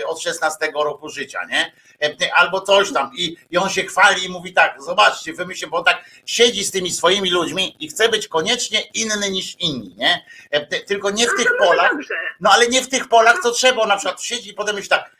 [0.00, 1.72] e, od 16 roku życia, nie?
[2.02, 3.10] E, albo coś tam.
[3.16, 6.90] I, I on się chwali i mówi tak, zobaczcie, wymyślcie, bo tak siedzi z tymi
[6.90, 10.24] swoimi ludźmi i chce być koniecznie inny niż inni, nie?
[10.50, 11.92] E, tylko nie w tych polach,
[12.40, 13.82] no ale nie w tych polach, co trzeba.
[13.82, 15.16] On na przykład siedzi i potem myśli tak,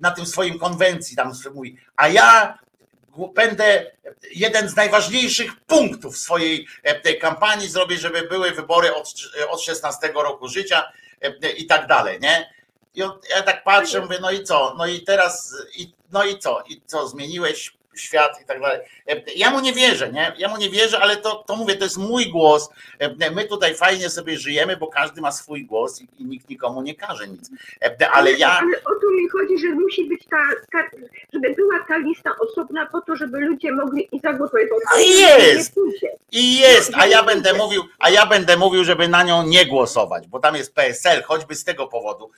[0.00, 2.58] na tym swoim konwencji tam mówi, a ja
[3.28, 3.90] będę
[4.34, 6.66] jeden z najważniejszych punktów swojej
[7.02, 9.14] tej kampanii zrobię, żeby były wybory od,
[9.48, 10.92] od 16 roku życia
[11.56, 12.50] i tak dalej, nie?
[12.94, 13.00] I
[13.30, 14.74] ja tak patrzę, mówię, no i co?
[14.78, 16.62] No i teraz, i, no i co?
[16.68, 18.80] I co, zmieniłeś świat i tak dalej.
[19.36, 20.32] Ja mu nie wierzę, nie?
[20.38, 22.70] Ja mu nie wierzę, ale to, to mówię, to jest mój głos.
[23.32, 26.94] My tutaj fajnie sobie żyjemy, bo każdy ma swój głos i, i nikt nikomu nie
[26.94, 27.50] każe nic.
[28.12, 28.58] Ale ja.
[28.58, 30.36] Ale o to mi chodzi, że musi być ta,
[30.72, 30.78] ta
[31.32, 34.66] żeby była ta lista osobna po to, żeby ludzie mogli i zagłosować.
[34.94, 35.80] A jest!
[36.32, 40.28] I jest, a ja będę mówił, a ja będę mówił, żeby na nią nie głosować,
[40.28, 42.30] bo tam jest PSL, choćby z tego powodu,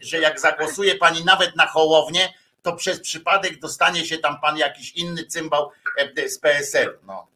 [0.00, 2.28] że jak zagłosuje pani nawet na Hołownię,
[2.70, 5.70] to przez przypadek dostanie się tam pan jakiś inny cymbał
[6.16, 6.98] e, z PSL.
[7.06, 7.26] No.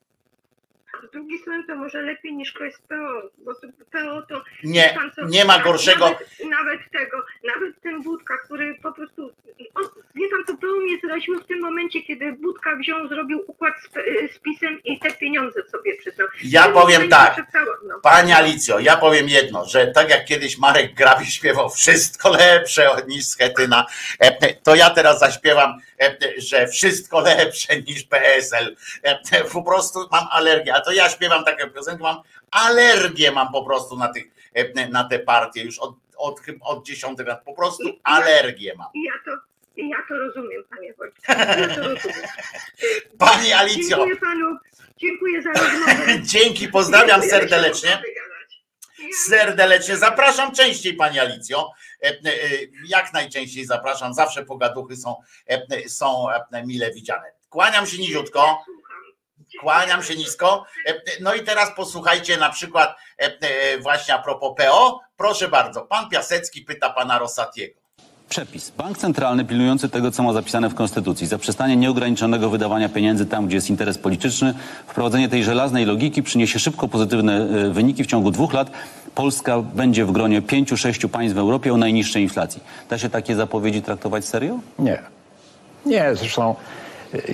[1.09, 3.53] Z drugiej strony to może lepiej niż ktoś z PO, bo
[3.93, 4.43] PO to...
[4.65, 4.99] Nie,
[5.29, 6.05] nie ma gorszego...
[6.05, 9.33] Nawet, nawet, tego, nawet ten Budka, który po prostu...
[9.75, 9.85] On,
[10.15, 13.89] wie pan co, PO mnie zraziło w tym momencie, kiedy Budka wziął, zrobił układ z,
[14.35, 16.29] z PiSem i te pieniądze sobie przyznał.
[16.45, 17.43] Ja powiem tak,
[17.89, 18.01] no.
[18.03, 23.27] Pani Alicjo, ja powiem jedno, że tak jak kiedyś Marek Grabi śpiewał wszystko lepsze niż
[23.27, 23.87] Schetyna,
[24.19, 25.79] e, to ja teraz zaśpiewam,
[26.37, 28.77] że wszystko lepsze niż PSL.
[29.03, 32.17] E, po prostu mam alergię, a to ja śpiewam taką piosenkę, mam
[32.51, 34.25] alergię mam po prostu na, tych,
[34.91, 38.89] na te partie już od, od, od dziesiątych lat, po prostu alergię mam.
[38.95, 39.41] Ja to,
[39.77, 41.23] ja to rozumiem, panie Wojtku.
[41.29, 42.17] Ja to rozumiem.
[43.19, 43.97] Pani Alicjo.
[43.97, 44.57] Dziękuję panu,
[44.97, 46.21] dziękuję za rozmowę.
[46.33, 48.03] Dzięki, pozdrawiam serdecznie.
[49.27, 51.73] Serdecznie zapraszam częściej, pani Alicjo.
[52.87, 55.17] Jak najczęściej zapraszam, zawsze pogaduchy są,
[55.89, 56.27] są
[56.65, 57.33] mile widziane.
[57.49, 58.65] Kłaniam się niziutko.
[59.61, 60.67] Kłaniam się nisko.
[61.21, 62.97] No i teraz posłuchajcie na przykład
[63.81, 65.01] właśnie a propos PO.
[65.17, 67.82] Proszę bardzo, pan Piasecki pyta pana Rosatiego.
[68.33, 68.71] Przepis.
[68.71, 71.27] Bank centralny pilnujący tego, co ma zapisane w Konstytucji.
[71.27, 74.55] Zaprzestanie nieograniczonego wydawania pieniędzy tam, gdzie jest interes polityczny.
[74.87, 78.05] Wprowadzenie tej żelaznej logiki przyniesie szybko pozytywne wyniki.
[78.05, 78.71] W ciągu dwóch lat
[79.15, 82.61] Polska będzie w gronie pięciu, sześciu państw w Europie o najniższej inflacji.
[82.91, 84.59] Da się takie zapowiedzi traktować serio?
[84.79, 84.99] Nie.
[85.87, 86.55] Nie, zresztą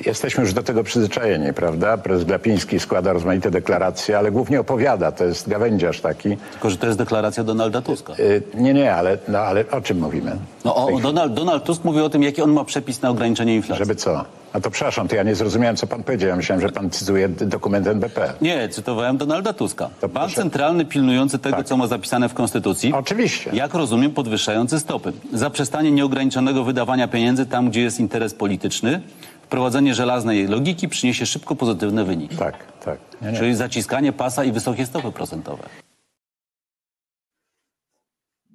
[0.07, 1.97] Jesteśmy już do tego przyzwyczajeni, prawda?
[1.97, 6.37] Prezes Glapiński składa rozmaite deklaracje, ale głównie opowiada, to jest gawędziarz taki.
[6.53, 8.15] Tylko, że to jest deklaracja Donalda Tuska.
[8.55, 10.37] nie, nie, ale, no, ale o czym mówimy?
[10.65, 13.85] No, o, Donald, Donald Tusk mówi o tym, jaki on ma przepis na ograniczenie inflacji.
[13.85, 14.25] Żeby co?
[14.53, 16.29] A to przepraszam, to ja nie zrozumiałem, co pan powiedział.
[16.29, 18.33] Ja myślałem, że pan cytuje dokument NBP.
[18.41, 19.91] Nie, cytowałem Donalda Tuska.
[20.01, 20.41] To Bank proszę...
[20.41, 21.67] centralny pilnujący tego, tak.
[21.67, 22.93] co ma zapisane w Konstytucji.
[22.93, 23.51] Oczywiście.
[23.55, 25.13] Jak rozumiem, podwyższający stopy.
[25.33, 29.01] Zaprzestanie nieograniczonego wydawania pieniędzy tam, gdzie jest interes polityczny.
[29.49, 32.37] Wprowadzenie żelaznej logiki przyniesie szybko pozytywne wyniki.
[32.37, 33.01] Tak, tak.
[33.23, 33.39] Nie, nie.
[33.39, 35.69] Czyli zaciskanie pasa i wysokie stopy procentowe.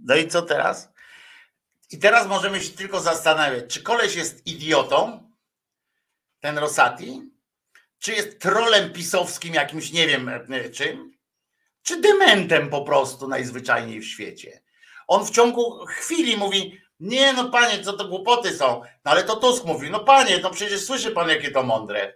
[0.05, 0.93] No i co teraz?
[1.91, 5.29] I teraz możemy się tylko zastanawiać, czy koleś jest idiotą,
[6.39, 7.21] ten Rosati,
[7.99, 11.13] czy jest trolem pisowskim jakimś, nie wiem e, czym,
[11.83, 14.61] czy dementem po prostu najzwyczajniej w świecie.
[15.07, 19.35] On w ciągu chwili mówi, nie no panie, co to głupoty są, no ale to
[19.35, 22.13] Tusk mówi, no panie, no przecież słyszy pan jakie to mądre.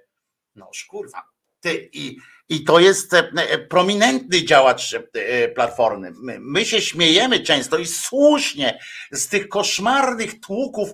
[0.55, 1.23] No kurwa,
[1.61, 2.17] ty i
[2.49, 6.11] i to jest e, e, prominentny działacz e, Platformy.
[6.39, 8.79] My się śmiejemy często i słusznie
[9.11, 10.89] z tych koszmarnych tłuków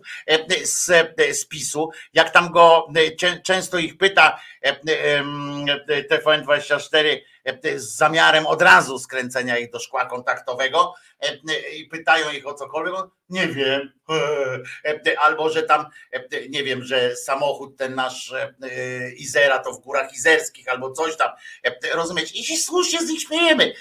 [0.63, 0.85] z,
[1.39, 2.87] z PiSu, jak tam go
[3.43, 4.39] często ich pyta
[6.11, 7.17] TVN24
[7.75, 10.93] z zamiarem od razu skręcenia ich do szkła kontaktowego
[11.75, 12.95] i pytają ich o cokolwiek,
[13.29, 13.93] nie wiem,
[15.21, 15.85] albo że tam,
[16.49, 18.33] nie wiem, że samochód ten nasz
[19.17, 21.29] Izera to w górach izerskich, albo coś tam,
[21.93, 23.73] rozumieć, i się słusznie z nich śmiejemy,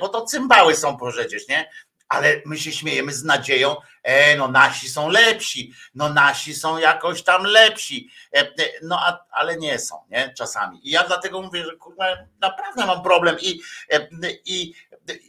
[0.00, 1.70] bo to cymbały są przecież, nie?
[2.08, 7.22] Ale my się śmiejemy z nadzieją, e, no nasi są lepsi, no nasi są jakoś
[7.22, 8.48] tam lepsi, e,
[8.82, 10.88] no a, ale nie są, nie, czasami.
[10.88, 12.04] I ja dlatego mówię, że kurwa,
[12.40, 13.60] naprawdę mam problem i,
[13.92, 14.08] e,
[14.44, 14.74] i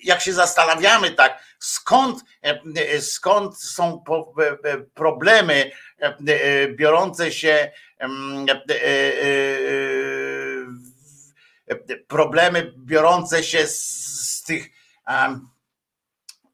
[0.04, 4.04] jak się zastanawiamy tak, skąd, e, skąd są
[4.64, 5.72] e, problemy
[6.76, 7.72] biorące się
[12.08, 13.80] problemy biorące się z,
[14.36, 14.70] z tych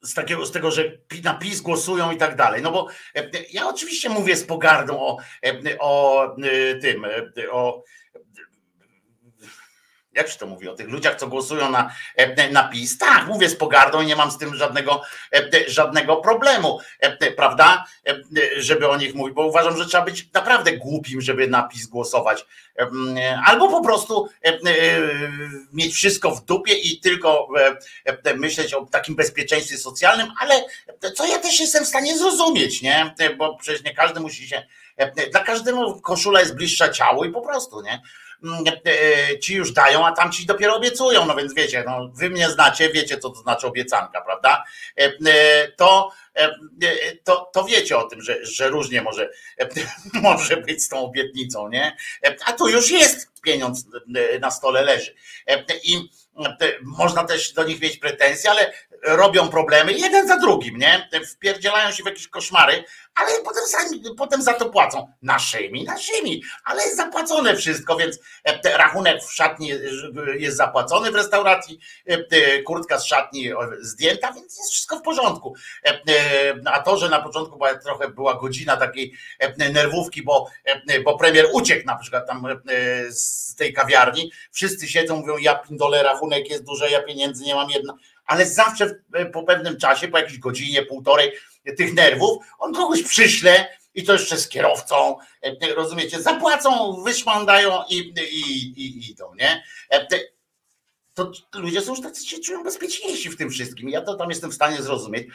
[0.04, 0.92] z takiego, z tego, że
[1.24, 2.62] na PiS głosują i tak dalej.
[2.62, 2.88] No bo
[3.52, 5.18] ja oczywiście mówię z pogardą o,
[5.80, 6.36] o
[6.82, 7.06] tym,
[7.52, 7.84] o
[10.16, 12.98] jak się to mówi, o tych ludziach, co głosują na, e, na PiS.
[12.98, 15.02] Tak, mówię z pogardą i nie mam z tym żadnego,
[15.34, 17.86] e, żadnego problemu, e, prawda,
[18.58, 22.46] żeby o nich mówić, bo uważam, że trzeba być naprawdę głupim, żeby na PiS głosować.
[23.46, 24.30] Albo po prostu
[25.74, 27.48] mieć wszystko w dupie i tylko
[28.36, 30.66] myśleć o takim bezpieczeństwie socjalnym, ale
[31.16, 33.16] co ja też jestem w stanie zrozumieć, nie?
[33.38, 34.64] Bo przecież nie każdy musi się
[35.32, 38.02] Dla każdego koszula jest bliższa ciału i po prostu, nie?
[38.44, 38.64] Mm,
[39.42, 42.90] ci już dają, a tam ci dopiero obiecują, no więc wiecie, no, wy mnie znacie,
[42.90, 44.64] wiecie co to znaczy obiecanka, prawda?
[45.76, 46.12] To,
[47.24, 49.30] to, to wiecie o tym, że, że różnie może,
[50.14, 51.98] może być z tą obietnicą, nie?
[52.46, 53.86] A tu już jest pieniądz
[54.40, 55.16] na stole leży.
[55.84, 56.10] I
[56.82, 58.74] można też do nich mieć pretensje, ale
[59.04, 61.10] robią problemy jeden za drugim, nie?
[61.32, 62.84] Wpierdzielają się w jakieś koszmary,
[63.16, 65.08] ale potem, sami, potem za to płacą.
[65.22, 69.72] Naszymi, naszymi, ale jest zapłacone wszystko, więc e, rachunek w szatni
[70.38, 75.56] jest zapłacony w restauracji, e, kurtka z szatni zdjęta, więc jest wszystko w porządku.
[75.86, 76.02] E,
[76.66, 79.14] a to, że na początku była, trochę była godzina takiej
[79.58, 80.48] nerwówki, bo,
[81.04, 82.48] bo premier uciekł na przykład tam
[83.10, 87.70] z tej kawiarni, wszyscy siedzą, mówią, ja pindolę, rachunek jest duży, ja pieniędzy nie mam
[87.70, 87.94] jedna,
[88.34, 89.00] ale zawsze
[89.34, 91.32] po pewnym czasie, po jakiejś godzinie, półtorej,
[91.78, 97.98] tych nerwów, on kogoś przyśle i to jeszcze z kierowcą, e, rozumiecie, zapłacą, wyszmandają i,
[97.98, 99.64] i, i idą, nie?
[99.90, 100.08] E,
[101.14, 103.90] to ludzie są już tacy się czują bezpieczniejsi w tym wszystkim.
[103.90, 105.28] Ja to tam jestem w stanie zrozumieć.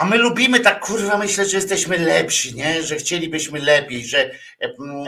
[0.00, 2.82] A my lubimy tak, kurwa, myślę, że jesteśmy lepsi, nie?
[2.82, 4.30] że chcielibyśmy lepiej, że,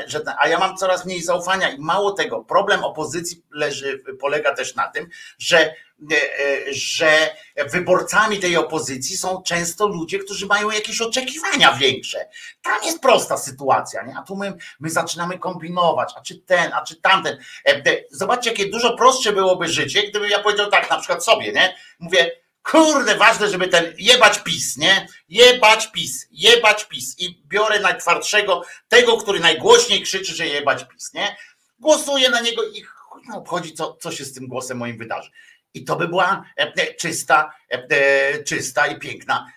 [0.06, 0.22] że.
[0.38, 2.44] A ja mam coraz mniej zaufania i mało tego.
[2.44, 5.74] Problem opozycji leży, polega też na tym, że
[6.10, 7.36] E, e, że
[7.70, 12.28] wyborcami tej opozycji są często ludzie, którzy mają jakieś oczekiwania większe.
[12.62, 14.14] Tam jest prosta sytuacja, nie?
[14.18, 17.38] a tu my, my zaczynamy kombinować, a czy ten, a czy tamten.
[17.66, 21.74] E, zobaczcie, jakie dużo prostsze byłoby życie, gdybym ja powiedział tak, na przykład sobie, nie?
[21.98, 22.30] Mówię,
[22.62, 25.06] kurde, ważne, żeby ten jebać PiS, nie?
[25.28, 31.36] Jebać PiS, jebać PiS i biorę najtwardszego, tego, który najgłośniej krzyczy, że jebać PiS, nie?
[31.80, 32.84] Głosuję na niego i
[33.34, 35.30] obchodzi, co, co się z tym głosem moim wydarzy.
[35.74, 39.52] I to by była e, e, czysta, e, czysta i piękna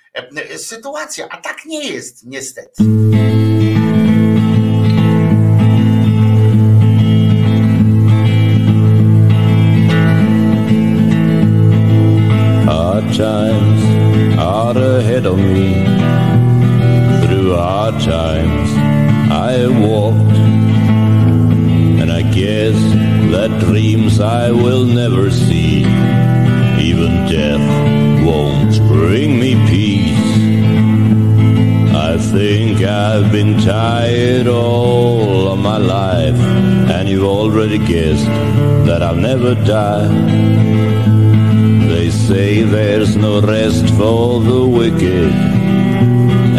[0.58, 1.28] sytuacja.
[1.30, 2.84] A tak nie jest, niestety.
[24.46, 25.80] I will never see.
[26.90, 27.66] Even death
[28.24, 30.36] won't bring me peace.
[31.96, 36.40] I think I've been tired all of my life,
[36.96, 38.28] and you've already guessed
[38.86, 40.14] that I'll never die.
[41.92, 45.34] They say there's no rest for the wicked,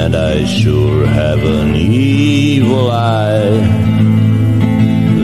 [0.02, 3.84] and I sure have an evil eye.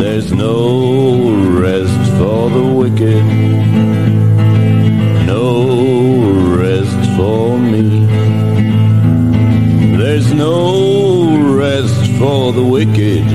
[0.01, 1.82] There's no rest
[2.23, 3.25] for the wicked,
[5.27, 5.49] no
[6.63, 8.07] rest for me.
[9.97, 13.27] There's no rest for the wicked,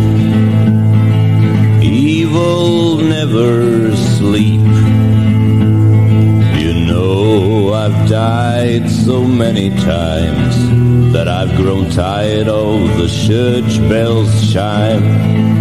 [1.83, 4.69] evil never sleep.
[6.63, 14.31] You know I've died so many times that I've grown tired of the church bells
[14.53, 15.57] chime.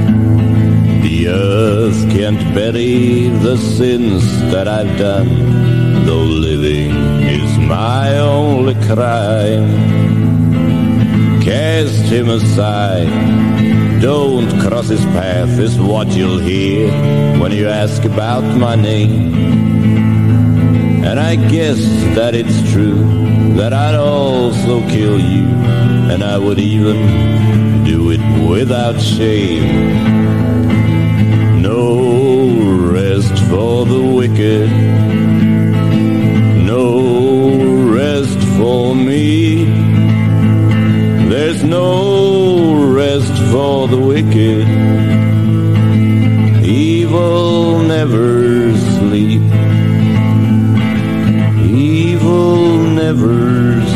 [1.27, 4.23] The earth can't bury the sins
[4.53, 9.67] that I've done, though living is my only crime.
[11.43, 13.11] Cast him aside,
[14.01, 16.93] don't cross his path, is what you'll hear
[17.41, 19.35] when you ask about my name.
[21.05, 21.81] And I guess
[22.15, 23.03] that it's true
[23.57, 25.49] that I'd also kill you,
[26.09, 30.46] and I would even do it without shame
[33.49, 34.71] for the wicked,
[36.65, 36.87] no
[37.93, 39.65] rest for me.
[41.31, 44.67] There's no rest for the wicked,
[46.65, 49.43] evil never sleep,
[51.63, 53.96] evil never pokrzyżania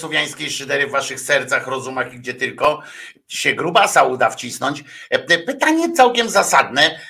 [0.00, 2.82] słowiańskiej szydery w waszych sercach, rozumach i gdzie tylko
[3.28, 4.84] się grubasa uda wcisnąć.
[5.46, 7.00] Pytanie całkiem zasadne.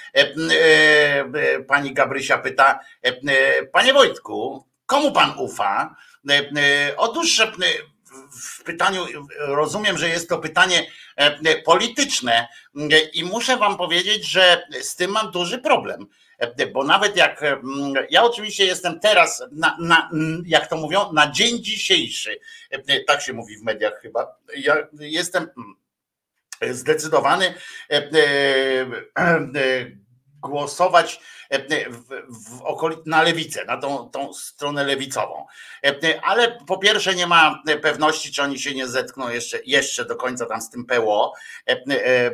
[1.68, 2.80] Pani Gabrysia pyta,
[3.72, 5.96] panie Wojtku, komu pan ufa?
[6.96, 7.42] Otóż
[8.58, 9.06] w pytaniu
[9.38, 10.86] rozumiem, że jest to pytanie
[11.64, 12.48] polityczne
[13.12, 16.06] i muszę wam powiedzieć, że z tym mam duży problem
[16.72, 17.44] bo nawet jak
[18.10, 20.10] ja oczywiście jestem teraz, na, na,
[20.46, 22.40] jak to mówią, na dzień dzisiejszy,
[23.06, 25.48] tak się mówi w mediach chyba, ja jestem
[26.70, 27.54] zdecydowany
[30.40, 31.20] głosować
[31.90, 35.46] w, w okolic, na lewicę, na tą, tą stronę lewicową.
[36.22, 40.46] Ale po pierwsze nie ma pewności, czy oni się nie zetkną jeszcze, jeszcze do końca
[40.46, 41.32] tam z tym PO,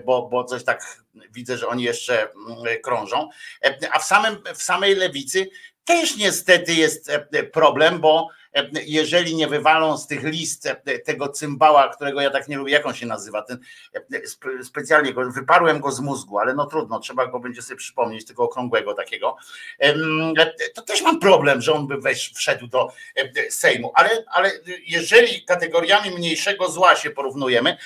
[0.05, 2.29] bo, bo coś tak widzę, że oni jeszcze
[2.83, 3.29] krążą.
[3.93, 5.49] A w, samym, w samej lewicy
[5.85, 7.11] też niestety jest
[7.53, 8.29] problem, bo
[8.87, 10.69] jeżeli nie wywalą z tych list
[11.05, 13.59] tego cymbała, którego ja tak nie lubię, jak on się nazywa, ten
[14.63, 18.43] specjalnie go, wyparłem go z mózgu, ale no trudno, trzeba go będzie sobie przypomnieć, tego
[18.43, 19.37] okrągłego takiego,
[20.75, 22.93] to też mam problem, że on by wszedł do
[23.51, 24.53] Sejmu, ale, ale
[24.87, 27.77] jeżeli kategoriami mniejszego zła się porównujemy,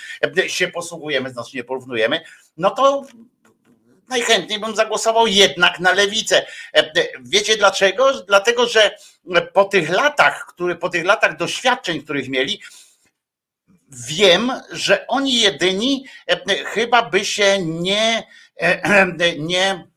[0.47, 2.21] się posługujemy, znaczy nie porównujemy,
[2.57, 3.03] no to
[4.11, 6.47] najchętniej bym zagłosował jednak na lewicę.
[7.21, 8.23] Wiecie dlaczego?
[8.23, 8.97] Dlatego, że
[9.53, 12.63] po tych latach, które, po tych latach doświadczeń, których mieli,
[13.89, 16.07] wiem, że oni jedyni
[16.65, 18.27] chyba by się nie,
[19.39, 19.89] nie,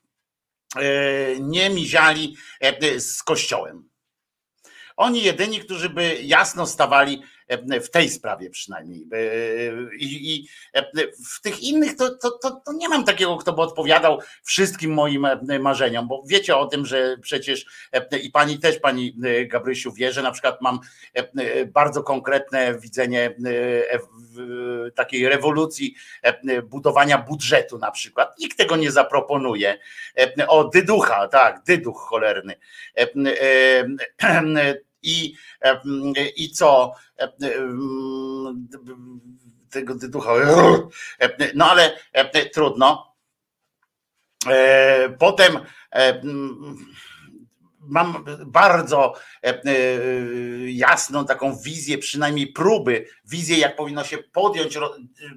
[1.40, 2.38] nie miziali
[2.98, 3.90] z kościołem.
[4.98, 7.23] Oni jedyni, którzy by jasno stawali
[7.84, 9.07] w tej sprawie przynajmniej.
[9.99, 10.48] I, i
[11.38, 15.28] w tych innych to, to, to, to, nie mam takiego, kto by odpowiadał wszystkim moim
[15.60, 17.65] marzeniom, bo wiecie o tym, że przecież
[18.24, 19.15] i pani też, pani
[19.48, 20.80] Gabrysiu wie, że na przykład mam
[21.68, 23.36] bardzo konkretne widzenie
[24.95, 25.95] takiej rewolucji
[26.64, 28.40] budowania budżetu na przykład.
[28.40, 29.78] Nikt tego nie zaproponuje.
[30.48, 32.56] O, dyducha, tak, dyduch cholerny
[35.04, 35.36] i,
[36.36, 36.94] i co?
[39.70, 40.32] Tego ducha.
[41.56, 42.00] No ale
[42.54, 43.16] trudno.
[45.20, 45.60] Potem
[47.80, 49.14] mam bardzo
[50.68, 54.78] jasną taką wizję, przynajmniej próby, wizję, jak powinno się podjąć,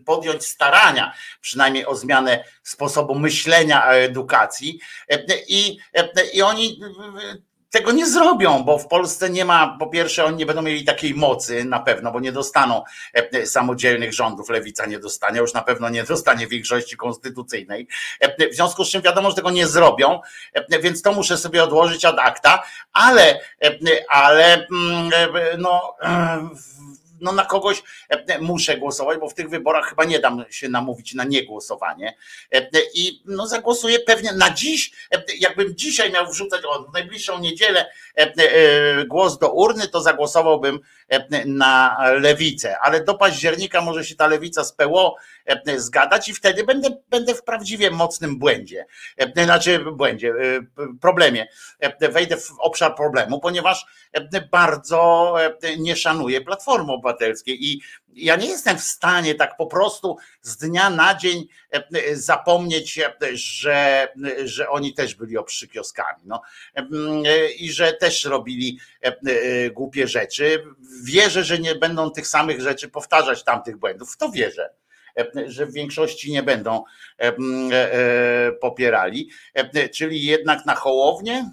[0.05, 4.81] podjąć starania, przynajmniej o zmianę sposobu myślenia edukacji.
[5.49, 5.79] I,
[6.35, 6.81] i oni
[7.71, 11.15] tego nie zrobią, bo w Polsce nie ma, po pierwsze, oni nie będą mieli takiej
[11.15, 12.83] mocy na pewno, bo nie dostaną
[13.13, 17.89] e, samodzielnych rządów, lewica nie dostanie, już na pewno nie dostanie większości konstytucyjnej.
[18.21, 20.21] E, w związku z czym wiadomo, że tego nie zrobią,
[20.53, 22.63] e, więc to muszę sobie odłożyć ad acta,
[22.93, 23.41] ale,
[24.09, 25.11] ale mm,
[25.59, 25.97] no
[27.21, 31.15] no na kogoś e, muszę głosować, bo w tych wyborach chyba nie dam się namówić
[31.15, 32.17] na niegłosowanie.
[32.53, 37.91] E, I no zagłosuję pewnie na dziś, e, jakbym dzisiaj miał wrzucać o, najbliższą niedzielę
[39.07, 40.81] głos do urny, to zagłosowałbym
[41.47, 45.17] na lewicę, ale do października może się ta lewica z PO
[45.77, 48.87] zgadać i wtedy będę, będę w prawdziwie mocnym błędzie,
[49.37, 50.35] znaczy błędzie,
[51.01, 51.49] problemie,
[52.11, 53.87] wejdę w obszar problemu, ponieważ
[54.51, 55.35] bardzo
[55.79, 57.83] nie szanuję Platformy Obywatelskiej i
[58.15, 61.47] ja nie jestem w stanie tak po prostu z dnia na dzień
[62.13, 63.01] zapomnieć,
[63.33, 64.09] że,
[64.45, 66.43] że oni też byli obszykioskami no.
[67.59, 68.79] i że też robili
[69.73, 70.65] głupie rzeczy.
[71.05, 74.13] Wierzę, że nie będą tych samych rzeczy powtarzać tamtych błędów.
[74.13, 74.71] W to wierzę
[75.47, 76.85] że w większości nie będą
[78.61, 79.31] popierali,
[79.93, 81.51] czyli jednak na Hołownię,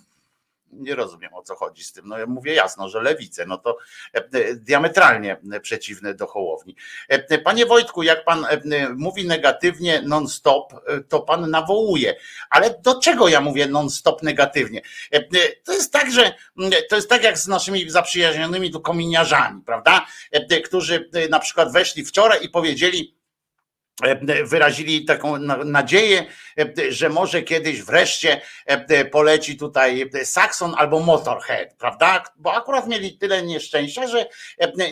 [0.75, 2.07] nie rozumiem o co chodzi z tym.
[2.07, 3.77] No ja mówię jasno, że lewice, no to
[4.13, 6.75] e, diametralnie przeciwne do Hołowni.
[7.07, 8.59] E, panie Wojtku, jak pan e,
[8.95, 10.73] mówi negatywnie non-stop,
[11.09, 12.15] to pan nawołuje.
[12.49, 14.81] Ale do czego ja mówię non-stop negatywnie?
[15.63, 16.33] To jest tak, że
[16.89, 20.05] to jest tak jak z naszymi zaprzyjaźnionymi tu kominiarzami, prawda?
[20.65, 23.22] Którzy na przykład weszli wczoraj i powiedzieli, E,
[24.45, 26.25] wyrazili taką nadzieję,
[26.59, 32.23] e, że może kiedyś wreszcie e, poleci tutaj Saxon albo Motorhead, prawda?
[32.35, 34.25] Bo akurat mieli tyle nieszczęścia, że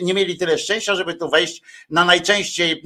[0.02, 2.82] nie mieli tyle szczęścia, żeby tu wejść na najczęściej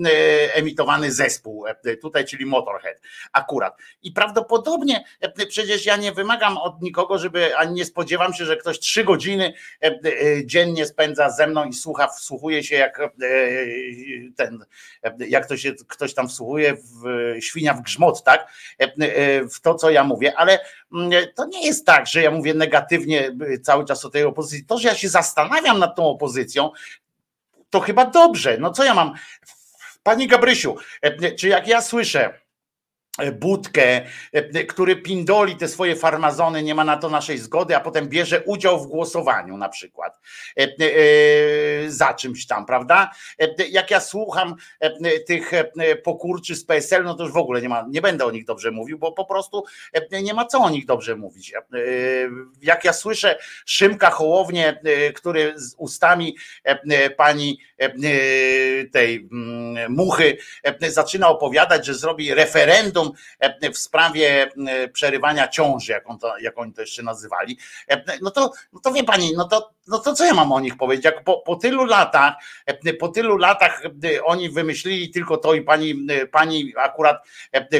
[0.52, 1.64] emitowany zespół
[2.02, 3.01] tutaj, czyli Motorhead
[3.32, 3.76] akurat.
[4.02, 5.05] I prawdopodobnie
[5.48, 9.52] przecież ja nie wymagam od nikogo, żeby ani nie spodziewam się, że ktoś trzy godziny
[10.44, 13.01] dziennie spędza ze mną i słucha, wsłuchuje się jak
[14.36, 14.64] ten,
[15.28, 17.05] jak to się ktoś ktoś tam wsłuchuje w
[17.41, 18.53] świnia w grzmot, tak?
[19.55, 20.59] W to, co ja mówię, ale
[20.93, 24.66] mm, to nie jest tak, że ja mówię negatywnie cały czas o tej opozycji.
[24.66, 26.70] To, że ja się zastanawiam nad tą opozycją,
[27.70, 28.57] to chyba dobrze.
[28.61, 29.15] No co ja mam?
[30.03, 30.77] Pani Gabrysiu,
[31.39, 32.41] czy jak ja słyszę,
[33.32, 34.02] Budkę,
[34.68, 38.80] który pindoli te swoje farmazony, nie ma na to naszej zgody, a potem bierze udział
[38.80, 40.20] w głosowaniu na przykład
[41.88, 43.10] za czymś tam, prawda?
[43.70, 44.55] Jak ja słucham
[45.26, 45.51] tych
[46.05, 48.70] pokurczy z PSL, no to już w ogóle nie ma, nie będę o nich dobrze
[48.70, 49.64] mówił, bo po prostu
[50.22, 51.52] nie ma co o nich dobrze mówić.
[52.62, 54.80] Jak ja słyszę Szymka Hołownię,
[55.14, 56.36] który z ustami
[57.16, 57.59] pani
[58.93, 60.36] tej mm, muchy
[60.88, 63.06] zaczyna opowiadać, że zrobi referendum
[63.39, 67.59] E, w sprawie e, przerywania ciąży, jak, on to, jak oni to jeszcze nazywali,
[67.89, 70.61] e, no to, no to wie pani, no to, no to co ja mam o
[70.61, 71.05] nich powiedzieć?
[71.05, 72.35] Jak po, po tylu latach,
[73.01, 73.83] po tylu latach
[74.24, 77.16] oni wymyślili tylko to i pani, pani akurat,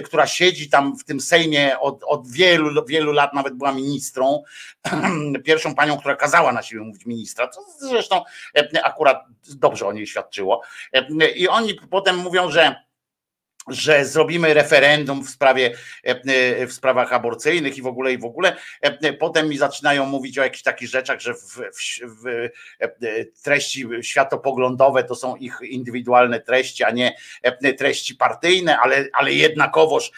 [0.05, 4.43] która siedzi tam w tym Sejmie od, od wielu, wielu lat, nawet była ministrą,
[5.45, 8.23] pierwszą panią, która kazała na siebie mówić ministra, co zresztą
[8.83, 9.25] akurat
[9.57, 10.63] dobrze o niej świadczyło.
[11.37, 12.86] I oni potem mówią, że
[13.69, 15.75] że zrobimy referendum w sprawie
[16.07, 18.57] e, e, w sprawach aborcyjnych i w ogóle i w ogóle.
[18.81, 22.51] E, potem mi zaczynają mówić o jakichś takich rzeczach, że w, w, w,
[23.43, 27.17] treści światopoglądowe to są ich indywidualne treści, a nie
[27.79, 30.11] treści partyjne, ale, ale jednakowoż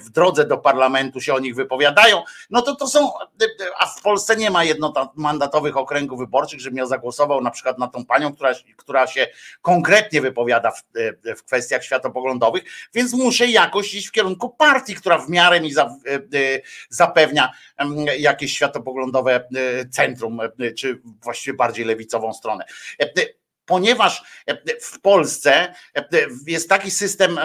[0.00, 2.22] w drodze do parlamentu się o nich wypowiadają.
[2.50, 3.12] No to to są,
[3.78, 8.06] a w Polsce nie ma jednomandatowych okręgów wyborczych, żebym ja zagłosował na przykład na tą
[8.06, 9.26] panią, która, która się
[9.62, 10.82] konkretnie wypowiada w,
[11.36, 12.64] w kwestiach światopoglądowych
[12.94, 16.20] więc muszę jakoś iść w kierunku partii, która w miarę mi e, e,
[16.88, 17.52] zapewnia
[18.18, 20.40] jakieś światopoglądowe e, centrum,
[20.78, 22.64] czy właściwie bardziej lewicową stronę
[23.64, 24.22] ponieważ
[24.82, 25.74] w Polsce
[26.46, 27.38] jest taki system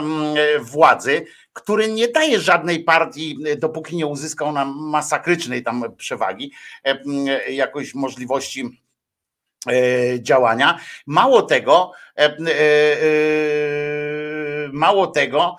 [0.60, 6.52] władzy, który nie daje żadnej partii, dopóki nie uzyskał na masakrycznej tam przewagi,
[7.50, 8.82] jakoś możliwości
[10.20, 10.80] działania.
[11.06, 11.92] Mało tego,
[14.74, 15.58] mało tego,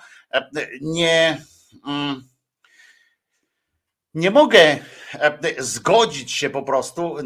[0.80, 1.42] nie,
[1.86, 2.28] mm,
[4.16, 4.78] nie mogę
[5.59, 7.16] zgodzić się po prostu,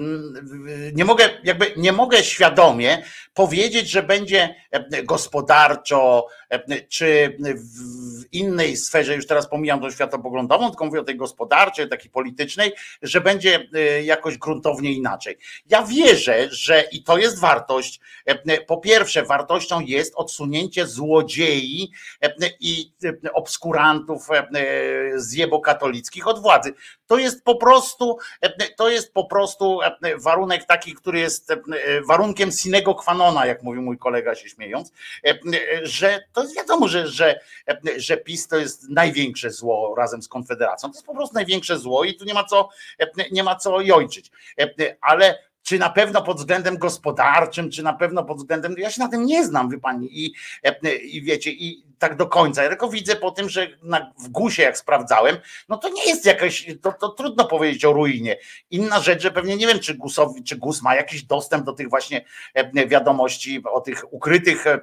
[0.93, 3.03] nie mogę, jakby nie mogę świadomie
[3.35, 4.55] powiedzieć, że będzie
[5.05, 6.27] gospodarczo,
[6.89, 12.11] czy w innej sferze, już teraz pomijam tą światopoglądową, tylko mówię o tej gospodarczej, takiej
[12.11, 12.73] politycznej,
[13.03, 15.39] że będzie e, jakoś gruntownie inaczej.
[15.67, 18.01] Ja wierzę, że i to jest wartość,
[18.67, 21.91] po pierwsze wartością jest odsunięcie złodziei
[22.61, 22.93] i
[23.33, 24.29] obskurantów
[25.17, 26.75] zjebokatolickich od władzy.
[27.07, 28.19] To jest po prostu,
[28.77, 29.78] to jest po prostu
[30.19, 31.52] warunek taki, który jest
[32.09, 33.11] warunkiem sinego qua
[33.47, 34.93] jak mówił mój kolega się śmiejąc,
[35.82, 37.40] że to jest wiadomo, że, że,
[37.97, 40.89] że PiS to jest największe zło razem z Konfederacją.
[40.89, 42.69] To jest po prostu największe zło i tu nie ma co,
[43.31, 44.31] nie ma co jojczyć.
[45.01, 49.09] Ale czy na pewno pod względem gospodarczym, czy na pewno pod względem, ja się na
[49.09, 50.35] tym nie znam, wie pani, i,
[51.03, 52.63] i wiecie, i tak do końca.
[52.63, 55.37] Ja tylko widzę po tym, że na, w gusie jak sprawdzałem,
[55.69, 58.37] no to nie jest jakaś, to, to trudno powiedzieć o ruinie.
[58.71, 61.91] Inna rzecz, że pewnie nie wiem, czy Gusowi, czy Gus ma jakiś dostęp do tych
[61.91, 62.25] właśnie
[62.87, 64.81] wiadomości o tych ukrytych e,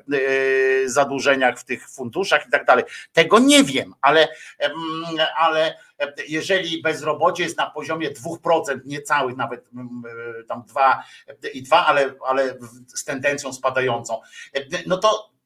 [0.85, 2.83] zadłużeniach w tych funduszach i tak dalej.
[3.13, 4.27] Tego nie wiem, ale,
[5.37, 5.77] ale
[6.27, 9.69] jeżeli bezrobocie jest na poziomie 2%, niecałych nawet
[10.39, 11.03] e, tam 2
[11.53, 12.57] i 2, ale, ale
[12.87, 14.21] z tendencją spadającą,
[14.87, 15.36] no to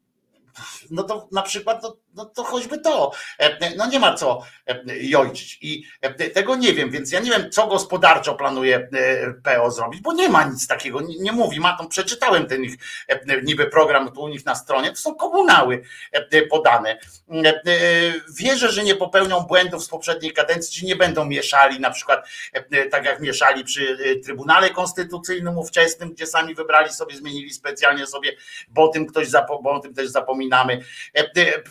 [0.92, 3.12] no to na przykład no, no to choćby to.
[3.40, 5.58] E, no nie ma co e, jojczyć.
[5.62, 8.90] I e, tego nie wiem, więc ja nie wiem, co gospodarczo planuje
[9.44, 11.60] PO zrobić, bo nie ma nic takiego, nie, nie mówi.
[11.60, 12.76] Ma przeczytałem ten ich
[13.44, 15.84] niby program tu u nich na stronie, to są komunały
[16.50, 16.98] podane.
[18.38, 22.30] Wierzę, że nie popełnią błędów z poprzedniej kadencji, czy nie będą mieszali, na przykład
[22.92, 28.36] tak jak mieszali przy Trybunale Konstytucyjnym ówczesnym, gdzie sami wybrali sobie, zmienili specjalnie sobie,
[28.70, 29.28] bo tym ktoś
[29.64, 30.10] bo o tym też
[30.42, 30.82] zapominamy.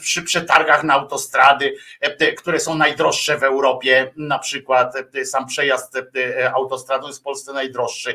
[0.00, 5.96] Przy przetargach na autostrady, e, które są najdroższe w Europie, na przykład e, sam przejazd
[5.96, 8.14] e, autostradą jest w Polsce najdroższy,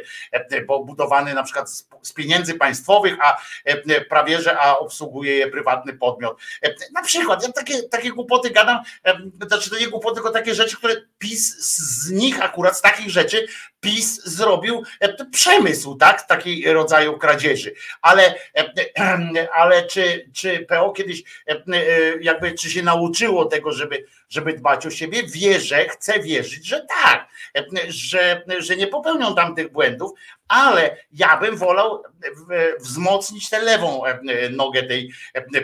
[0.68, 1.70] bo budowany na przykład
[2.02, 3.38] z pieniędzy państwowych, a
[4.10, 6.38] prawie że a obsługuje je prywatny podmiot.
[6.94, 8.80] Na przykład, ja takie, takie głupoty gadam,
[9.48, 13.48] znaczy to nie głupoty, tylko takie rzeczy, które PiS z nich akurat, z takich rzeczy
[13.80, 14.84] PiS zrobił
[15.32, 17.74] przemysł, tak, takiego rodzaju kradzieży.
[18.02, 18.36] Ale,
[19.62, 21.24] ale czy, czy czy PO kiedyś
[22.22, 25.24] jakby, czy się nauczyło tego, żeby, żeby dbać o siebie?
[25.24, 27.30] Wierzę, chcę wierzyć, że tak,
[27.88, 30.12] że, że nie popełnią tam tych błędów,
[30.48, 32.04] ale ja bym wolał
[32.80, 34.02] wzmocnić tę lewą
[34.52, 35.12] nogę tej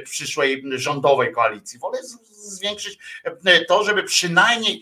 [0.04, 1.80] przyszłej rządowej koalicji.
[1.80, 1.98] Wolę
[2.32, 3.00] zwiększyć
[3.68, 4.82] to, żeby przynajmniej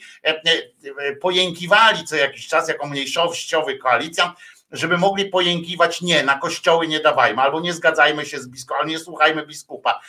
[1.21, 4.35] pojękiwali co jakiś czas jako mniejszościowy koalicjant,
[4.71, 8.91] żeby mogli pojękiwać nie, na kościoły nie dawajmy, albo nie zgadzajmy się z biskupem, albo
[8.91, 9.99] nie słuchajmy biskupa,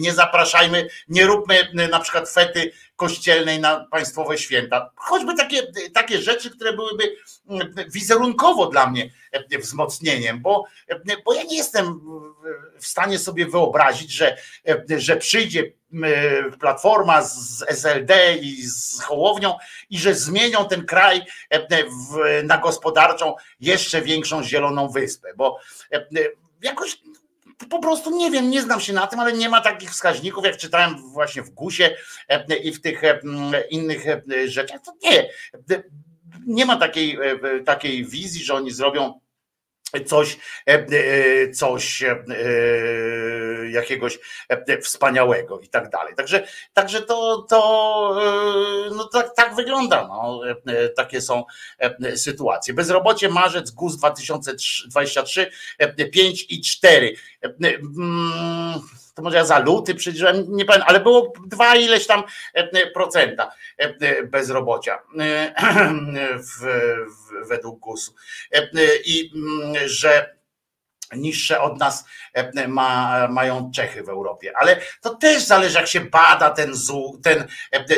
[0.00, 2.72] nie zapraszajmy, nie róbmy na przykład fety
[3.04, 4.90] kościelnej na państwowe święta.
[4.96, 5.62] Choćby takie,
[5.94, 7.16] takie rzeczy, które byłyby
[7.88, 9.10] wizerunkowo dla mnie
[9.58, 10.64] wzmocnieniem, bo,
[11.24, 12.00] bo ja nie jestem
[12.80, 14.36] w stanie sobie wyobrazić, że,
[14.96, 15.72] że przyjdzie
[16.60, 19.56] Platforma z SLD i z Hołownią
[19.90, 21.22] i że zmienią ten kraj
[22.44, 25.58] na gospodarczą jeszcze większą zieloną wyspę, bo
[26.62, 26.98] jakoś
[27.70, 30.56] po prostu nie wiem, nie znam się na tym, ale nie ma takich wskaźników, jak
[30.56, 31.96] czytałem właśnie w GUSie
[32.62, 33.02] i w tych
[33.70, 34.04] innych
[34.46, 35.28] rzeczach, to nie.
[36.46, 37.18] Nie ma takiej,
[37.64, 39.20] takiej wizji, że oni zrobią
[40.06, 40.38] coś,
[41.54, 42.04] coś
[43.70, 44.18] jakiegoś
[44.82, 46.14] wspaniałego i tak dalej.
[46.14, 48.20] Także, także to, to
[48.96, 50.08] no tak, tak wygląda.
[50.08, 50.40] No.
[50.96, 51.44] Takie są
[52.16, 52.74] sytuacje.
[52.74, 55.50] Bezrobocie marzec, GUS 2023,
[56.12, 57.16] 5 i 4
[59.14, 62.22] to może ja za luty przyjrzałem, nie pamiętam, ale było dwa ileś tam
[62.94, 63.52] procenta
[64.30, 64.98] bezrobocia
[66.38, 66.60] w,
[67.06, 68.14] w, według GUS-u.
[69.04, 69.30] I
[69.86, 70.34] że
[71.16, 72.04] niższe od nas
[72.68, 74.52] ma, mają Czechy w Europie.
[74.56, 76.72] Ale to też zależy, jak się bada ten,
[77.22, 77.48] ten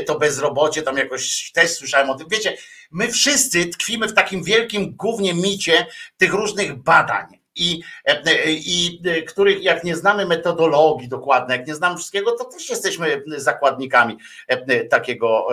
[0.06, 2.28] to bezrobocie, tam jakoś też słyszałem o tym.
[2.28, 2.56] Wiecie,
[2.90, 7.82] my wszyscy tkwimy w takim wielkim głównie micie tych różnych badań i,
[8.46, 14.18] i których jak nie znamy metodologii dokładnej, jak nie znamy wszystkiego, to też jesteśmy zakładnikami
[14.90, 15.46] takiego,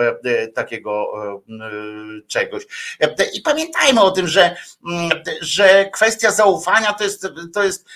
[0.54, 1.12] takiego
[2.26, 2.66] czegoś.
[3.34, 4.56] I pamiętajmy o tym, że,
[5.40, 7.86] że kwestia zaufania to jest, to jest,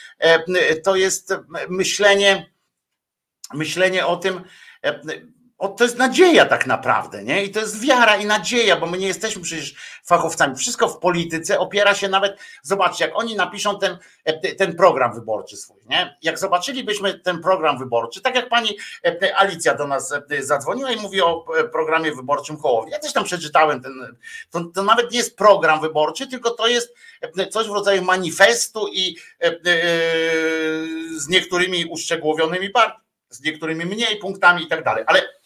[0.85, 1.35] to jest
[1.68, 2.51] myślenie,
[3.55, 4.44] myślenie o tym,
[5.59, 7.44] o, to jest nadzieja tak naprawdę, nie?
[7.44, 9.74] I to jest wiara i nadzieja, bo my nie jesteśmy przecież
[10.05, 10.56] fachowcami.
[10.56, 13.98] Wszystko w polityce opiera się nawet, zobaczcie, jak oni napiszą ten,
[14.59, 16.16] ten program wyborczy swój, nie?
[16.22, 18.78] Jak zobaczylibyśmy ten program wyborczy, tak jak pani
[19.36, 22.90] Alicja do nas zadzwoniła i mówi o programie wyborczym Hołowi.
[22.90, 23.93] Ja też tam przeczytałem ten,
[24.51, 26.94] to, to nawet nie jest program wyborczy, tylko to jest
[27.51, 29.16] coś w rodzaju manifestu i
[31.16, 32.70] z niektórymi uszczegółowionymi
[33.30, 35.05] z niektórymi mniej punktami i tak dalej.
[35.06, 35.38] Ale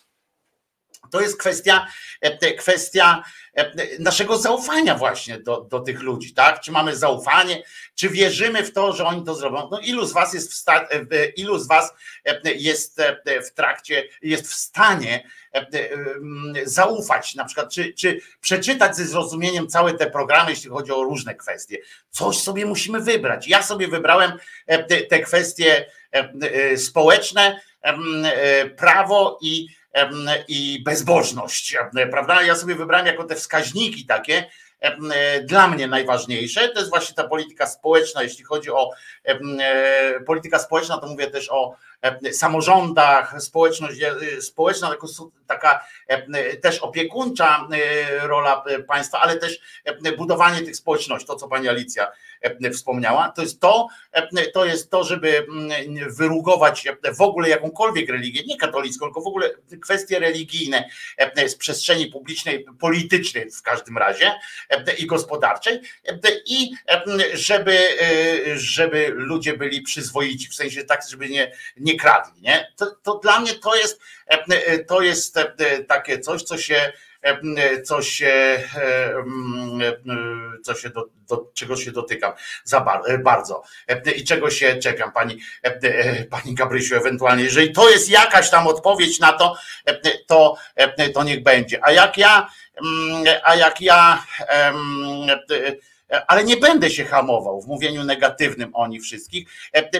[1.12, 1.86] to jest kwestia,
[2.20, 3.22] e, kwestia
[3.54, 6.60] e, naszego zaufania właśnie do, do tych ludzi, tak?
[6.60, 7.62] Czy mamy zaufanie,
[7.94, 9.68] czy wierzymy w to, że oni to zrobią?
[9.70, 11.92] No ilu z was jest w, sta, e, ilu z was
[12.56, 13.02] jest
[13.46, 15.28] w trakcie, jest w stanie
[16.64, 21.34] zaufać na przykład, czy, czy przeczytać ze zrozumieniem całe te programy, jeśli chodzi o różne
[21.34, 21.78] kwestie.
[22.10, 23.48] Coś sobie musimy wybrać.
[23.48, 24.32] Ja sobie wybrałem
[25.08, 25.86] te kwestie
[26.76, 27.60] społeczne,
[28.76, 29.66] prawo i
[30.48, 31.76] i bezbożność,
[32.10, 32.42] prawda?
[32.42, 34.44] Ja sobie wybrałem jako te wskaźniki takie,
[35.44, 38.90] dla mnie najważniejsze, to jest właśnie ta polityka społeczna, jeśli chodzi o
[39.24, 41.76] e, polityka społeczna, to mówię też o
[42.32, 44.96] samorządach, społeczność e, społeczna,
[45.46, 45.84] taka
[46.62, 49.60] też opiekuńcza e, rola państwa, ale też
[50.16, 52.08] budowanie tych społeczności, to co pani Alicja
[52.72, 53.88] wspomniała, to jest to,
[54.54, 55.46] to jest to, żeby
[56.08, 59.50] wyrugować w ogóle jakąkolwiek religię, nie katolicką, tylko w ogóle
[59.82, 60.88] kwestie religijne
[61.46, 64.32] z przestrzeni publicznej, politycznej w każdym razie
[64.98, 65.80] i gospodarczej
[66.46, 66.70] i
[67.32, 67.78] żeby,
[68.54, 72.42] żeby ludzie byli przyzwoici, w sensie tak, żeby nie, nie kradli.
[72.42, 72.72] Nie?
[72.76, 74.00] To, to dla mnie to jest,
[74.86, 75.38] to jest
[75.88, 76.92] takie coś, co się
[77.84, 78.62] co się,
[80.64, 82.32] co się do, do, czego się dotykam
[82.64, 82.80] za
[83.24, 83.62] bardzo
[84.16, 85.40] i czego się czekam, pani,
[86.30, 89.56] pani Gabrysiu, ewentualnie, jeżeli to jest jakaś tam odpowiedź na to,
[90.26, 90.56] to,
[91.14, 91.84] to niech będzie.
[91.84, 92.48] A jak ja,
[93.44, 94.22] a jak ja
[96.26, 99.48] ale nie będę się hamował w mówieniu negatywnym o nich wszystkich.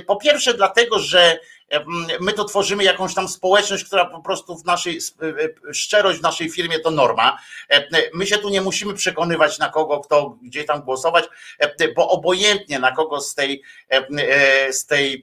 [0.07, 1.39] Po pierwsze, dlatego, że
[2.21, 4.99] my to tworzymy jakąś tam społeczność, która po prostu w naszej
[5.73, 7.39] szczerość w naszej firmie to norma.
[8.15, 11.25] My się tu nie musimy przekonywać na kogo, kto gdzie tam głosować,
[11.97, 13.63] bo obojętnie na kogo z tej,
[14.71, 15.23] z tej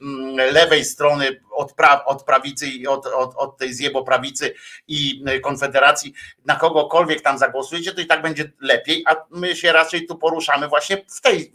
[0.52, 4.54] lewej strony od, pra, od prawicy i od, od, od tej zjeboprawicy
[4.88, 6.14] i Konfederacji,
[6.46, 10.68] na kogokolwiek tam zagłosujecie, to i tak będzie lepiej, a my się raczej tu poruszamy
[10.68, 11.54] właśnie w tej,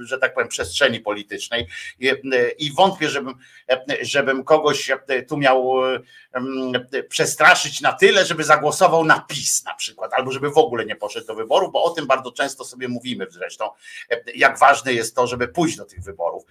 [0.00, 1.66] że tak powiem, przestrzeni politycznej.
[2.00, 2.12] I,
[2.58, 3.34] i wątpię, żebym,
[4.00, 4.90] żebym kogoś
[5.28, 5.72] tu miał
[7.08, 11.26] przestraszyć na tyle, żeby zagłosował na PiS na przykład, albo żeby w ogóle nie poszedł
[11.26, 13.70] do wyborów, bo o tym bardzo często sobie mówimy zresztą,
[14.34, 16.44] jak ważne jest to, żeby pójść do tych wyborów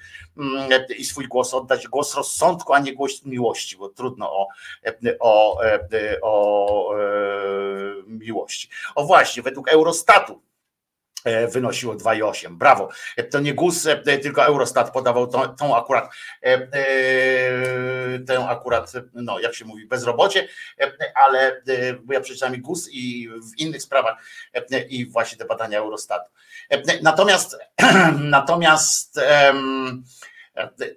[0.98, 4.48] i swój głos oddać, głos rozsądku, a nie głos miłości, bo trudno o,
[5.20, 5.62] o,
[6.22, 7.04] o e,
[8.08, 8.70] miłości.
[8.96, 10.42] O właśnie, według Eurostatu
[11.24, 12.58] E, wynosiło 2,8.
[12.58, 12.90] Brawo.
[13.18, 16.10] E, to nie GUS, e, tylko Eurostat podawał tą, tą akurat
[18.28, 20.48] tę akurat, no jak się mówi, bezrobocie,
[21.16, 21.62] ale
[22.04, 24.24] bo ja przeczytałem GUS i w innych sprawach
[24.90, 26.32] i właśnie te badania Eurostatu.
[27.02, 27.58] Natomiast
[28.20, 29.20] natomiast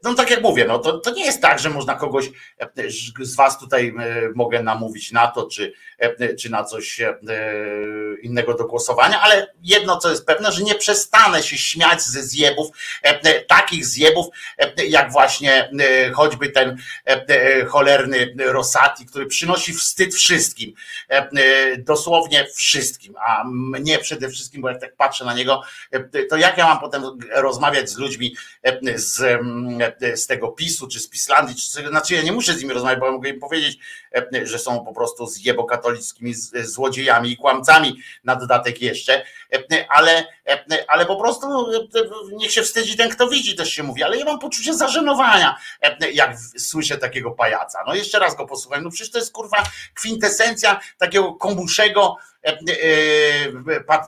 [0.03, 2.31] no tak jak mówię, no to, to nie jest tak, że można kogoś
[3.21, 3.95] z was tutaj
[4.35, 5.73] mogę namówić na to, czy,
[6.39, 7.01] czy na coś
[8.23, 12.69] innego do głosowania, ale jedno co jest pewne, że nie przestanę się śmiać ze zjebów,
[13.49, 14.27] takich zjebów,
[14.89, 15.71] jak właśnie
[16.15, 16.79] choćby ten
[17.69, 20.75] cholerny Rosati, który przynosi wstyd wszystkim,
[21.79, 25.63] dosłownie wszystkim, a mnie przede wszystkim, bo jak tak patrzę na niego,
[26.31, 27.03] to jak ja mam potem
[27.35, 28.37] rozmawiać z ludźmi
[28.95, 29.44] z E,
[30.15, 33.12] z tego PiSu, czy z Pislandii, czy, znaczy ja nie muszę z nimi rozmawiać, bo
[33.12, 33.79] mogę im powiedzieć,
[34.15, 40.25] e, że są po prostu zjebokatolickimi złodziejami i kłamcami na dodatek jeszcze, e, ale,
[40.89, 41.47] ale po prostu
[42.33, 45.57] niech się wstydzi ten, kto widzi, też się mówi, ale ja mam poczucie zażenowania,
[46.12, 47.79] jak słyszę takiego pajaca.
[47.87, 49.62] No jeszcze raz go posłuchaj, no przecież to jest kurwa
[49.95, 52.16] kwintesencja takiego komuszego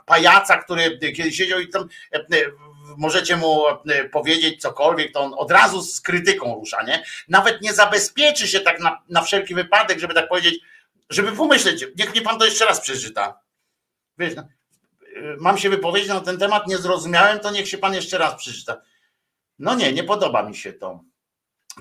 [0.06, 1.88] pajaca, który kiedy siedział i tam
[2.96, 7.04] możecie mu e, powiedzieć cokolwiek, to on od razu z krytyką rusza, nie?
[7.28, 10.60] Nawet nie zabezpieczy się tak na, na wszelki wypadek, żeby tak powiedzieć,
[11.10, 13.40] żeby pomyśleć, niech mnie pan to jeszcze raz przeczyta.
[14.18, 14.46] Wiesz, no, e,
[15.38, 18.80] mam się wypowiedzieć na ten temat, nie zrozumiałem, to niech się pan jeszcze raz przeczyta.
[19.58, 21.00] No nie, nie podoba mi się to.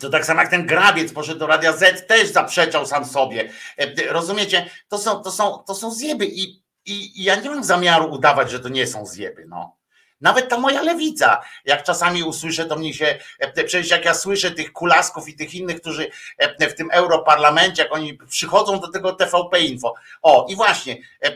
[0.01, 3.51] To tak samo jak ten grabiec poszedł do Radia Z, też zaprzeczał sam sobie.
[3.77, 4.69] E, rozumiecie?
[4.87, 6.41] To są, to są, to są zjeby i,
[6.85, 9.45] i, i ja nie mam zamiaru udawać, że to nie są zjeby.
[9.47, 9.74] No.
[10.21, 14.51] Nawet ta moja lewica, jak czasami usłyszę, to mnie się, e, przecież jak ja słyszę
[14.51, 19.11] tych kulasków i tych innych, którzy e, w tym europarlamencie, jak oni przychodzą do tego
[19.11, 19.93] TVP Info.
[20.21, 21.31] O, i właśnie, e,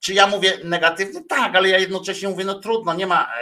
[0.00, 1.24] czy ja mówię negatywnie?
[1.28, 3.32] Tak, ale ja jednocześnie mówię, no trudno, nie ma,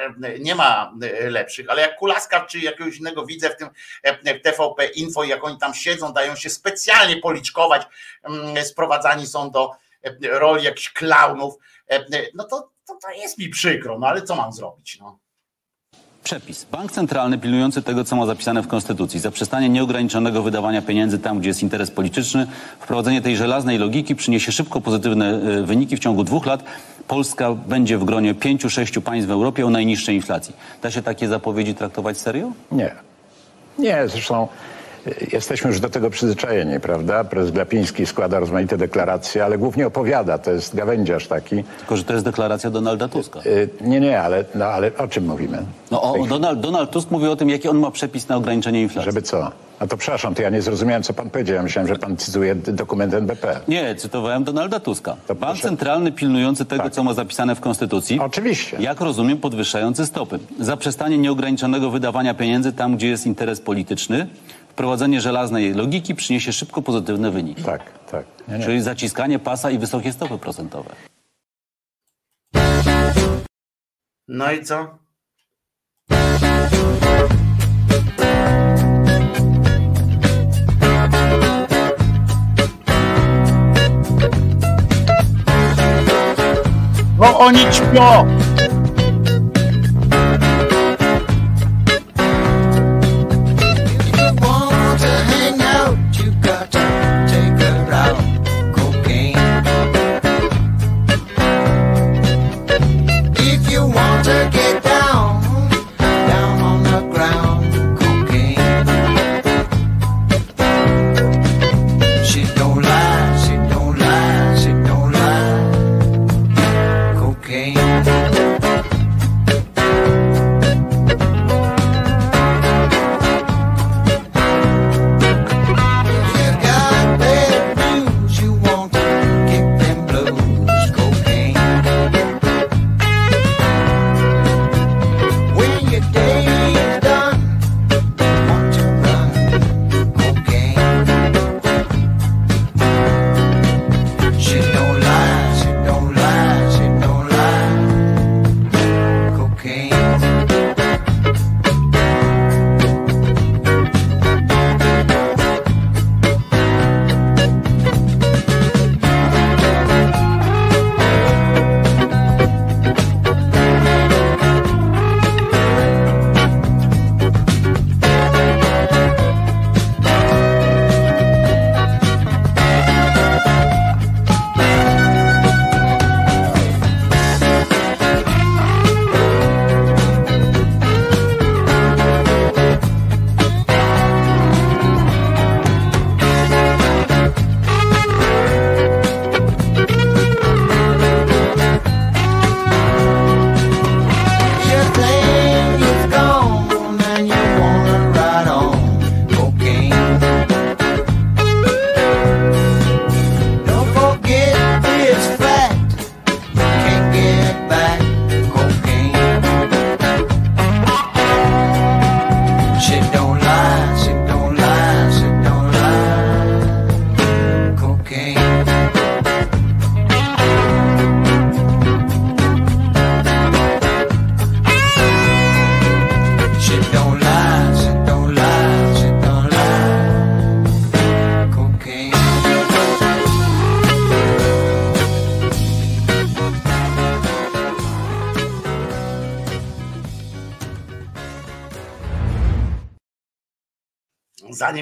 [0.41, 3.69] nie ma lepszych, ale jak Kulaska czy jakiegoś innego widzę w tym
[4.05, 7.83] w TVP Info, jak oni tam siedzą, dają się specjalnie policzkować,
[8.23, 9.71] mm, sprowadzani są do
[10.23, 11.55] roli jakichś klaunów,
[12.35, 14.99] no to to, to jest mi przykro, no ale co mam zrobić?
[15.01, 15.19] No?
[16.25, 16.65] Przepis.
[16.65, 21.49] Bank centralny pilnujący tego, co ma zapisane w Konstytucji, zaprzestanie nieograniczonego wydawania pieniędzy tam, gdzie
[21.49, 22.47] jest interes polityczny,
[22.81, 25.97] wprowadzenie tej żelaznej logiki przyniesie szybko pozytywne e, wyniki.
[25.97, 26.65] W ciągu dwóch lat
[27.09, 30.57] Polska będzie w gronie pięciu, sześciu państw w Europie o najniższej inflacji.
[30.83, 32.53] Da się takie zapowiedzi traktować serio?
[32.73, 32.95] Nie.
[33.79, 34.49] Nie, zresztą
[35.33, 37.25] Jesteśmy już do tego przyzwyczajeni, prawda?
[37.25, 41.65] Prezes Glapiński składa rozmaite deklaracje, ale głównie opowiada, to jest gawędziarz taki.
[41.79, 43.41] Tylko, że to jest deklaracja Donalda Tuska.
[43.47, 45.59] Y, nie, nie, ale, no, ale o czym mówimy?
[45.91, 49.13] No o, Donald, Donald Tusk mówi o tym, jaki on ma przepis na ograniczenie inflacji.
[49.13, 49.51] Żeby co?
[49.83, 51.57] A to przepraszam, to ja nie zrozumiałem, co pan powiedział.
[51.57, 53.61] Ja myślałem, że pan cytuje dokument NBP.
[53.69, 55.17] Nie, cytowałem Donalda Tuska.
[55.27, 55.69] To Bank proszę.
[55.69, 56.93] centralny pilnujący tego, tak.
[56.93, 58.21] co ma zapisane w Konstytucji.
[58.21, 58.77] Oczywiście.
[58.81, 60.39] Jak rozumiem, podwyższający stopy.
[60.61, 64.27] Zaprzestanie nieograniczonego wydawania pieniędzy tam, gdzie jest interes polityczny
[64.73, 67.63] wprowadzenie żelaznej logiki przyniesie szybko pozytywne wyniki.
[67.63, 68.27] Tak, tak.
[68.49, 68.65] Nie, nie.
[68.65, 70.91] Czyli zaciskanie pasa i wysokie stopy procentowe.
[74.29, 74.99] No i co?
[87.19, 88.52] Bo oni ćpią!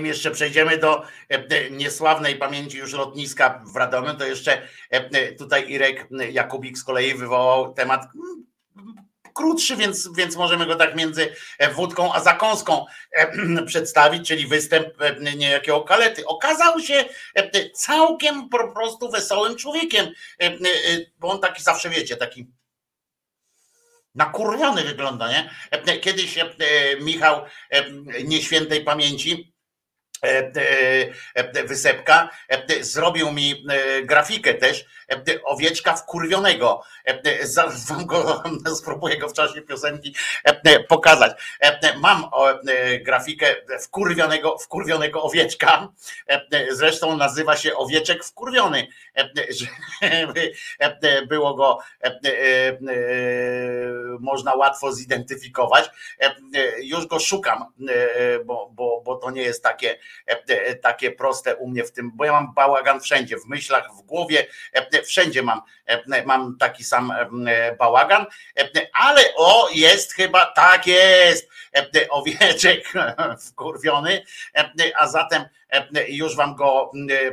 [0.01, 1.03] Zanim jeszcze przejdziemy do
[1.71, 4.69] niesławnej pamięci już lotniska w Radomiu, to jeszcze
[5.39, 8.07] tutaj Irek Jakubik z kolei wywołał temat
[9.35, 11.35] krótszy, więc, więc możemy go tak między
[11.75, 12.87] wódką a zakąską
[13.67, 14.89] przedstawić, czyli występ
[15.37, 16.27] niejakiego kalety.
[16.27, 17.05] Okazał się
[17.75, 20.07] całkiem po prostu wesołym człowiekiem,
[21.19, 22.47] bo on taki zawsze wiecie, taki
[24.15, 25.51] nakurwiony wygląda, nie?
[26.01, 26.39] Kiedyś
[27.01, 27.45] Michał
[28.25, 29.50] nieświętej pamięci
[31.65, 32.31] Wysepka
[32.81, 33.65] zrobił mi
[34.05, 34.85] grafikę też
[35.45, 36.83] owieczka wkurwionego.
[37.89, 38.43] Wam go,
[38.81, 40.17] spróbuję go w czasie piosenki
[40.89, 41.33] pokazać.
[41.97, 42.25] Mam
[43.01, 45.89] grafikę wkurwionego, wkurwionego owieczka.
[46.71, 48.87] Zresztą nazywa się owieczek wkurwiony,
[49.51, 50.53] żeby
[51.27, 51.79] było go
[54.21, 55.91] można łatwo zidentyfikować.
[56.83, 57.65] Już go szukam,
[58.45, 59.99] bo, bo, bo to nie jest takie,
[60.83, 64.47] takie proste u mnie w tym, bo ja mam bałagan wszędzie, w myślach, w głowie,
[65.03, 65.63] wszędzie mam,
[66.27, 67.13] mam taki sam
[67.79, 68.27] bałagan,
[68.93, 71.51] ale o, jest chyba, tak jest,
[72.11, 72.93] owieczek
[73.49, 74.25] wkurwiony,
[74.99, 75.45] a zatem
[76.09, 76.91] już wam go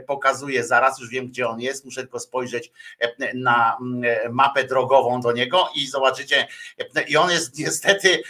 [0.07, 2.71] pokazuję zaraz, już wiem gdzie on jest, muszę tylko spojrzeć
[3.33, 3.77] na
[4.29, 6.47] mapę drogową do niego i zobaczycie,
[7.07, 8.23] i on jest niestety,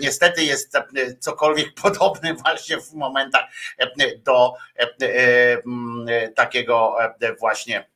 [0.00, 0.78] niestety jest
[1.18, 3.44] cokolwiek podobny właśnie w momentach
[4.24, 4.54] do
[6.34, 6.96] takiego
[7.40, 7.91] właśnie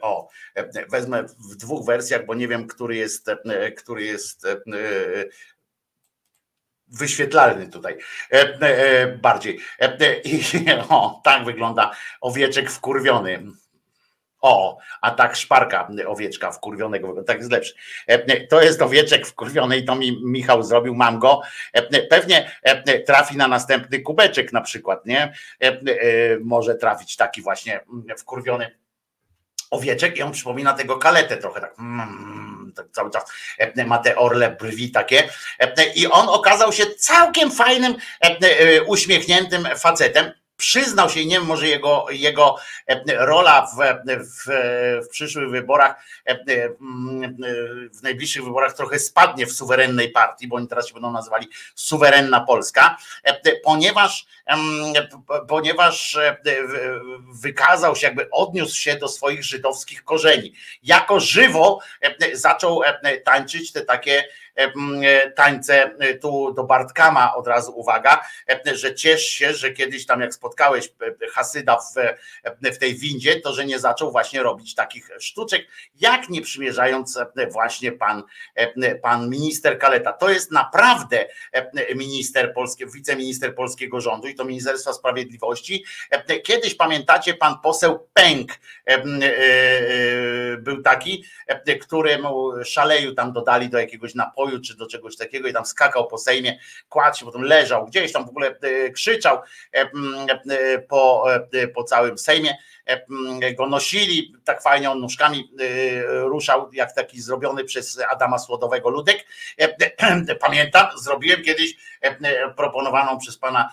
[0.00, 0.28] o,
[0.90, 3.30] wezmę w dwóch wersjach, bo nie wiem, który jest,
[3.76, 4.46] który jest
[6.88, 7.98] wyświetlalny tutaj
[9.22, 9.60] bardziej.
[10.24, 10.42] I
[10.88, 11.90] o, tak wygląda
[12.20, 13.42] owieczek wkurwiony.
[14.40, 17.74] O, a tak szparka owieczka wkurwionego, tak jest lepszy.
[18.50, 21.42] To jest owieczek wkurwiony i to mi Michał zrobił, mam go.
[22.10, 22.50] Pewnie
[23.06, 25.32] trafi na następny kubeczek na przykład, nie?
[26.40, 27.80] Może trafić taki właśnie
[28.18, 28.78] wkurwiony
[29.70, 33.24] owieczek i on przypomina tego kaletę trochę tak, mm, tak cały czas.
[33.86, 35.28] Ma te orle brwi takie.
[35.94, 37.94] I on okazał się całkiem fajnym,
[38.86, 42.56] uśmiechniętym facetem przyznał się, nie wiem, może jego, jego
[43.08, 43.76] rola w,
[44.24, 44.50] w,
[45.04, 46.04] w przyszłych wyborach,
[47.92, 52.40] w najbliższych wyborach trochę spadnie w suwerennej partii, bo oni teraz się będą nazywali suwerenna
[52.40, 52.96] Polska,
[53.64, 54.26] ponieważ,
[55.48, 56.18] ponieważ
[57.42, 60.54] wykazał się, jakby odniósł się do swoich żydowskich korzeni.
[60.82, 61.80] Jako żywo
[62.32, 62.82] zaczął
[63.24, 64.47] tańczyć te takie E,
[65.36, 68.24] tańce e, tu do Bartkama od razu uwaga,
[68.66, 70.92] e, że ciesz się, że kiedyś tam jak spotkałeś
[71.32, 71.94] Hasyda w,
[72.74, 75.66] w tej windzie, to że nie zaczął właśnie robić takich sztuczek,
[76.00, 77.18] jak nie przymierzając
[77.52, 78.22] właśnie pan,
[79.02, 80.12] pan minister Kaleta.
[80.12, 81.26] To jest naprawdę
[81.94, 85.84] minister polskiego, wiceminister polskiego rządu i to Ministerstwa Sprawiedliwości.
[86.44, 88.52] Kiedyś pamiętacie, pan poseł Pęk
[90.58, 91.24] był taki,
[91.80, 96.06] któremu szaleju tam dodali do jakiegoś napoju, pokoju czy do czegoś takiego i tam skakał
[96.06, 96.58] po Sejmie,
[96.88, 99.38] kładł się, potem leżał gdzieś tam w ogóle e, krzyczał
[99.74, 99.90] e,
[100.50, 101.26] e, po,
[101.74, 102.54] po całym Sejmie
[103.56, 105.50] go nosili, tak fajnie on nóżkami
[106.08, 109.26] ruszał, jak taki zrobiony przez Adama Słodowego ludek.
[110.40, 111.76] Pamiętam, zrobiłem kiedyś
[112.56, 113.70] proponowaną przez pana,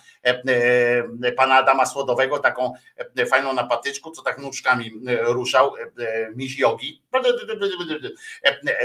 [1.37, 2.73] pana Adama Słodowego taką
[3.29, 4.91] fajną na patyczku, co tak nóżkami
[5.21, 5.73] ruszał,
[6.35, 7.01] miś jogi.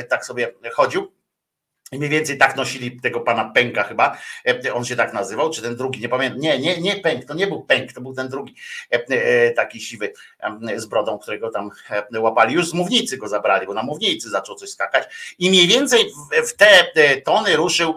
[0.08, 1.19] Tak sobie chodził.
[1.92, 5.76] Mniej więcej tak nosili tego pana Pęka chyba, e, on się tak nazywał, czy ten
[5.76, 8.54] drugi, nie pamiętam, nie, nie, nie Pęk, to nie był Pęk, to był ten drugi,
[8.92, 10.12] e, e, taki siwy
[10.76, 11.70] z brodą, którego tam
[12.18, 15.34] łapali, już z mównicy go zabrali, bo na mównicy zaczął coś skakać.
[15.38, 16.00] I mniej więcej
[16.46, 16.86] w te
[17.24, 17.96] tony ruszył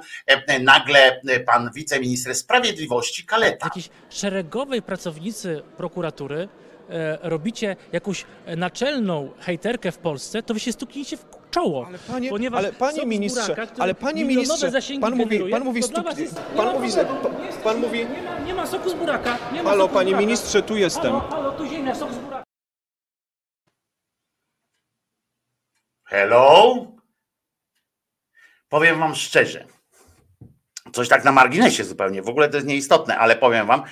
[0.60, 3.66] nagle pan wiceminister sprawiedliwości Kaleta.
[3.66, 6.50] Jakiś szeregowej pracownicy prokuratury
[7.22, 8.26] robicie jakąś
[8.58, 11.86] naczelną hejterkę w Polsce, to wy się stuknijcie w czoło.
[11.88, 16.04] Ale panie, ponieważ ale panie ministrze, buraka, ale panie ministrze, pan mówi, pan mówi, stu,
[16.56, 17.08] pan mówi, pan,
[17.64, 19.38] pan mówi, nie ma, nie ma soku z buraka.
[19.54, 20.22] Nie ma halo, panie buraka.
[20.26, 21.12] ministrze, tu jestem.
[21.12, 22.44] Halo, halo, tu ziemia, sok z buraka.
[26.06, 26.76] Hello?
[28.70, 29.68] Powiem wam szczerze,
[30.94, 33.84] coś tak na marginesie zupełnie, w ogóle to jest nieistotne, ale powiem wam,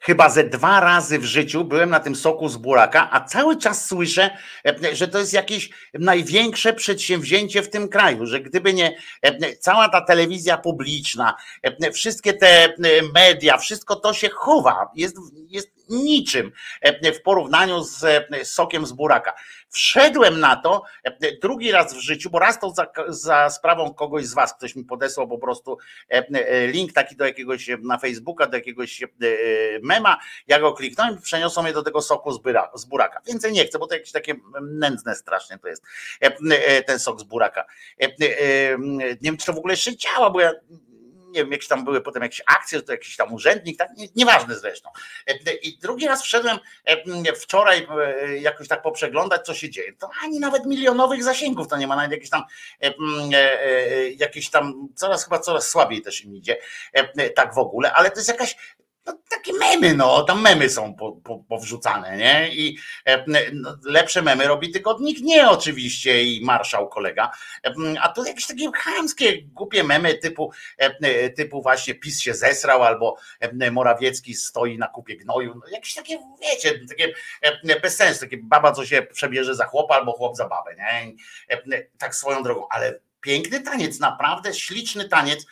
[0.00, 3.86] Chyba ze dwa razy w życiu byłem na tym soku z buraka, a cały czas
[3.88, 4.30] słyszę,
[4.66, 9.88] e, że to jest jakieś największe przedsięwzięcie w tym kraju, że gdyby nie e, cała
[9.88, 12.74] ta telewizja publiczna, e, wszystkie te
[13.14, 15.16] media, wszystko to się chowa, jest,
[15.48, 16.52] jest niczym
[17.14, 19.34] w porównaniu z sokiem z buraka.
[19.70, 20.82] Wszedłem na to
[21.42, 24.84] drugi raz w życiu, bo raz to za, za sprawą kogoś z was, ktoś mi
[24.84, 25.78] podesłał po prostu
[26.72, 29.04] link taki do jakiegoś na Facebooka, do jakiegoś
[29.82, 33.20] mema, ja go kliknąłem, przeniosą mnie do tego soku z, byra, z buraka.
[33.26, 35.82] Więcej nie chcę, bo to jakieś takie nędzne strasznie to jest,
[36.86, 37.64] ten sok z buraka.
[38.00, 40.52] Nie wiem, czy to w ogóle jeszcze działa, bo ja
[41.36, 44.58] nie wiem, jakieś tam były potem jakieś akcje, to jakiś tam urzędnik, tak, nie, nieważne
[44.58, 44.90] zresztą.
[45.62, 46.58] I drugi raz wszedłem
[47.40, 47.86] wczoraj
[48.40, 49.92] jakoś tak poprzeglądać, co się dzieje.
[49.92, 52.42] To ani nawet milionowych zasięgów to nie ma, nawet jakieś tam
[52.82, 52.94] e,
[53.34, 56.56] e, jakieś tam coraz chyba coraz słabiej też im idzie,
[57.34, 58.56] tak w ogóle, ale to jest jakaś
[59.06, 62.54] no, takie memy, no, tam memy są po, po, powrzucane, nie?
[62.54, 67.30] I e, no, lepsze memy robi tylko nikt nie oczywiście i marszał kolega,
[67.64, 72.82] e, a tu jakieś takie chamskie, głupie memy typu, e, typu właśnie PiS się zesrał
[72.82, 73.16] albo
[73.72, 77.12] Morawiecki stoi na kupie gnoju, no, jakieś takie, wiecie, takie
[77.82, 81.12] bez sensu, takie baba, co się przebierze za chłopa albo chłop za babę, nie?
[81.98, 85.46] Tak swoją drogą, ale piękny taniec, naprawdę śliczny taniec.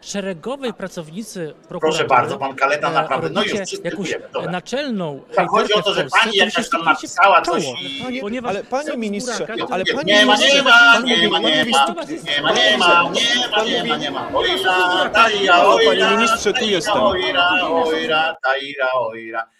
[0.00, 1.80] Szeregowej pracownicy prokuratury.
[1.80, 3.52] Proszę bardzo, pan Kaleta naprawdę, no już
[3.84, 4.14] jakąś
[4.50, 7.64] naczelną tak, Chodzi o to, że pani jakaś tam napisała coś
[8.10, 8.20] i...
[8.20, 11.64] Ponieważ ale panie ministrze, ale panie nie ma, nie ma, nie ma, nie ma, nie
[11.64, 12.04] ma,
[12.52, 16.96] nie ma, nie ma, nie ma, nie ma, ojra, taira, ojra, panie ministrze, tu jestem.
[16.96, 19.50] Ojra, ojra, taira, ojra.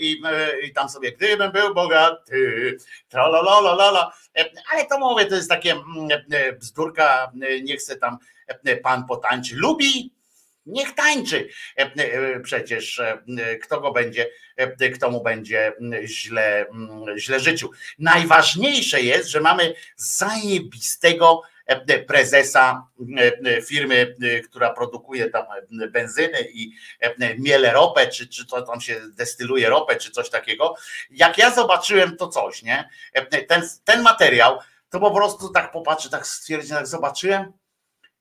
[0.00, 0.22] I,
[0.62, 2.76] i tam sobie, gdybym był bogaty,
[3.08, 4.12] tralalalala,
[4.72, 5.76] ale to mówię, to jest takie
[6.58, 7.32] bzdurka,
[7.62, 8.18] nie chcę tam
[8.82, 9.56] pan potańczy.
[9.56, 10.12] Lubi?
[10.66, 11.48] Niech tańczy.
[12.42, 13.02] Przecież
[13.62, 14.30] kto go będzie,
[14.94, 15.72] kto mu będzie
[16.04, 16.66] źle,
[17.16, 17.70] źle życzył.
[17.98, 21.42] Najważniejsze jest, że mamy zajebistego
[22.06, 22.86] prezesa
[23.66, 24.14] firmy,
[24.44, 25.46] która produkuje tam
[25.92, 26.72] benzyny i
[27.38, 30.74] miele ropę, czy, czy to tam się destyluje ropę, czy coś takiego.
[31.10, 32.88] Jak ja zobaczyłem to coś, nie?
[33.48, 34.58] Ten, ten materiał,
[34.90, 37.52] to po prostu tak popatrzę, tak stwierdzę, tak zobaczyłem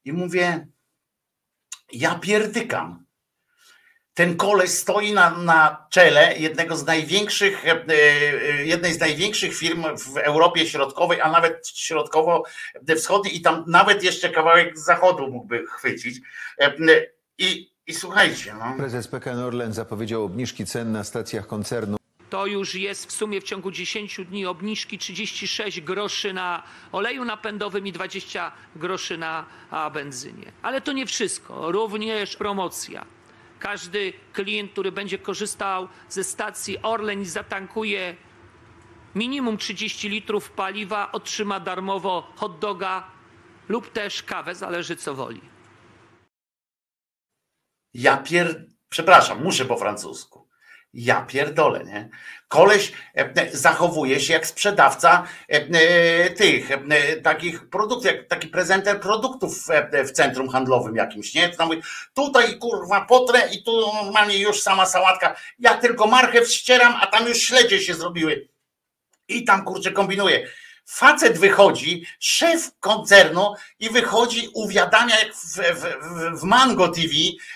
[0.05, 0.67] i mówię,
[1.91, 3.06] ja pierdykam
[4.17, 9.83] ten koleś stoi na, na czele jednego z największych, e, e, jednej z największych firm
[9.97, 16.19] w Europie Środkowej, a nawet środkowo-wschodniej i tam nawet jeszcze kawałek zachodu mógłby chwycić.
[16.59, 16.73] E,
[17.37, 18.55] I, i słuchajcie.
[18.59, 18.77] No.
[18.77, 21.97] Prezes PKN Orlen zapowiedział obniżki cen na stacjach koncernu.
[22.29, 27.87] To już jest w sumie w ciągu 10 dni obniżki 36 groszy na oleju napędowym
[27.87, 29.45] i 20 groszy na
[29.93, 30.51] benzynie.
[30.61, 33.16] Ale to nie wszystko, również promocja
[33.59, 38.15] każdy klient, który będzie korzystał ze stacji Orlen i zatankuje
[39.15, 43.11] minimum 30 litrów paliwa, otrzyma darmowo hot doga
[43.69, 45.41] lub też kawę, zależy co woli.
[47.93, 48.65] Ja pier...
[48.89, 50.46] Przepraszam, muszę po francusku.
[50.93, 52.09] Ja pierdolę, nie?
[52.47, 56.69] Koleś e, e, zachowuje się jak sprzedawca e, tych
[57.23, 59.67] takich produktów, jak taki prezenter produktów
[60.05, 61.49] w centrum handlowym jakimś, nie?
[61.49, 61.81] To mówi,
[62.13, 65.35] tutaj kurwa potrę i tu normalnie już sama sałatka.
[65.59, 68.47] Ja tylko marchew ścieram, a tam już śledzie się zrobiły.
[69.27, 70.47] I tam kurczę kombinuje
[70.89, 77.13] Facet wychodzi, szef koncernu i wychodzi, uwiadamia jak w, w, w, Mango TV,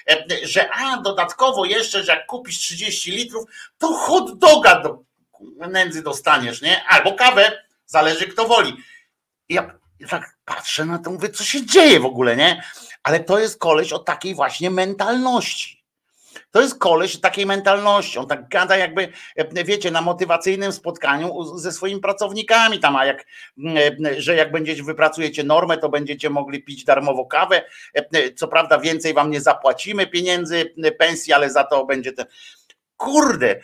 [0.10, 5.03] e, że a dodatkowo jeszcze, że jak kupisz 30 litrów, to hot doga do
[5.70, 6.84] nędzy dostaniesz, nie?
[6.88, 8.78] Albo kawę, zależy kto woli.
[9.49, 9.80] Ja
[10.10, 12.64] tak patrzę na to, mówię, co się dzieje w ogóle, nie?
[13.03, 15.81] Ale to jest koleś o takiej właśnie mentalności.
[16.52, 18.20] To jest koleś takiej mentalności.
[18.20, 23.26] On tak gada jakby, e, wiecie, na motywacyjnym spotkaniu ze swoimi pracownikami tam, a jak,
[23.76, 27.62] e, że jak będziecie, wypracujecie normę, to będziecie mogli pić darmowo kawę.
[27.94, 32.26] E, co prawda więcej wam nie zapłacimy pieniędzy, pensji, ale za to będzie ten.
[32.98, 33.60] Kurde,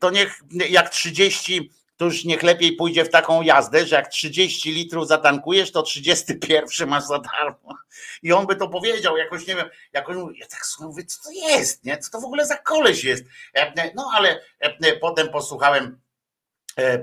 [0.00, 0.40] to niech
[0.70, 1.70] jak 30
[2.00, 6.88] to już niech lepiej pójdzie w taką jazdę, że jak 30 litrów zatankujesz, to 31
[6.88, 7.76] masz za darmo.
[8.22, 11.84] I on by to powiedział, jakoś nie wiem, jakoś ja tak mówię, co to jest,
[11.84, 11.98] nie?
[11.98, 13.24] Co to w ogóle za koleś jest?
[13.54, 16.00] E, e, no ale e, potem posłuchałem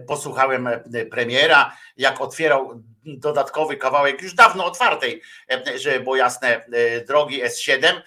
[0.08, 0.70] posłuchałem
[1.12, 5.22] premiera, jak otwierał dodatkowy kawałek już dawno otwartej,
[5.76, 6.66] że było jasne,
[7.08, 8.02] drogi S7,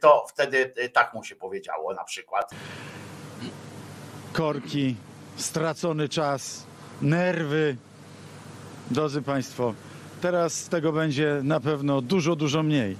[0.00, 2.50] to wtedy tak mu się powiedziało na przykład.
[4.32, 4.96] Korki
[5.40, 6.66] stracony czas,
[7.02, 7.76] nerwy.
[8.90, 9.74] Drodzy Państwo,
[10.20, 12.96] teraz z tego będzie na pewno dużo, dużo mniej.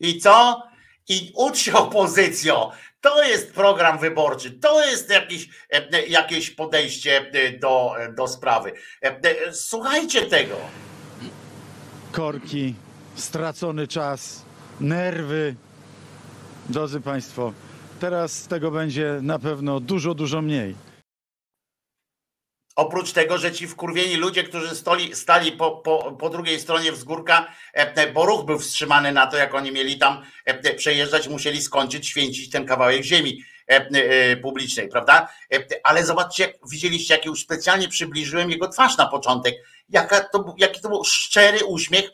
[0.00, 0.62] I co?
[1.08, 2.72] I ucz się opozycjo.
[3.00, 8.72] To jest program wyborczy, to jest jakieś, e, jakieś podejście e, do, do sprawy.
[9.02, 10.56] E, słuchajcie tego.
[12.12, 12.74] Korki,
[13.14, 14.42] stracony czas,
[14.80, 15.54] nerwy.
[16.68, 17.52] Drodzy Państwo,
[18.00, 20.74] Teraz tego będzie na pewno dużo, dużo mniej.
[22.76, 27.52] Oprócz tego, że ci wkurwieni ludzie, którzy stoli, stali po, po, po drugiej stronie wzgórka,
[28.14, 30.22] bo ruch był wstrzymany na to, jak oni mieli tam
[30.76, 33.42] przejeżdżać, musieli skończyć święcić ten kawałek ziemi
[34.42, 35.28] publicznej, prawda?
[35.84, 39.54] Ale zobaczcie, widzieliście, jak już specjalnie przybliżyłem jego twarz na początek,
[39.88, 42.10] jaka to, jaki to był szczery uśmiech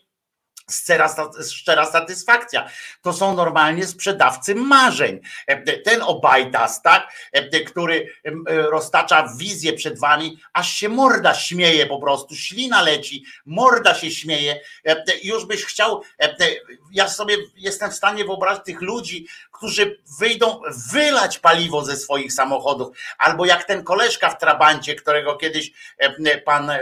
[1.51, 2.69] szczera satysfakcja.
[3.03, 5.21] To są normalnie sprzedawcy marzeń.
[5.85, 7.13] Ten Obajdas, tak,
[7.67, 8.13] który
[8.47, 14.61] roztacza wizję przed wami, aż się morda śmieje po prostu, ślina leci, morda się śmieje.
[15.23, 16.03] Już byś chciał,
[16.93, 20.61] ja sobie jestem w stanie wyobrazić tych ludzi, którzy wyjdą
[20.93, 25.73] wylać paliwo ze swoich samochodów, albo jak ten koleżka w Trabancie, którego kiedyś
[26.45, 26.73] pan,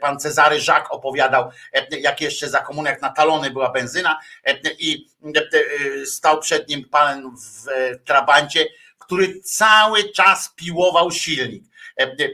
[0.00, 1.50] pan Cezary Żak opowiadał,
[1.90, 4.20] jak jeszcze za komunek na talony była benzyna
[4.78, 5.06] i
[6.04, 7.66] stał przed nim pan w
[8.04, 8.66] Trabancie,
[8.98, 11.64] który cały czas piłował silnik.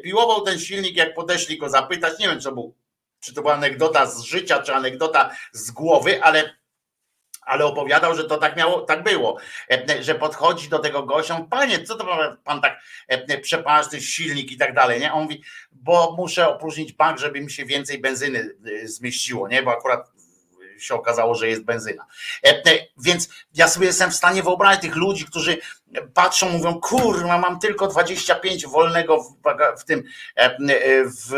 [0.05, 2.75] Piłował ten silnik, jak podeszli go zapytać, nie wiem był,
[3.21, 6.63] czy to była anegdota z życia, czy anegdota z głowy, ale
[7.47, 9.39] ale opowiadał, że to tak miało, tak było,
[10.01, 12.81] że podchodzi do tego gościom, panie, co to pan tak
[13.43, 15.13] przepatrzny silnik i tak dalej, nie?
[15.13, 15.43] On mówi,
[15.73, 19.63] bo muszę opróżnić bank, żeby mi się więcej benzyny zmieściło, nie?
[19.63, 20.13] Bo akurat
[20.85, 22.07] się okazało, że jest benzyna.
[22.99, 25.59] Więc ja sobie jestem w stanie wyobrazić tych ludzi, którzy
[26.15, 29.35] patrzą, mówią, kurwa, mam tylko 25 wolnego w,
[29.81, 30.03] w tym
[30.37, 30.57] e, e,
[31.05, 31.29] w,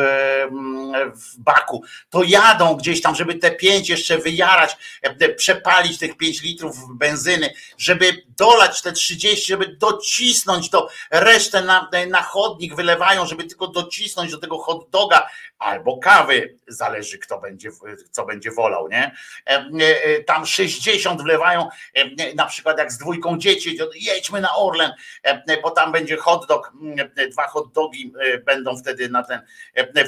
[1.15, 6.43] w, baku, to jadą gdzieś tam, żeby te 5 jeszcze wyjarać, e, przepalić tych 5
[6.43, 13.45] litrów benzyny, żeby dolać te 30, żeby docisnąć to, resztę na, na chodnik wylewają, żeby
[13.45, 15.29] tylko docisnąć do tego hot doga
[15.59, 17.71] albo kawy, zależy kto będzie,
[18.11, 19.15] co będzie wolał, nie?
[20.27, 21.69] Tam 60 wlewają,
[22.35, 24.93] na przykład jak z dwójką dzieci, jedźmy na Orlen,
[25.23, 26.73] e, bo tam będzie hot dog,
[27.17, 29.41] e, dwa hot dogi e, będą wtedy na ten,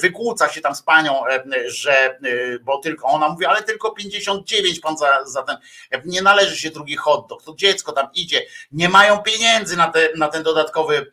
[0.00, 1.22] wykłóca się tam z panią,
[1.66, 2.18] że,
[2.62, 5.56] bo tylko, ona mówi, ale tylko 59 pan za, za ten,
[6.04, 8.42] nie należy się drugi hot dog, to dziecko tam idzie,
[8.72, 11.06] nie mają pieniędzy na, te, na ten dodatkowy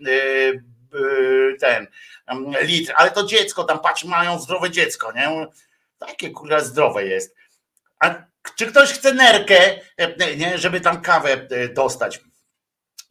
[1.59, 1.87] ten
[2.61, 5.47] litr, ale to dziecko tam, patrz, mają zdrowe dziecko, nie?
[5.99, 7.35] Takie kurwa zdrowe jest.
[7.99, 8.15] A
[8.55, 9.79] czy ktoś chce nerkę,
[10.37, 12.19] nie, żeby tam kawę dostać?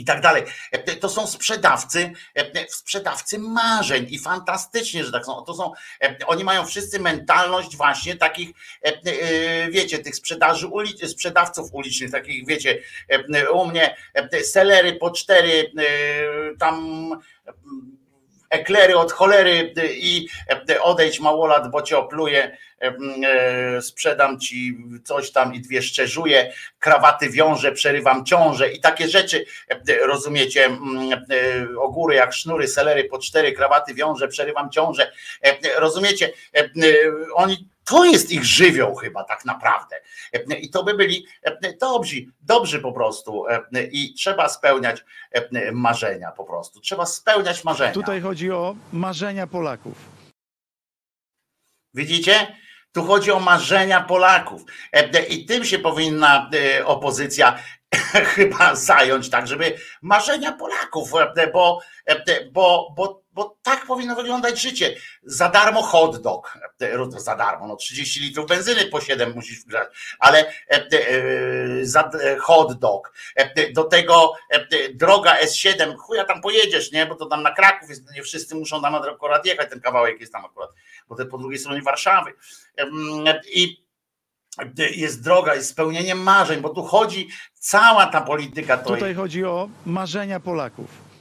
[0.02, 0.42] I tak dalej.
[0.72, 5.44] E, to są sprzedawcy, e, sprzedawcy marzeń i fantastycznie, że tak są.
[5.44, 5.72] To są,
[6.02, 8.50] e, oni mają wszyscy mentalność właśnie takich,
[9.70, 12.78] wiecie, tych sprzedaży ulic, sprzedawców ulicznych, takich, wiecie,
[13.52, 13.96] u mnie
[14.42, 15.72] selery po cztery,
[16.58, 17.10] tam
[18.50, 20.28] eklery od cholery i
[20.82, 22.71] odejdź małolat, bo cię opluje E,
[23.80, 29.44] sprzedam ci coś tam i dwie szczerzuję, krawaty wiążę, przerywam ciążę i takie rzeczy,
[30.06, 35.12] rozumiecie, e, ogóry jak sznury, selery po cztery, krawaty wiążę, przerywam ciążę,
[35.78, 36.32] rozumiecie,
[37.34, 39.96] oni to jest ich żywioł chyba tak naprawdę.
[40.60, 41.26] I to by byli
[41.80, 43.44] dobrzy, dobrzy po prostu.
[43.92, 45.04] I trzeba spełniać
[45.72, 46.80] marzenia po prostu.
[46.80, 47.92] Trzeba spełniać marzenia.
[47.92, 49.94] Tutaj chodzi o marzenia Polaków.
[51.94, 52.56] Widzicie?
[52.92, 54.62] Tu chodzi o marzenia Polaków.
[54.92, 57.58] E, I tym się powinna e, opozycja
[58.34, 61.80] chyba zająć, tak, żeby marzenia Polaków, e, bo,
[62.52, 64.96] bo, bo, bo tak powinno wyglądać życie.
[65.22, 66.58] Za darmo hot dog,
[67.16, 69.88] za darmo, no 30 litrów benzyny po 7 musisz wgrać,
[70.18, 70.52] ale
[71.82, 72.10] za
[72.40, 73.14] hot dog,
[73.72, 74.34] do tego
[74.94, 78.82] droga S7, chuja tam pojedziesz, nie, bo to tam na Kraków jest, nie wszyscy muszą
[78.82, 80.70] tam akurat jechać, ten kawałek jest tam akurat
[81.08, 82.32] bo to po drugiej stronie Warszawy.
[83.54, 83.82] I
[84.96, 88.76] jest droga, jest spełnienie marzeń, bo tu chodzi cała ta polityka.
[88.76, 91.11] To Tutaj chodzi o marzenia Polaków.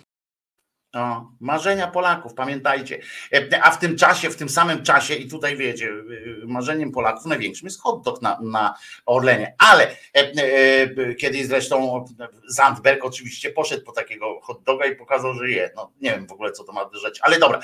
[0.93, 2.99] O, marzenia Polaków, pamiętajcie.
[3.33, 7.25] E, a w tym czasie, w tym samym czasie, i tutaj wiecie, e, marzeniem Polaków
[7.25, 9.55] największym jest hot na, na Orlenie.
[9.57, 12.05] Ale e, kiedyś zresztą
[12.47, 15.69] Zandberg oczywiście poszedł po takiego hot doga i pokazał, że je.
[15.75, 17.59] No, nie wiem w ogóle, co to ma rzecz, ale dobra.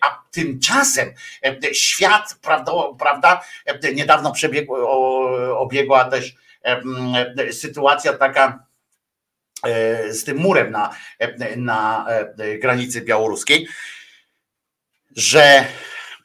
[0.00, 1.12] A tymczasem
[1.72, 3.40] świat, prawda, prawda
[3.94, 6.34] niedawno przebiegło, obiegła też
[7.52, 8.67] sytuacja taka
[10.10, 13.68] z tym murem na, e, na e, granicy białoruskiej,
[15.16, 15.66] że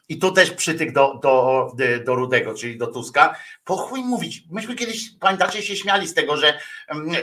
[0.08, 1.72] i tu też przytyk do, do,
[2.04, 3.38] do Rudego, czyli do Tuska.
[3.64, 4.42] Po chuj mówić.
[4.50, 6.58] Myśmy kiedyś, pamiętacie, się śmiali z tego, że,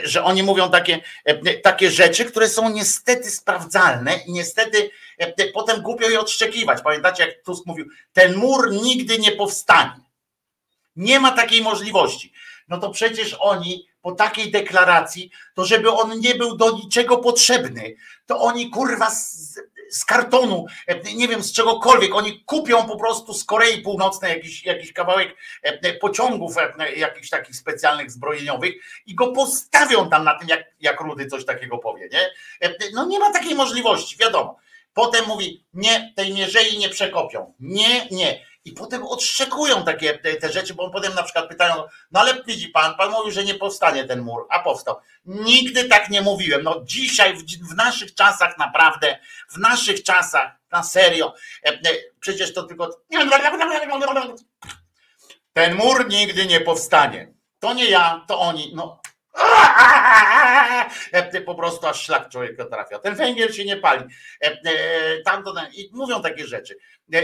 [0.04, 1.00] że oni mówią takie,
[1.62, 4.90] takie rzeczy, które są niestety sprawdzalne i niestety
[5.54, 6.82] potem głupio je odszczekiwać.
[6.84, 10.00] Pamiętacie, jak Tusk mówił, ten mur nigdy nie powstanie.
[10.96, 12.32] Nie ma takiej możliwości.
[12.68, 17.94] No to przecież oni po takiej deklaracji, to żeby on nie był do niczego potrzebny,
[18.26, 19.10] to oni kurwa
[19.90, 20.66] z kartonu,
[21.14, 22.14] nie wiem z czegokolwiek.
[22.14, 25.36] Oni kupią po prostu z Korei Północnej jakiś, jakiś kawałek
[26.00, 26.56] pociągów
[26.96, 28.74] jakichś takich specjalnych zbrojeniowych
[29.06, 32.08] i go postawią tam na tym, jak, jak Rudy coś takiego powie.
[32.12, 32.30] Nie?
[32.92, 34.58] No nie ma takiej możliwości, wiadomo.
[34.94, 37.54] Potem mówi, nie, tej mierzei nie przekopią.
[37.60, 38.46] Nie, nie.
[38.64, 41.74] I potem odszczekują takie te rzeczy, bo potem na przykład pytają,
[42.10, 44.96] no ale widzi pan, pan mówił, że nie powstanie ten mur, a powstał.
[45.24, 46.62] Nigdy tak nie mówiłem.
[46.62, 49.18] No dzisiaj, w, w naszych czasach naprawdę,
[49.50, 51.34] w naszych czasach, na serio,
[51.64, 51.78] e, e,
[52.20, 52.98] przecież to tylko
[55.52, 57.32] ten mur nigdy nie powstanie.
[57.58, 58.72] To nie ja, to oni.
[58.74, 59.00] No,
[61.46, 62.98] po prostu aż szlak człowieka trafia.
[62.98, 64.04] Ten węgiel się nie pali.
[65.24, 66.76] Tamto, I mówią takie rzeczy.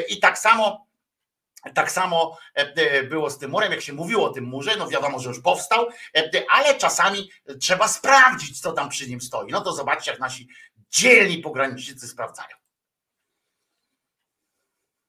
[0.08, 0.87] I tak samo
[1.74, 2.38] tak samo
[3.08, 5.88] było z tym murem, jak się mówiło o tym murze, no wiadomo, że już powstał,
[6.50, 7.30] ale czasami
[7.60, 9.50] trzeba sprawdzić, co tam przy nim stoi.
[9.50, 10.48] No to zobaczcie, jak nasi
[10.90, 12.56] dzielni pogranicznicy sprawdzają.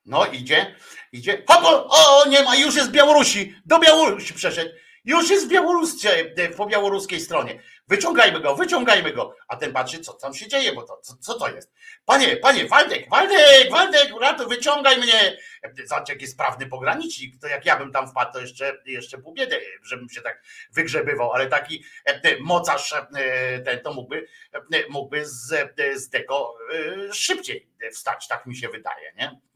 [0.06, 0.76] No idzie,
[1.12, 1.44] idzie.
[1.48, 3.62] Hop, o, nie ma, już jest z Białorusi.
[3.66, 4.72] Do Białorusi przeszedł.
[5.06, 6.10] Już jest w Białorusce,
[6.58, 7.60] po białoruskiej stronie.
[7.88, 9.36] Wyciągajmy go, wyciągajmy go.
[9.48, 11.72] A ten patrzy, co tam się dzieje, bo to, co, co to jest?
[12.06, 15.38] Panie, panie, Waldek, Waldek, Waldek, ratu, wyciągaj mnie.
[15.86, 17.42] Zobacz, jaki sprawny pogranicznik.
[17.42, 21.32] To jak ja bym tam wpadł, to jeszcze, jeszcze pół biedy, żebym się tak wygrzebywał,
[21.32, 26.56] ale taki e, mocarz e, ten to mógłby, e, mógłby z, z tego
[27.12, 29.49] szybciej wstać, tak mi się wydaje, nie?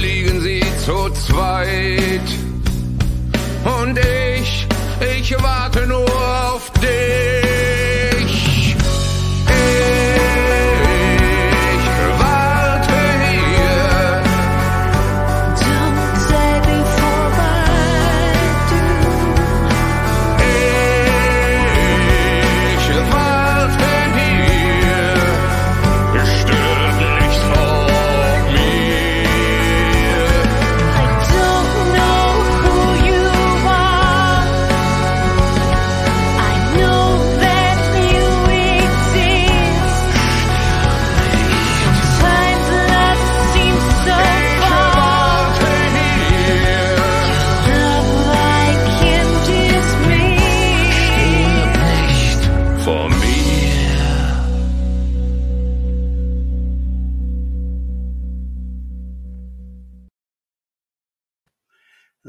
[0.00, 2.28] Liegen sie zu zweit.
[3.80, 4.66] Und ich,
[5.18, 6.08] ich warte nur
[6.52, 7.45] auf dich.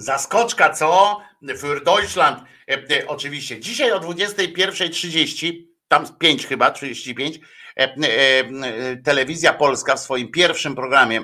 [0.07, 1.21] Zaskoczka, co?
[1.57, 2.43] Für Deutschland.
[2.67, 3.59] E, e, Oczywiście.
[3.59, 7.39] Dzisiaj o 21.30, tam 5 chyba, 35,
[7.75, 11.23] e, telewizja polska w swoim pierwszym programie,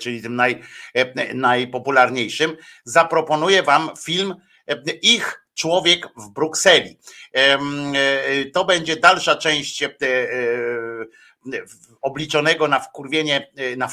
[0.00, 0.62] czyli tym naj,
[1.34, 4.34] najpopularniejszym, zaproponuje wam film
[5.02, 6.98] Ich człowiek w Brukseli.
[8.52, 9.84] To będzie dalsza część
[12.02, 13.88] obliczonego na wkurwienie, na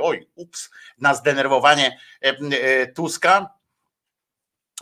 [0.00, 3.50] oj, ups, na zdenerwowanie e, e, Tuska,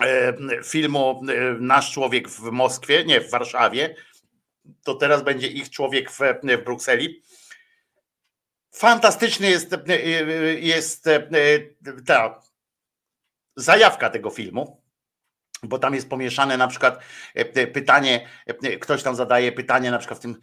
[0.03, 0.35] e,
[0.65, 1.21] filmu
[1.61, 3.97] Nasz człowiek w Moskwie, nie w Warszawie,
[4.85, 7.23] to teraz będzie ich człowiek w, w Brukseli.
[8.75, 9.71] Fantastyczny jest,
[10.57, 11.09] jest
[12.07, 12.41] ta
[13.57, 14.83] zajawka tego filmu
[15.63, 16.99] bo tam jest pomieszane na przykład
[17.73, 18.29] pytanie,
[18.81, 20.41] ktoś tam zadaje pytanie na przykład w tym,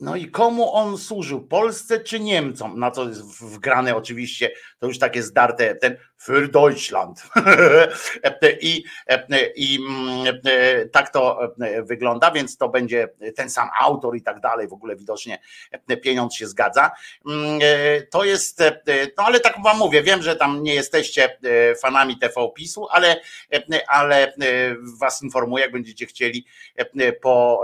[0.00, 2.78] no i komu on służył, Polsce czy Niemcom?
[2.78, 7.22] Na co jest wgrane oczywiście, to już takie zdarte, ten für Deutschland.
[8.60, 8.84] I,
[9.56, 10.40] i mm,
[10.92, 11.40] tak to
[11.82, 15.38] wygląda, więc to będzie ten sam autor i tak dalej, w ogóle widocznie
[16.02, 16.90] pieniądz się zgadza.
[17.26, 17.60] Mm,
[18.10, 18.62] To jest,
[19.18, 21.38] no ale tak wam mówię, wiem, że tam nie jesteście
[21.82, 23.20] fanami TV PiSu, ale,
[23.88, 24.32] ale
[25.00, 26.46] was informuję, jak będziecie chcieli
[27.22, 27.62] po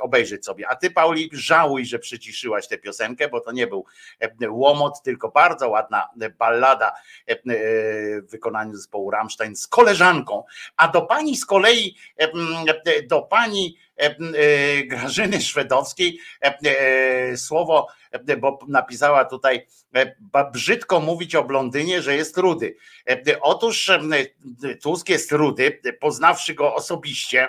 [0.00, 0.68] obejrzeć sobie.
[0.68, 3.84] A ty, Pauli, żałuj, że przyciszyłaś tę piosenkę, bo to nie był
[4.48, 6.92] łomot, tylko bardzo ładna ballada
[7.28, 10.44] w wykonaniu zespołu Rammstein z koleżanką.
[10.76, 11.96] A do pani z kolei,
[13.08, 13.76] do pani
[14.84, 16.18] Grażyny Szwedowskiej
[17.36, 17.86] słowo,
[18.38, 19.66] bo napisała tutaj
[20.52, 22.76] brzydko mówić o blondynie, że jest rudy.
[23.40, 23.90] Otóż
[24.82, 27.48] Tusk jest rudy, poznawszy go osobiście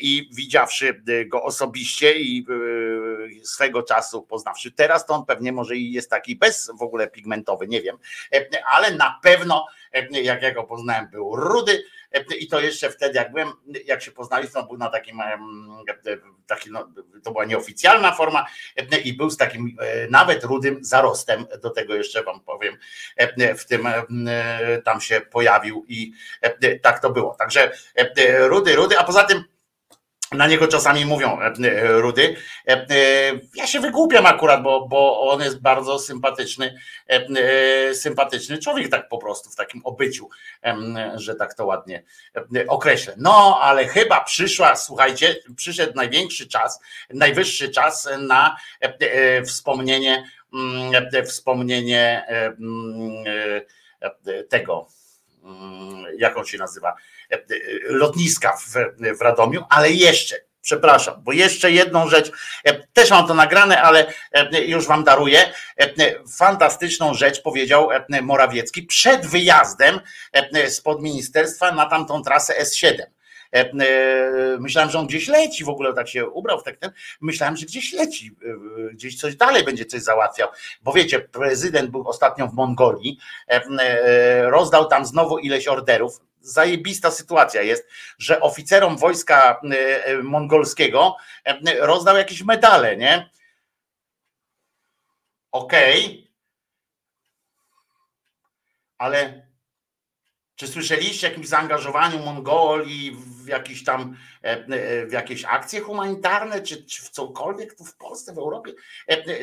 [0.00, 2.46] i widziawszy go osobiście i
[3.42, 4.72] swego czasu poznawszy.
[4.72, 7.98] Teraz to on pewnie może i jest taki bez w ogóle pigmentowy, nie wiem,
[8.66, 9.66] ale na pewno
[10.10, 11.84] jak ja go poznałem był rudy
[12.38, 13.52] i to jeszcze wtedy jak byłem,
[13.84, 15.18] jak się poznaliśmy, to był na takim,
[16.46, 16.92] taki, no,
[17.24, 18.46] to była nieoficjalna forma
[19.04, 19.76] i był z takim
[20.10, 22.76] nawet rudym zarostem, do tego jeszcze wam powiem,
[23.58, 23.88] w tym
[24.84, 26.12] tam się pojawił i
[26.82, 27.34] tak to było.
[27.34, 27.72] Także
[28.38, 29.44] rudy, rudy, a poza tym
[30.32, 31.38] na niego czasami mówią
[31.82, 32.36] Rudy.
[33.54, 36.78] Ja się wygłupiam akurat, bo, bo on jest bardzo sympatyczny,
[37.92, 40.28] sympatyczny człowiek, tak po prostu w takim obyciu,
[41.14, 42.02] że tak to ładnie
[42.68, 43.14] określę.
[43.16, 46.80] No, ale chyba przyszła, słuchajcie, przyszedł największy czas,
[47.10, 48.56] najwyższy czas na
[49.46, 50.24] wspomnienie,
[51.26, 52.26] wspomnienie
[54.48, 54.88] tego,
[56.18, 56.94] jak on się nazywa,
[57.84, 58.74] lotniska w,
[59.18, 62.32] w Radomiu, ale jeszcze, przepraszam, bo jeszcze jedną rzecz,
[62.92, 64.12] też mam to nagrane, ale
[64.66, 65.52] już wam daruję.
[66.38, 67.88] Fantastyczną rzecz powiedział
[68.22, 70.00] Morawiecki przed wyjazdem
[70.68, 73.02] spod ministerstwa na tamtą trasę S7.
[74.58, 76.92] Myślałem, że on gdzieś leci w ogóle, tak się ubrał w tak ten.
[77.20, 78.36] Myślałem, że gdzieś leci,
[78.92, 80.48] gdzieś coś dalej będzie coś załatwiał.
[80.82, 83.18] Bo wiecie, prezydent był ostatnio w Mongolii,
[84.42, 86.20] rozdał tam znowu ileś orderów.
[86.42, 89.60] Zajebista sytuacja jest, że oficerom wojska
[90.22, 91.16] mongolskiego
[91.80, 93.30] rozdał jakieś medale, nie?
[95.52, 96.04] Okej.
[96.04, 96.30] Okay.
[98.98, 99.49] Ale
[100.60, 104.16] czy słyszeliście o jakimś zaangażowaniu Mongolii w jakieś tam
[105.08, 108.72] w jakieś akcje humanitarne, czy, czy w cokolwiek tu w Polsce, w Europie?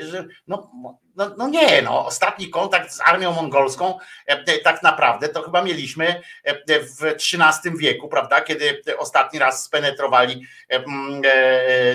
[0.02, 0.72] Że, no,
[1.16, 4.00] no, no nie, no, ostatni kontakt z armią mongolską
[4.64, 6.22] tak naprawdę to chyba mieliśmy
[6.68, 10.48] w XIII wieku, prawda, kiedy ostatni raz spenetrowali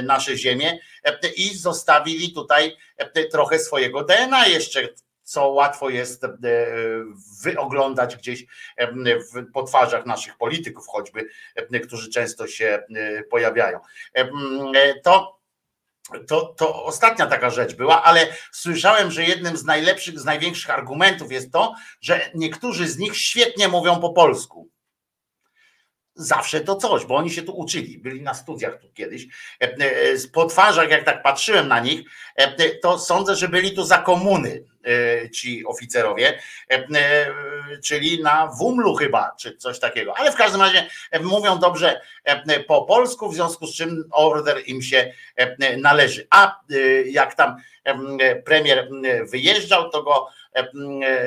[0.02, 0.78] nasze ziemię
[1.36, 2.76] i zostawili tutaj
[3.32, 4.88] trochę swojego DNA jeszcze
[5.22, 6.28] co łatwo jest e,
[7.42, 8.44] wyoglądać gdzieś
[8.76, 8.92] e,
[9.52, 13.80] po twarzach naszych polityków, choćby, e, którzy często się e, pojawiają.
[14.16, 14.30] E,
[14.74, 15.42] e, To
[16.28, 21.32] to, to ostatnia taka rzecz była, ale słyszałem, że jednym z najlepszych, z największych argumentów
[21.32, 24.68] jest to, że niektórzy z nich świetnie mówią po polsku.
[26.14, 29.26] Zawsze to coś, bo oni się tu uczyli, byli na studiach tu kiedyś.
[29.62, 29.78] E, e,
[30.32, 32.00] Po twarzach, jak tak patrzyłem na nich,
[32.36, 34.71] e, to sądzę, że byli tu za komuny e,
[35.32, 36.38] ci oficerowie,
[36.70, 37.26] e, e,
[37.84, 40.16] czyli na Wumlu chyba, czy coś takiego.
[40.16, 44.62] Ale w każdym razie e, mówią dobrze e, po polsku, w związku z czym order
[44.66, 46.26] im się e, należy.
[46.30, 50.41] A e, jak tam e, premier e, wyjeżdżał, to go e, e,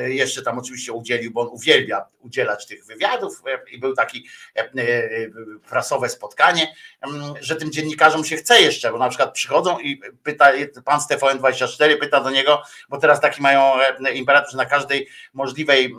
[0.06, 4.26] jeszcze tam oczywiście udzielił, bo on uwielbia udzielać tych wywiadów e, i był taki
[4.56, 4.68] e, e,
[5.68, 6.74] prasowe spotkanie,
[7.40, 10.52] że tym dziennikarzom się chce jeszcze, bo na przykład przychodzą i pyta,
[10.84, 15.08] pan z TVN24 pyta do niego, bo teraz taki mają e, imperatyw, że na każdej
[15.32, 15.94] możliwej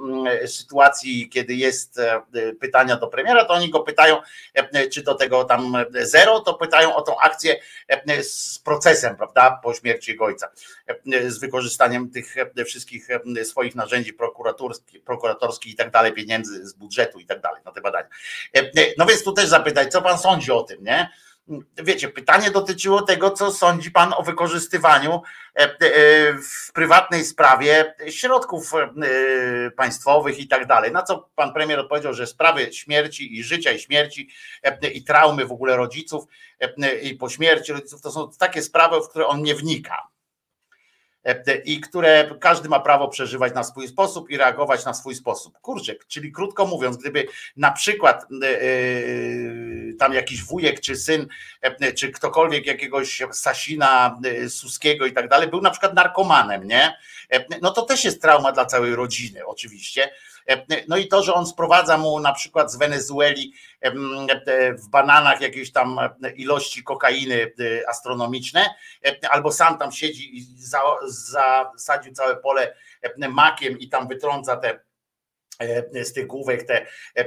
[0.46, 2.22] sytuacji, kiedy jest e,
[2.60, 4.22] pytania do premiera, to oni go pytają,
[4.54, 9.60] e, czy do tego tam zero, to pytają o tą akcję e, z procesem, prawda,
[9.64, 10.50] po śmierci jego ojca,
[10.88, 16.68] e, z wykorzystaniem tych e, wszystkich e, swoich narzędzi prokuratorskich, prokuratorskich i tak dalej, pieniędzy
[16.68, 18.08] z budżetu i tak dalej na te badania.
[18.56, 21.10] E, e, No więc tu też zapytać, co pan sądzi o tym, nie?
[21.78, 25.22] Wiecie, pytanie dotyczyło tego, co sądzi pan o wykorzystywaniu
[25.56, 25.70] e, e,
[26.34, 30.92] w prywatnej sprawie środków e, państwowych i tak dalej.
[30.92, 34.30] Na co pan premier odpowiedział, że sprawy śmierci i życia i śmierci
[34.64, 36.24] e, i traumy w ogóle rodziców
[36.60, 40.08] e, i po śmierci rodziców to są takie sprawy, w które on nie wnika
[41.66, 45.60] i które każdy ma prawo przeżywać na swój sposób i reagować na swój sposób.
[45.60, 47.28] Kurczę, czyli krótko mówiąc, gdyby
[47.58, 48.68] na przykład e, e,
[50.00, 51.28] tam jakiś wujek czy syn,
[51.62, 56.98] e, czy ktokolwiek jakiegoś Sasina, e, Suskiego i tak dalej, był na przykład narkomanem, nie?
[57.30, 60.10] E, No to też jest trauma dla całej rodziny, oczywiście.
[60.50, 64.90] E, No i to, że on sprowadza mu na przykład z Wenezueli em, e, w
[64.90, 68.66] bananach jakieś tam e, ilości kokainy e, astronomiczne,
[69.06, 74.58] e, albo sam tam siedzi i za- zasadził całe pole e, makiem i tam wytrąca
[74.58, 74.80] te
[75.60, 77.26] e, z tych główek te e, e,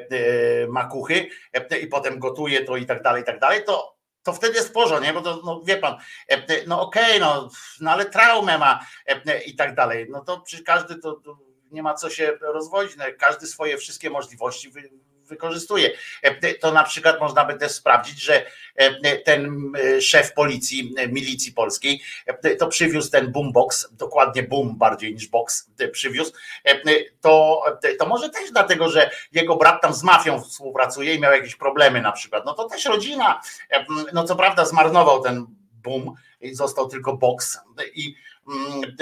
[0.68, 4.54] makuchy e, i potem gotuje to i tak dalej, i tak dalej, to to wtedy
[4.54, 5.12] jest nie?
[5.12, 5.92] Bo to, no wie pan,
[6.30, 7.48] e, e, no okej, no,
[7.80, 10.06] no ale traumę ma e, e, i tak dalej.
[10.10, 11.38] No to przecież każdy to, to
[11.70, 14.90] nie ma co się rozwodzić, no, każdy swoje wszystkie możliwości wy,
[15.30, 15.90] wykorzystuje.
[16.22, 21.08] E, To na przykład można by też sprawdzić, że e, ten e, szef policji, e,
[21.08, 26.32] milicji polskiej, e, to przywiózł ten boombox, dokładnie boom bardziej niż box e, przywiózł,
[26.64, 26.80] e,
[27.20, 27.62] to,
[27.98, 32.00] to może też dlatego, że jego brat tam z mafią współpracuje i miał jakieś problemy
[32.00, 32.44] na przykład.
[32.46, 33.40] No to też rodzina,
[33.70, 37.58] e, no co prawda zmarnował ten boom i został tylko box
[37.94, 38.14] i
[38.48, 38.96] mm,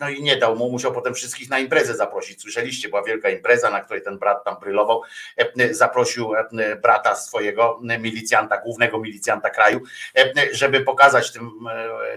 [0.00, 2.42] no i nie dał mu, musiał potem wszystkich na imprezę zaprosić.
[2.42, 5.02] Słyszeliście, była wielka impreza, na której ten brat tam brylował.
[5.36, 9.80] E, Zaprosił e, brata swojego milicjanta, głównego milicjanta kraju,
[10.18, 11.50] e, żeby pokazać tym,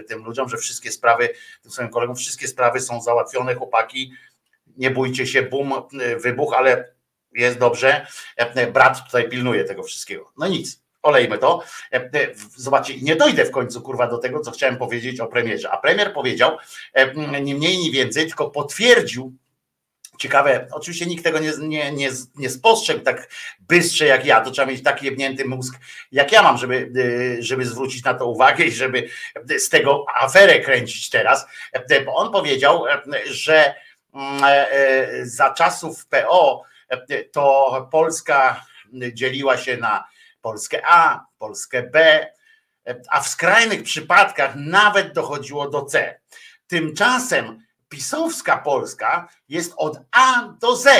[0.08, 1.28] tym ludziom, że wszystkie sprawy,
[1.62, 4.12] tym swoim kolegom, wszystkie sprawy są załatwione, chłopaki,
[4.76, 5.72] nie bójcie się, bum,
[6.16, 6.92] wybuch, ale
[7.32, 8.06] jest dobrze.
[8.72, 10.32] Brat tutaj pilnuje tego wszystkiego.
[10.38, 11.62] No nic, olejmy to.
[11.92, 12.10] E, e,
[12.56, 15.70] Zobaczcie, nie dojdę w końcu kurwa do tego, co chciałem powiedzieć o premierze.
[15.70, 16.56] A premier powiedział,
[16.92, 19.32] e, nie mniej, nie więcej, tylko potwierdził.
[20.18, 23.28] Ciekawe, oczywiście nikt tego nie, nie, nie, nie spostrzegł tak
[23.60, 24.40] bystrze jak ja.
[24.40, 25.74] To trzeba mieć taki jebnięty mózg,
[26.12, 26.90] jak ja mam, żeby,
[27.38, 29.08] żeby zwrócić na to uwagę i żeby
[29.58, 31.46] z tego aferę kręcić teraz.
[32.06, 32.84] Bo on powiedział,
[33.24, 33.74] że
[34.14, 34.42] mm,
[35.22, 36.62] za czasów PO
[37.32, 38.66] to Polska
[39.12, 40.04] dzieliła się na
[40.40, 42.26] Polskę A, Polskę B,
[43.08, 46.20] a w skrajnych przypadkach nawet dochodziło do C.
[46.66, 50.90] Tymczasem pisowska Polska jest od A do Z.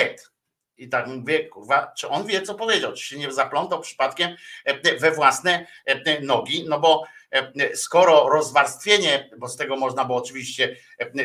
[0.77, 2.93] I tak mówię, kurwa, czy on wie, co powiedział?
[2.93, 6.65] Czy się nie zaplątał przypadkiem e, we własne e, nogi?
[6.69, 10.77] No bo e, skoro rozwarstwienie, bo z tego można było oczywiście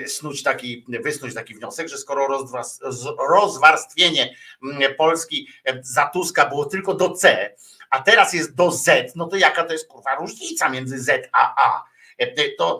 [0.08, 2.48] snuć taki, wysnuć taki wniosek, że skoro
[3.30, 4.36] rozwarstwienie
[4.98, 5.48] Polski
[5.82, 7.56] za Tuska było tylko do C,
[7.96, 11.68] a teraz jest do Z, no to jaka to jest kurwa różnica między Z a
[11.68, 11.84] A?
[12.58, 12.80] To,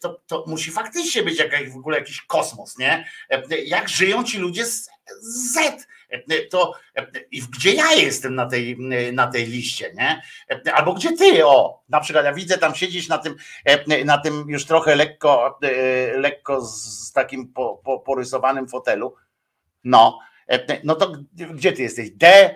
[0.00, 3.08] to, to musi faktycznie być jakaś, w ogóle jakiś kosmos, nie?
[3.64, 4.90] Jak żyją ci ludzie z
[5.20, 5.58] z
[6.50, 6.74] To
[7.30, 8.78] i gdzie ja jestem na tej,
[9.12, 10.22] na tej liście, nie?
[10.72, 13.36] Albo gdzie ty, o, na przykład ja widzę tam siedzisz na tym,
[14.04, 15.58] na tym już trochę lekko,
[16.14, 19.14] lekko z takim po, po, porysowanym fotelu.
[19.84, 20.18] No,
[20.84, 22.10] no to gdzie ty jesteś?
[22.10, 22.54] D,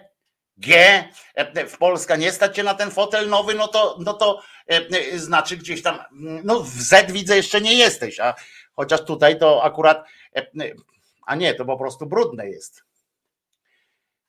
[0.63, 4.43] G, e, w Polska nie stać cię na ten fotel nowy, no to, no to
[4.67, 5.99] e, znaczy gdzieś tam,
[6.45, 8.35] no w Z widzę jeszcze nie jesteś, a
[8.73, 10.47] Chociaż tutaj to akurat, e,
[11.27, 12.85] a nie, to po prostu brudne jest.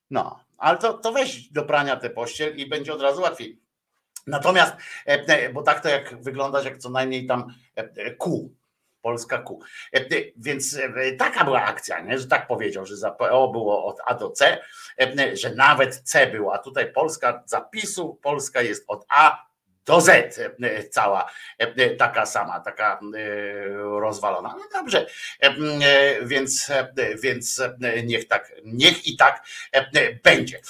[0.10, 3.60] No, ale to, to weź do prania tę pościel i będzie od razu łatwiej.
[4.28, 4.74] Natomiast,
[5.08, 8.56] e, e, bo tak to jak wyglądasz, jak co najmniej tam e, e, kół,
[9.04, 9.64] Polska kół.
[9.94, 10.06] E,
[10.38, 12.20] Więc e, taka była akcja, nie?
[12.20, 14.62] że tak powiedział, że za PO było od A do C,
[15.00, 19.46] e, że nawet C było, a tutaj Polska zapisu, Polska jest od A
[19.86, 20.40] do Z
[20.92, 21.30] cała
[21.98, 23.00] taka sama, taka
[24.00, 24.56] rozwalona.
[24.58, 25.08] No dobrze,
[26.22, 26.72] więc,
[27.22, 27.62] więc
[28.04, 29.44] niech tak, niech i tak
[30.24, 30.62] będzie.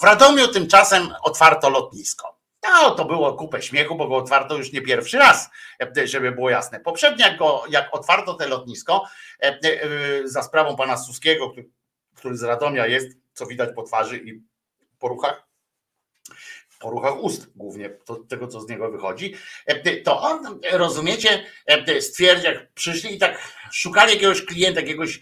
[0.00, 2.39] W Radomiu tymczasem otwarto lotnisko.
[2.62, 5.50] No, to było kupę śmiechu, bo go otwarto już nie pierwszy raz,
[5.96, 6.80] e, żeby było jasne.
[6.80, 9.04] Poprzednio, jak, go, jak otwarto te lotnisko,
[9.42, 9.58] e, e,
[10.24, 11.54] za sprawą pana Suskiego,
[12.16, 14.42] który, z Radomia jest, co widać po twarzy i
[14.98, 15.46] po ruchach,
[16.80, 19.34] po ruchach ust głównie, to, tego co z niego wychodzi,
[20.04, 21.44] to on, rozumiecie,
[22.00, 25.20] stwierdził, jak przyszli i tak szukali jakiegoś klienta, jakiegoś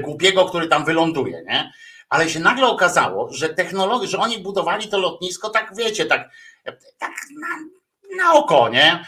[0.00, 1.72] głupiego, który tam wyląduje, nie?
[2.10, 6.30] Ale się nagle okazało, że technologia, że oni budowali to lotnisko, tak wiecie, tak,
[6.98, 9.04] tak na, na oko, nie?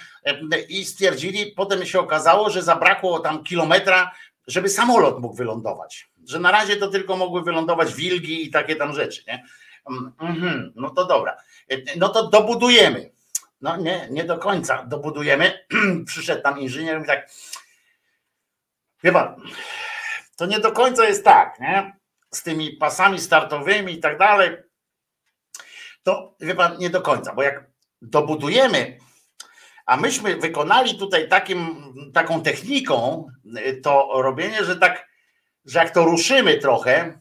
[0.69, 4.12] I stwierdzili, potem się okazało, że zabrakło tam kilometra,
[4.47, 6.11] żeby samolot mógł wylądować.
[6.29, 9.45] Że na razie to tylko mogły wylądować wilgi i takie tam rzeczy, nie?
[10.20, 11.37] Mhm, no to dobra.
[11.97, 13.11] No to dobudujemy.
[13.61, 15.66] No nie, nie do końca dobudujemy.
[16.07, 17.31] Przyszedł tam inżynier i tak,
[19.12, 19.37] pan,
[20.37, 22.02] to nie do końca jest tak, nie?
[22.35, 24.57] Z tymi pasami startowymi i tak dalej.
[26.03, 27.71] To wie pan, nie do końca, bo jak
[28.03, 28.99] dobudujemy,
[29.87, 31.77] a myśmy wykonali tutaj takim,
[32.15, 33.27] taką techniką
[33.83, 35.09] to robienie, że tak,
[35.65, 37.21] że jak to ruszymy trochę,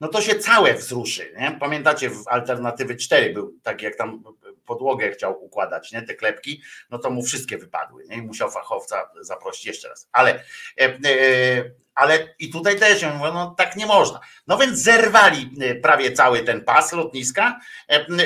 [0.00, 1.34] no to się całe wzruszy.
[1.38, 1.56] Nie?
[1.60, 4.22] Pamiętacie, w alternatywy 4 był tak, jak tam
[4.66, 6.02] podłogę chciał układać, nie?
[6.02, 8.04] te klepki, no to mu wszystkie wypadły.
[8.08, 8.16] Nie?
[8.16, 10.08] I musiał fachowca zaprosić jeszcze raz.
[10.12, 10.44] Ale,
[10.80, 14.20] e, e, ale i tutaj też ja mówię, no tak nie można.
[14.46, 17.60] No więc zerwali e, prawie cały ten pas lotniska,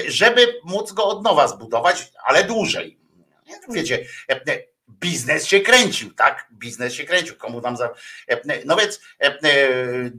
[0.09, 2.99] żeby móc go od nowa zbudować, ale dłużej.
[3.47, 3.75] Nie?
[3.75, 4.05] Wiecie,
[4.89, 6.49] biznes się kręcił, tak?
[6.53, 7.37] Biznes się kręcił.
[7.37, 7.95] Komu tam za.
[8.65, 9.01] No więc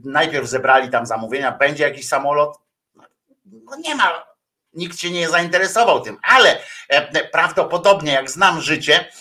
[0.04, 2.58] najpierw zebrali tam zamówienia, będzie jakiś samolot.
[3.44, 4.31] No nie ma,
[4.74, 6.58] nikt się nie zainteresował tym, ale
[6.88, 9.12] e, prawdopodobnie, jak znam życie,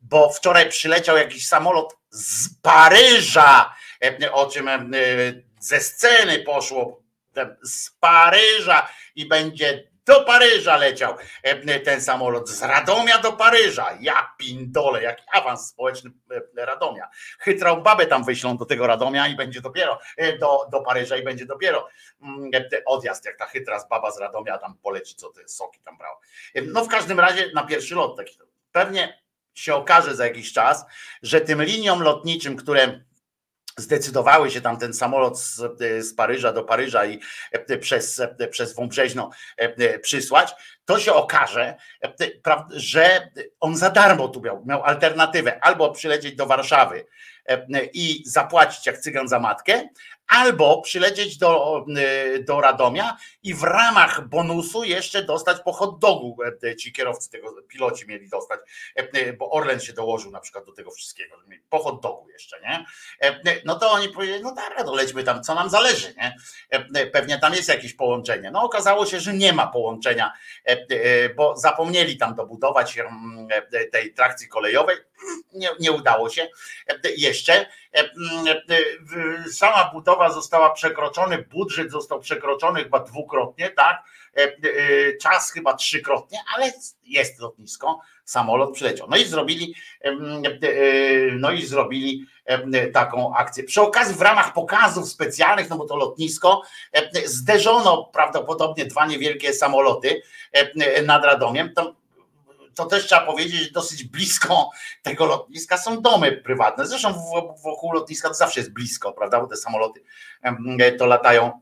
[0.00, 4.78] bo wczoraj przyleciał jakiś samolot z Paryża, e, o czym e,
[5.60, 7.02] ze sceny poszło,
[7.62, 13.98] z Paryża i będzie do Paryża leciał e, ten samolot, z Radomia do Paryża.
[14.00, 16.10] Ja pindole, jaki awans społeczny
[16.56, 17.08] e, Radomia.
[17.38, 21.22] Chytrą babę tam wyślą do tego Radomia i będzie dopiero, e, do, do Paryża i
[21.22, 21.88] będzie dopiero
[22.22, 22.50] mm,
[22.86, 26.18] odjazd, jak ta chytra z baba z Radomia tam poleci, co te soki tam brała.
[26.54, 28.38] E, No w każdym razie na pierwszy lot taki.
[28.72, 29.22] Pewnie
[29.54, 30.86] się okaże za jakiś czas,
[31.22, 33.00] że tym liniom lotniczym, które
[33.78, 35.60] zdecydowały się tam ten samolot z,
[36.00, 37.20] z Paryża do Paryża i
[37.52, 40.54] e, przez, e, przez Wąbrzeźno e, przysłać,
[40.88, 41.74] to się okaże,
[42.70, 47.06] że on za darmo tu miał, miał alternatywę albo przylecieć do Warszawy
[47.92, 49.88] i zapłacić jak cygan za matkę,
[50.28, 51.84] albo przylecieć do,
[52.46, 56.36] do Radomia i w ramach bonusu jeszcze dostać po hot dogu
[56.78, 58.60] ci kierowcy tego, piloci mieli dostać,
[59.38, 61.36] bo Orlen się dołożył na przykład do tego wszystkiego,
[61.70, 62.84] po hot dogu jeszcze, nie?
[63.64, 66.36] No to oni powiedzieli, no dobra, to lećmy tam, co nam zależy, nie?
[67.12, 68.50] Pewnie tam jest jakieś połączenie.
[68.50, 70.32] No okazało się, że nie ma połączenia,
[71.36, 73.48] bo zapomnieli tam dobudować mm,
[73.92, 74.96] tej trakcji kolejowej,
[75.52, 76.48] nie, nie udało się
[77.16, 77.66] jeszcze.
[79.52, 84.02] Sama budowa została przekroczony, budżet został przekroczony chyba dwukrotnie, tak?
[85.22, 86.72] Czas chyba trzykrotnie, ale
[87.04, 89.08] jest lotnisko, samolot przyleciał.
[89.10, 89.74] No i zrobili,
[91.32, 92.26] no i zrobili
[92.92, 93.64] taką akcję.
[93.64, 96.62] Przy okazji w ramach pokazów specjalnych, no bo to lotnisko,
[97.24, 100.22] zderzono prawdopodobnie dwa niewielkie samoloty
[101.06, 101.74] nad Radomiem.
[101.74, 101.94] To,
[102.74, 104.70] to też trzeba powiedzieć, dosyć blisko
[105.02, 106.86] tego lotniska są domy prywatne.
[106.86, 107.14] Zresztą
[107.64, 109.40] wokół lotniska to zawsze jest blisko, prawda?
[109.40, 110.02] Bo te samoloty
[110.98, 111.60] to latają, e, e,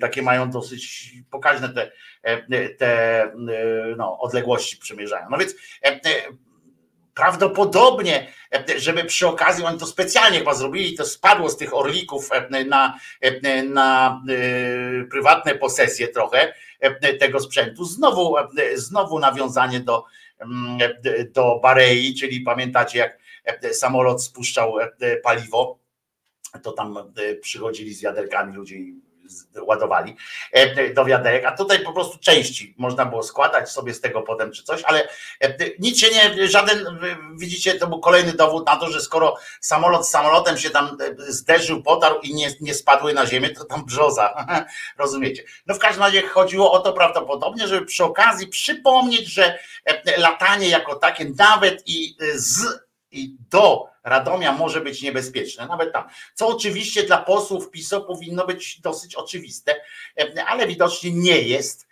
[0.00, 1.92] takie mają dosyć pokaźne te,
[2.22, 3.32] e, te e,
[3.96, 5.26] no, odległości przemierzają.
[5.30, 5.54] No więc
[5.84, 6.00] e, e,
[7.14, 12.28] prawdopodobnie, e, żeby przy okazji, oni to specjalnie chyba zrobili, to spadło z tych orlików
[12.32, 17.84] e, na, e, na e, prywatne posesje trochę e, tego sprzętu.
[17.84, 20.04] Znowu, e, znowu nawiązanie do,
[20.40, 25.78] mm, e, do Barei, czyli pamiętacie jak e, samolot spuszczał e, paliwo,
[26.62, 28.76] to tam e, przychodzili z wiaderkami ludzie
[29.66, 30.16] ładowali
[30.94, 34.62] do wiaderek, a tutaj po prostu części można było składać sobie z tego potem czy
[34.62, 35.08] coś, ale
[35.78, 36.98] nic się nie, żaden,
[37.36, 41.82] widzicie, to był kolejny dowód na to, że skoro samolot z samolotem się tam zderzył,
[41.82, 44.46] potarł i nie, nie spadły na ziemię, to tam brzoza,
[44.98, 45.44] rozumiecie?
[45.66, 49.58] No w każdym razie chodziło o to prawdopodobnie, żeby przy okazji przypomnieć, że
[50.16, 52.66] latanie jako takie nawet i z
[53.12, 56.04] i do Radomia może być niebezpieczne, nawet tam.
[56.34, 59.80] Co oczywiście dla posłów PiSO powinno być dosyć oczywiste,
[60.46, 61.86] ale widocznie nie jest,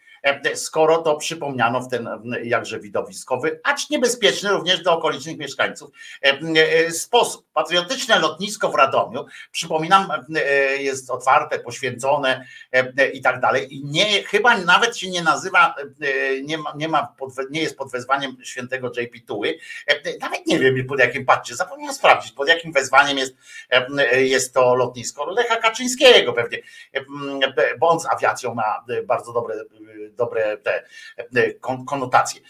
[0.55, 2.09] skoro to przypomniano w ten
[2.43, 5.91] jakże widowiskowy, acz niebezpieczny również dla okolicznych mieszkańców
[6.91, 7.47] sposób.
[7.53, 10.09] Patriotyczne lotnisko w Radomiu, przypominam,
[10.79, 12.47] jest otwarte, poświęcone
[13.13, 13.75] i tak dalej.
[13.75, 15.75] I nie, chyba nawet się nie nazywa,
[16.43, 19.59] nie, ma, nie, ma pod, nie jest pod wezwaniem świętego JP Tuły.
[20.21, 23.35] Nawet nie wiem pod jakim, patrzcie, zapomniałem sprawdzić, pod jakim wezwaniem jest,
[24.13, 25.31] jest to lotnisko.
[25.31, 26.59] Lecha Kaczyńskiego pewnie,
[27.79, 29.55] bo on z awiacją ma bardzo dobre
[30.17, 30.85] dobre te
[31.87, 32.41] konotacje.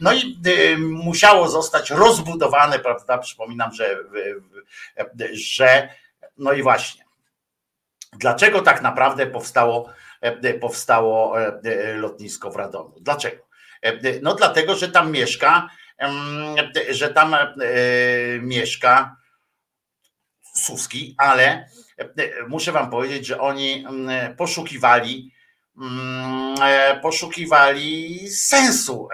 [0.00, 0.36] No i
[0.78, 3.18] musiało zostać rozbudowane, prawda?
[3.18, 3.96] Przypominam, że,
[5.32, 5.88] że
[6.38, 7.04] no i właśnie.
[8.12, 9.92] Dlaczego tak naprawdę powstało,
[10.60, 11.36] powstało
[11.94, 13.00] lotnisko w Radomiu?
[13.00, 13.46] Dlaczego?
[14.22, 15.68] No dlatego, że tam mieszka,
[16.90, 17.36] że tam
[18.40, 19.16] mieszka
[20.56, 21.68] Suski, ale
[22.48, 23.86] muszę wam powiedzieć, że oni
[24.36, 25.32] poszukiwali
[27.02, 29.08] poszukiwali sensu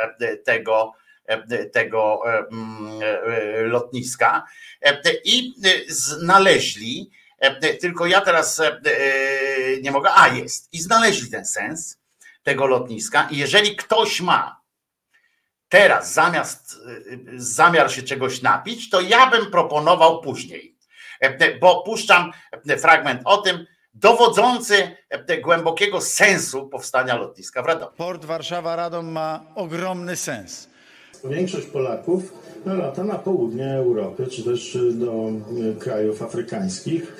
[0.44, 0.92] tego,
[1.72, 2.22] tego
[3.64, 4.46] lotniska.
[5.24, 5.54] I
[5.88, 7.10] znaleźli,
[7.80, 8.62] tylko ja teraz
[9.82, 11.98] nie mogę, a jest, i znaleźli ten sens
[12.42, 13.28] tego lotniska.
[13.30, 14.60] I jeżeli ktoś ma
[15.68, 16.76] teraz zamiast
[17.36, 20.76] zamiar się czegoś napić, to ja bym proponował później,
[21.60, 22.32] bo puszczam
[22.78, 23.66] fragment o tym,
[24.00, 24.74] dowodzący
[25.42, 27.92] głębokiego sensu powstania lotniska w Radomiu.
[27.96, 30.68] Port Warszawa-Radom ma ogromny sens.
[31.24, 32.32] Większość Polaków
[32.66, 37.16] no, lata na południe Europy, czy też do e, krajów afrykańskich,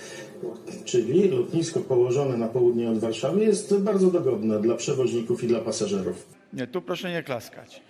[0.85, 6.27] czyli lotnisko położone na południe od Warszawy jest bardzo dogodne dla przewoźników i dla pasażerów.
[6.53, 7.82] Nie, tu proszę nie klaskać.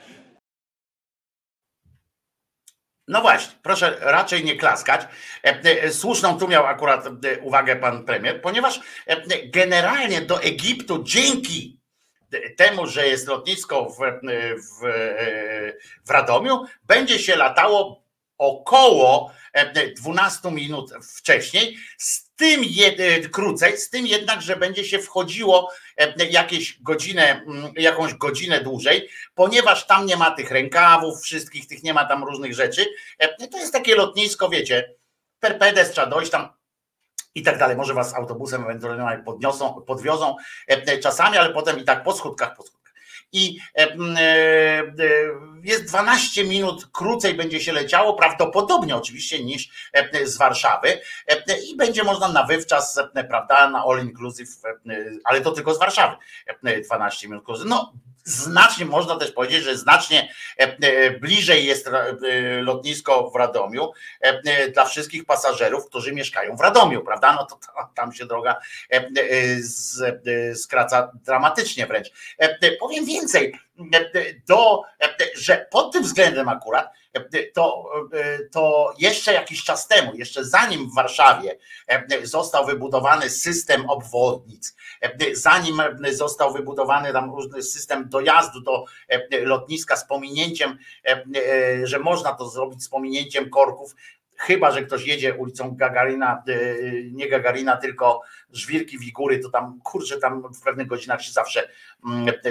[3.08, 5.00] No właśnie, proszę raczej nie klaskać.
[5.90, 7.04] Słuszną tu miał akurat
[7.42, 8.80] uwagę pan premier, ponieważ
[9.44, 11.80] generalnie do Egiptu dzięki
[12.56, 14.86] temu, że jest lotnisko w, w,
[16.06, 18.02] w Radomiu, będzie się latało
[18.38, 19.32] około
[19.96, 22.64] 12 minut wcześniej, z tym
[23.32, 25.72] krócej, z tym jednak, że będzie się wchodziło
[26.30, 27.44] jakieś godzinę,
[27.76, 32.54] jakąś godzinę dłużej, ponieważ tam nie ma tych rękawów, wszystkich tych nie ma tam różnych
[32.54, 32.86] rzeczy.
[33.50, 34.94] To jest takie lotnisko, wiecie,
[35.40, 36.48] perpedes trzeba dojść tam
[37.34, 37.76] i tak dalej.
[37.76, 40.36] Może was autobusem ewentualnie podniosą, podwiozą
[41.02, 42.75] czasami, ale potem i tak po schodkach, po schodkach.
[43.32, 43.58] I
[45.62, 49.68] jest 12 minut krócej będzie się leciało, prawdopodobnie oczywiście niż
[50.24, 51.00] z Warszawy
[51.72, 54.48] i będzie można na wywczas, prawda, na all inclusive,
[55.24, 56.16] ale to tylko z Warszawy
[56.84, 57.66] 12 minut krócej.
[57.68, 57.92] No
[58.26, 60.32] znacznie, można też powiedzieć, że znacznie
[61.20, 61.90] bliżej jest
[62.60, 63.92] lotnisko w Radomiu
[64.74, 67.32] dla wszystkich pasażerów, którzy mieszkają w Radomiu, prawda?
[67.32, 67.58] No to
[67.94, 68.56] tam się droga
[70.54, 72.08] skraca dramatycznie wręcz.
[72.80, 73.54] Powiem więcej,
[74.48, 74.82] do,
[75.34, 76.92] że pod tym względem akurat
[77.54, 77.90] to,
[78.52, 81.58] to jeszcze jakiś czas temu, jeszcze zanim w Warszawie
[82.22, 84.76] został wybudowany system obwodnic,
[85.32, 88.84] zanim został wybudowany tam różny system dojazdu do
[89.42, 90.78] lotniska z pominięciem,
[91.82, 93.94] że można to zrobić z pominięciem korków,
[94.38, 96.42] chyba, że ktoś jedzie ulicą Gagarina,
[97.12, 98.20] nie Gagarina, tylko
[98.52, 101.68] Żwirki Wigury, to tam kurczę, tam w pewnych godzinach się zawsze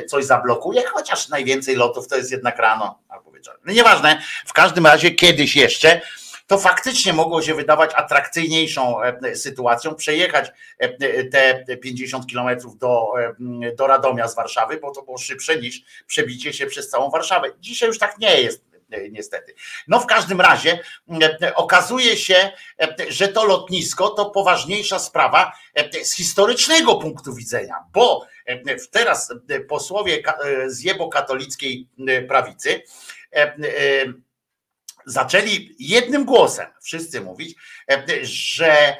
[0.07, 3.61] coś zablokuje, chociaż najwięcej lotów to jest jednak rano albo wieczorem.
[3.65, 6.01] No nieważne, w każdym razie kiedyś jeszcze
[6.47, 8.97] to faktycznie mogło się wydawać atrakcyjniejszą
[9.33, 10.51] sytuacją przejechać
[11.67, 13.13] te 50 kilometrów do,
[13.77, 17.47] do Radomia z Warszawy, bo to było szybsze niż przebicie się przez całą Warszawę.
[17.59, 18.74] Dzisiaj już tak nie jest
[19.11, 19.55] niestety.
[19.87, 20.79] No w każdym razie
[21.55, 22.51] okazuje się,
[23.09, 25.51] że to lotnisko to poważniejsza sprawa
[26.03, 28.27] z historycznego punktu widzenia, bo
[28.91, 29.33] teraz
[29.69, 30.23] posłowie
[30.67, 31.89] z jebo-katolickiej
[32.27, 32.81] prawicy
[35.05, 37.55] zaczęli jednym głosem wszyscy mówić,
[38.21, 38.97] że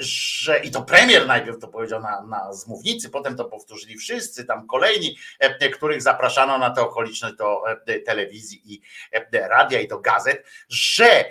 [0.00, 4.44] że i to premier najpierw to powiedział na, na z mównicy, potem to powtórzyli wszyscy,
[4.44, 8.80] tam kolejni, e, których zapraszano na tę okoliczność do e, telewizji i
[9.12, 11.24] e, radia i do gazet, że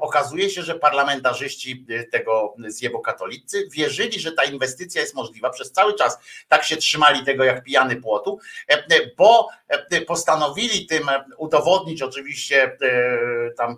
[0.00, 5.94] okazuje się, że parlamentarzyści tego zjebo katolicy wierzyli, że ta inwestycja jest możliwa przez cały
[5.94, 6.18] czas.
[6.48, 8.38] Tak się trzymali tego jak pijany płotu,
[9.16, 9.48] bo
[10.06, 11.06] postanowili tym
[11.36, 12.76] udowodnić oczywiście
[13.56, 13.76] tam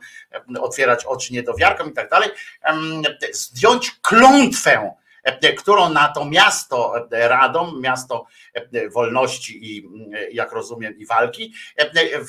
[0.60, 2.30] otwierać oczy niedowiarkom i tak dalej,
[2.62, 3.02] em,
[3.32, 4.94] zdjąć klątwę
[5.58, 8.26] którą na to miasto Radom, miasto
[8.92, 9.88] wolności i
[10.32, 11.54] jak rozumiem i walki,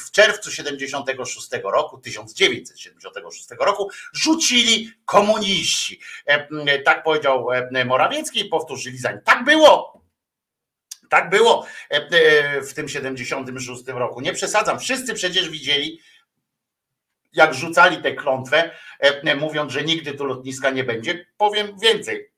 [0.06, 6.00] w czerwcu 76 roku, 1976 roku rzucili komuniści.
[6.86, 7.48] Tak powiedział
[7.86, 9.22] Morawiecki i powtórzyli zanim.
[9.22, 10.02] Tak było.
[11.10, 11.66] Tak było
[12.70, 14.22] w tym 76 roku.
[14.22, 14.80] Nie przesadzam.
[14.80, 16.00] Wszyscy przecież widzieli,
[17.36, 21.26] jak rzucali tę klątwę, e, mówiąc, że nigdy tu lotniska nie będzie.
[21.38, 22.32] Powiem więcej.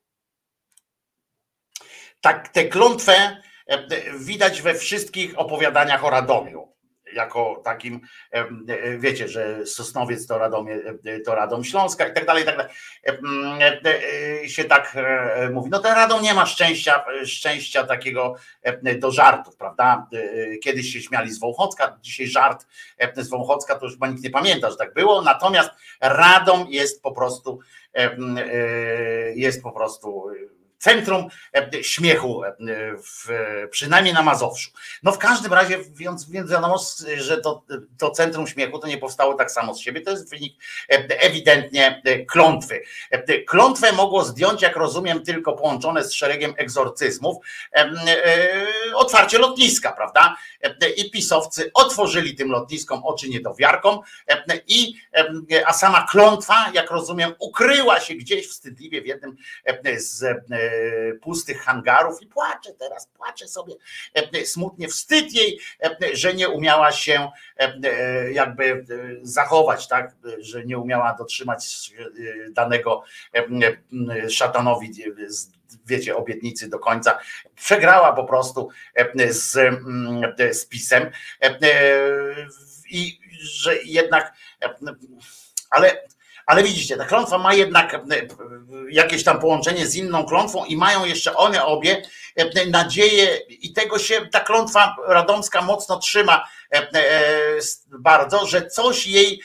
[2.21, 3.87] Tak, tę klątwę e,
[4.19, 6.76] widać we wszystkich opowiadaniach o Radomiu.
[7.13, 8.01] Jako takim,
[8.33, 10.75] e, e, wiecie, że Sosnowiec to, Radomie,
[11.05, 12.71] e, to Radom Śląska i tak dalej, i tak dalej.
[14.49, 14.97] Się tak
[15.53, 15.69] mówi.
[15.69, 18.35] No ten Radom nie ma szczęścia, szczęścia takiego
[18.99, 20.07] do żartów, prawda?
[20.63, 22.65] Kiedyś się śmiali z Wąchocka, dzisiaj żart
[23.15, 25.21] z Wąchocka to już chyba nikt nie pamięta, że tak było.
[25.21, 25.69] Natomiast
[26.01, 27.59] Radom jest po prostu
[29.35, 30.31] jest po prostu
[30.77, 32.55] centrum e, śmiechu, e,
[32.97, 33.29] w,
[33.71, 34.71] przynajmniej na Mazowszu.
[35.03, 36.79] No w każdym razie, więc, więc wiadomo,
[37.17, 37.63] że to,
[37.97, 40.53] to centrum śmiechu to nie powstało tak samo z siebie, to jest wynik
[40.89, 42.81] e, ewidentnie klątwy.
[43.47, 47.37] Klątwę mogło zdjąć, jak rozumiem, tylko połączone z szeregiem egzorcyzmów,
[48.95, 50.35] otwarcie lotniska, prawda?
[50.97, 53.99] I pisowcy otworzyli tym lotniskom oczy niedowiarkom,
[54.67, 54.93] i,
[55.65, 59.37] a sama klątwa, jak rozumiem, ukryła się gdzieś wstydliwie w jednym
[59.97, 60.25] z
[61.21, 63.73] pustych hangarów i płacze teraz, płacze sobie.
[64.45, 65.59] Smutnie, wstyd jej,
[66.13, 67.29] że nie umiała się
[68.31, 68.85] jakby
[69.21, 71.91] zachować, tak, że nie umiała dotrzymać
[72.49, 73.03] danego
[74.29, 74.91] szatanowi
[75.85, 77.19] wiecie, obietnicy do końca.
[77.55, 78.69] Przegrała po prostu
[79.29, 79.51] z,
[80.51, 81.11] z pisem.
[82.89, 84.33] I że jednak
[85.69, 86.03] ale
[86.47, 87.99] ale widzicie, ta klątwa ma jednak e,
[88.89, 92.01] jakieś tam połączenie z inną klątwą i mają jeszcze one obie
[92.35, 96.87] e, nadzieję i tego się ta klątwa radomska mocno trzyma e,
[97.99, 99.41] bardzo, że coś jej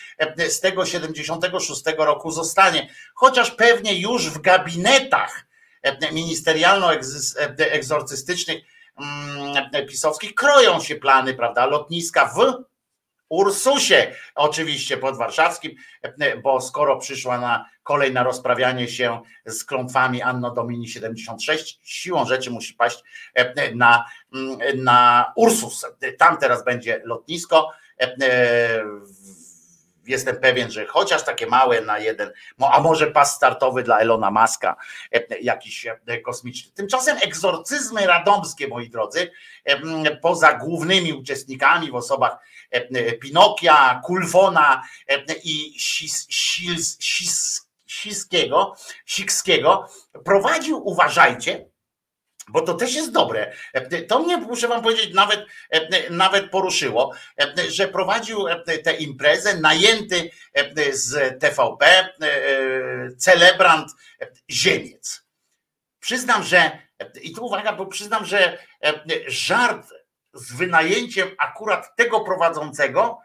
[0.49, 2.89] z tego 76 roku zostanie.
[3.15, 5.47] Chociaż pewnie już w gabinetach
[6.13, 8.63] ministerialno-egzorcystycznych
[8.97, 12.72] mm, pisowskich kroją się plany, prawda, lotniska w
[13.33, 15.73] Ursusie, oczywiście podwarszawskim,
[16.43, 22.51] bo skoro przyszła na kolej na rozprawianie się z klątwami Anno Domini 76, siłą rzeczy
[22.51, 23.05] musi paść
[23.75, 24.05] na,
[24.77, 25.87] na Ursus.
[26.19, 27.71] Tam teraz będzie lotnisko.
[30.07, 34.77] Jestem pewien, że chociaż takie małe na jeden, a może pas startowy dla Elona Muska,
[35.43, 35.87] jakiś
[36.25, 36.73] kosmiczny.
[36.73, 39.31] Tymczasem egzorcyzmy radomskie, moi drodzy,
[40.23, 42.39] poza głównymi uczestnikami w osobach
[43.21, 44.83] Pinokia, Kulfona
[45.45, 48.77] i Sis, Sis, Sis, Siskiego,
[49.07, 49.89] Sikskiego,
[50.25, 51.73] prowadził, uważajcie,
[52.49, 53.53] bo to też jest dobre.
[54.09, 55.47] To mnie, muszę wam powiedzieć, nawet,
[56.11, 57.13] nawet poruszyło,
[57.69, 58.45] że prowadził
[58.85, 60.31] tę imprezę najęty
[60.93, 62.09] z TVP
[63.19, 63.91] celebrant
[64.51, 65.25] Ziemiec.
[66.01, 66.79] Przyznam, że
[67.23, 68.59] i tu uwaga, bo przyznam, że
[69.27, 69.87] żart
[70.35, 73.19] z wynajęciem akurat tego prowadzącego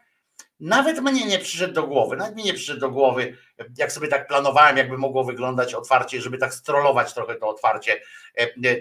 [0.59, 3.37] nawet mnie nie przyszedł do głowy, nawet mi nie przyszedł do głowy,
[3.77, 8.01] jak sobie tak planowałem, jakby mogło wyglądać otwarcie, żeby tak strollować trochę to otwarcie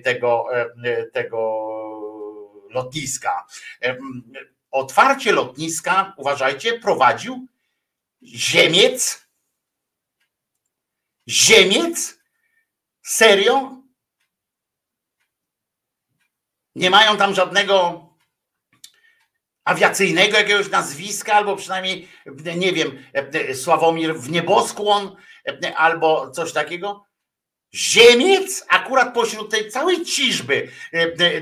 [0.05, 0.46] tego,
[1.12, 1.70] tego
[2.70, 3.46] lotniska.
[4.70, 7.46] Otwarcie lotniska, uważajcie, prowadził
[8.22, 9.26] Ziemiec.
[11.28, 12.18] Ziemiec?
[13.02, 13.76] Serio?
[16.74, 18.06] Nie mają tam żadnego
[19.67, 22.09] awiacyjnego jakiegoś nazwiska, albo przynajmniej,
[22.57, 22.99] nie wiem,
[23.55, 25.17] Sławomir w nieboskłon,
[25.77, 27.05] albo coś takiego.
[27.75, 30.69] Ziemiec, akurat pośród tej całej ciżby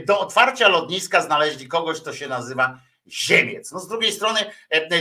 [0.07, 2.79] do otwarcia lotniska znaleźli kogoś, kto się nazywa
[3.09, 3.73] Ziemiec.
[3.73, 4.41] No z drugiej strony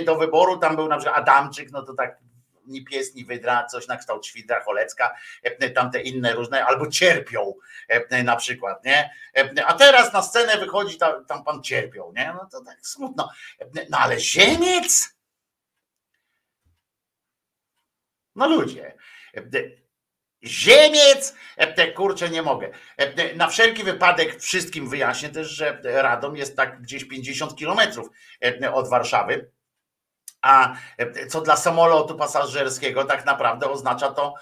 [0.06, 2.18] do wyboru tam był na przykład Adamczyk, no to tak
[2.66, 5.16] ni pies, ni wydra, coś na kształt świdra cholecka,
[5.76, 7.54] tamte inne różne, albo cierpią
[8.24, 9.12] na przykład, nie?
[9.66, 12.34] A teraz na scenę wychodzi tam, tam pan cierpią, nie?
[12.34, 13.30] No to tak smutno.
[13.90, 15.16] No ale ziemiec?
[18.36, 18.94] No ludzie.
[20.44, 22.72] Ziemiec, e, kurczę, nie mogę.
[22.98, 28.10] E, Na wszelki wypadek wszystkim wyjaśnię też, że Radom jest tak gdzieś 50 kilometrów
[28.42, 29.52] e, od Warszawy.
[30.44, 30.76] A
[31.30, 34.34] co dla samolotu pasażerskiego tak naprawdę oznacza to,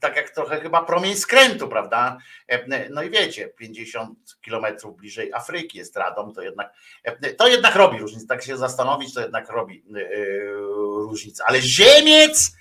[0.00, 2.18] tak jak trochę chyba promień skrętu, prawda?
[2.90, 6.72] No i wiecie, 50 kilometrów bliżej Afryki jest Radom, to jednak,
[7.38, 8.26] to jednak robi różnicę.
[8.26, 9.84] Tak się zastanowić, to jednak robi
[11.08, 11.44] różnicę.
[11.46, 12.52] Ale Ziemiec,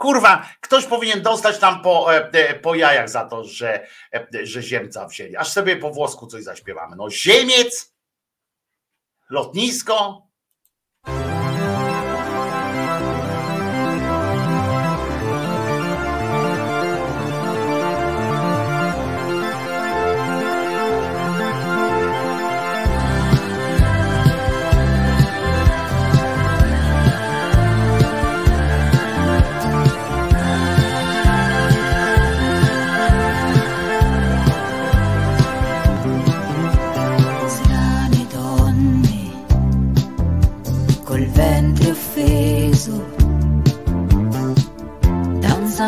[0.00, 5.06] Kurwa, ktoś powinien dostać tam po, e, po jajach za to, że, e, że ziemca
[5.06, 5.36] wzięli.
[5.36, 6.96] Aż sobie po włosku coś zaśpiewamy.
[6.96, 7.94] No ziemiec,
[9.30, 10.26] lotnisko.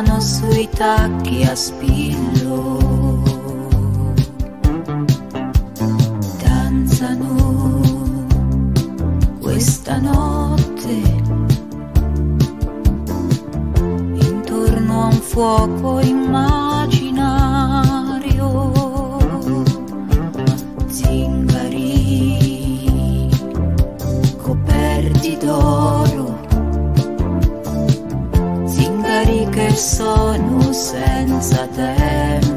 [0.03, 3.23] Danzano sui tacchi a spillo.
[6.43, 7.81] Danzano
[9.41, 10.91] questa notte
[14.15, 16.62] intorno a un fuoco immaginario.
[29.77, 32.52] Sono senza tempo.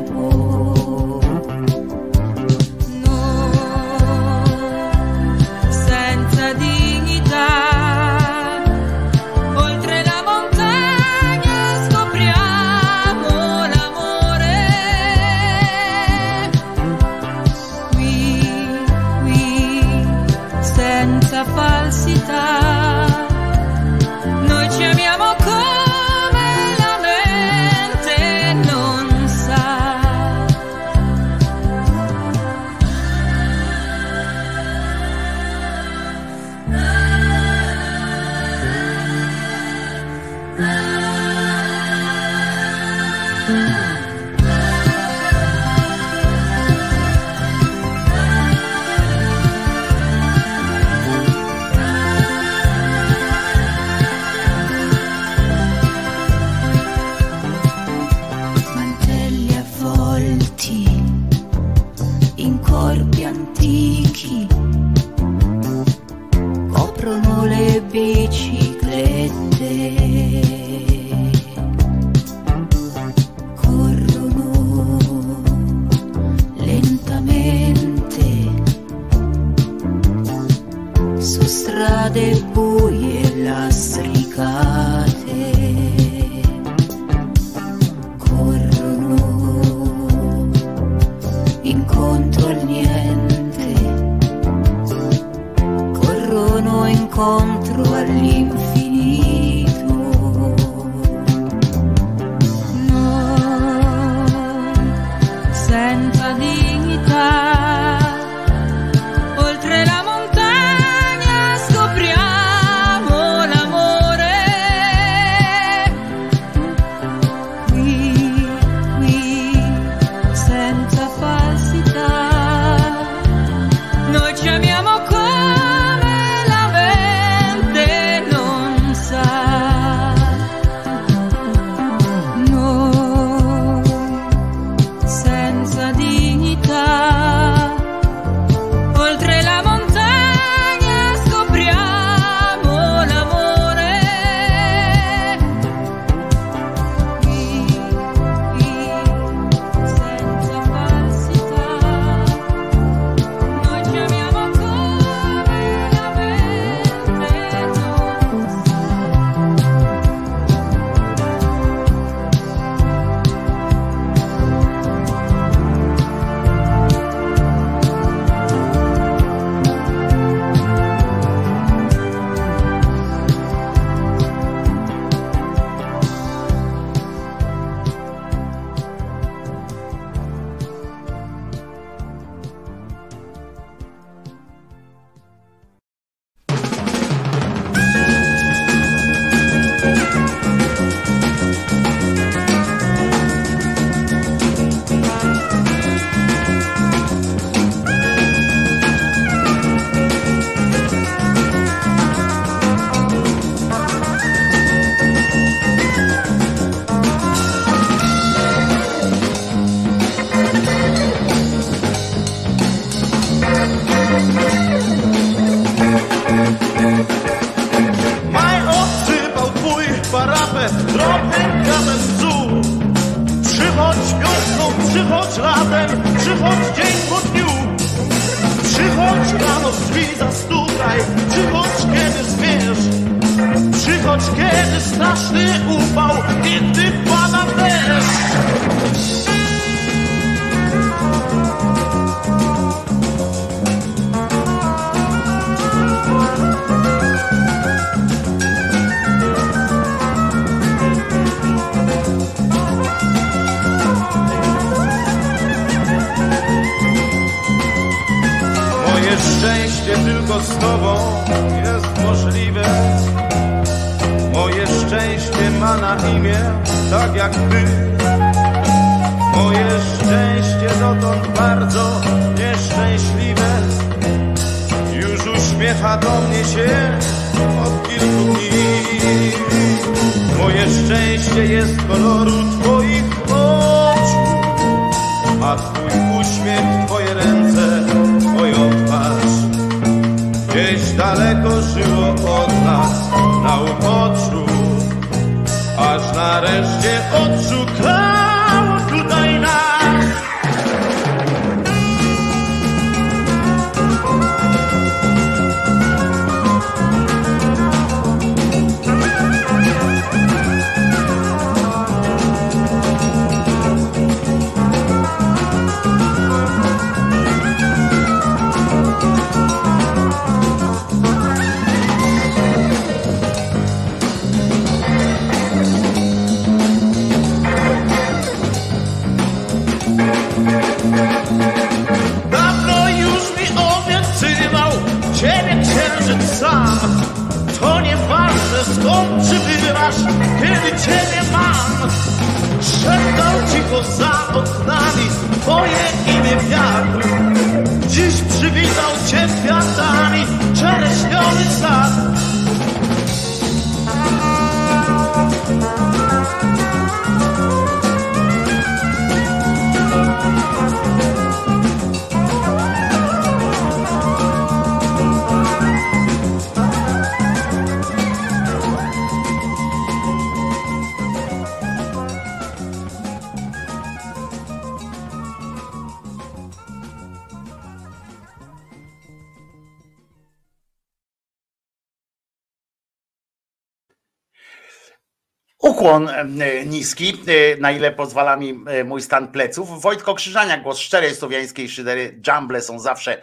[385.95, 389.81] Ukłon e, niski, e, na ile pozwala mi e, mój stan pleców.
[389.81, 392.21] Wojtko Krzyżania, głos szczerej słowiańskiej szydery.
[392.27, 393.21] Jumble są zawsze,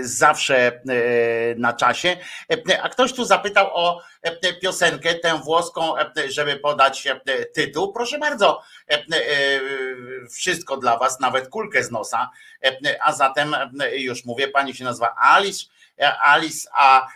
[0.00, 0.80] zawsze
[1.56, 2.16] na czasie.
[2.82, 4.02] A ktoś tu zapytał o
[4.62, 5.94] piosenkę, tę włoską,
[6.28, 7.08] żeby podać
[7.54, 7.92] tytuł.
[7.92, 8.62] Proszę bardzo,
[10.30, 12.30] wszystko dla Was, nawet kulkę z nosa.
[13.00, 13.56] A zatem
[13.92, 15.64] już mówię, pani się nazywa Alice.
[16.00, 17.06] Alice, a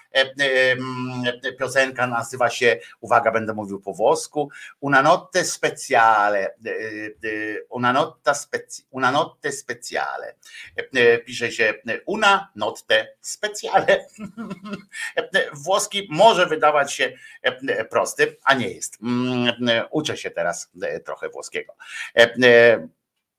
[1.59, 6.55] piosenka nazywa się, uwaga, będę mówił po włosku, Una notte speciale,
[7.69, 10.35] una, notte spezi, una notte speciale.
[11.27, 11.75] Pisze się
[12.07, 14.07] una notte speciale.
[15.65, 17.13] Włoski może wydawać się
[17.91, 18.99] prosty, a nie jest.
[19.91, 20.71] Uczę się teraz
[21.05, 21.75] trochę włoskiego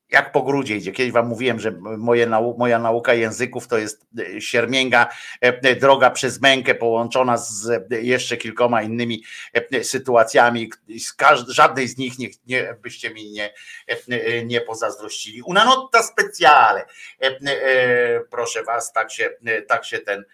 [0.09, 0.92] jak po grudzie idzie.
[0.92, 2.27] Kiedyś wam mówiłem, że moje,
[2.58, 4.06] moja nauka języków to jest
[4.40, 5.08] siermięga,
[5.80, 9.24] droga przez mękę połączona z jeszcze kilkoma innymi
[9.84, 10.72] sytuacjami.
[11.48, 13.53] żadnej z nich nie, nie, byście mi nie,
[14.45, 15.42] nie pozazdrościli.
[15.42, 16.85] Una notta speciale.
[18.30, 19.30] Proszę was, tak się,
[19.67, 20.25] tak się ten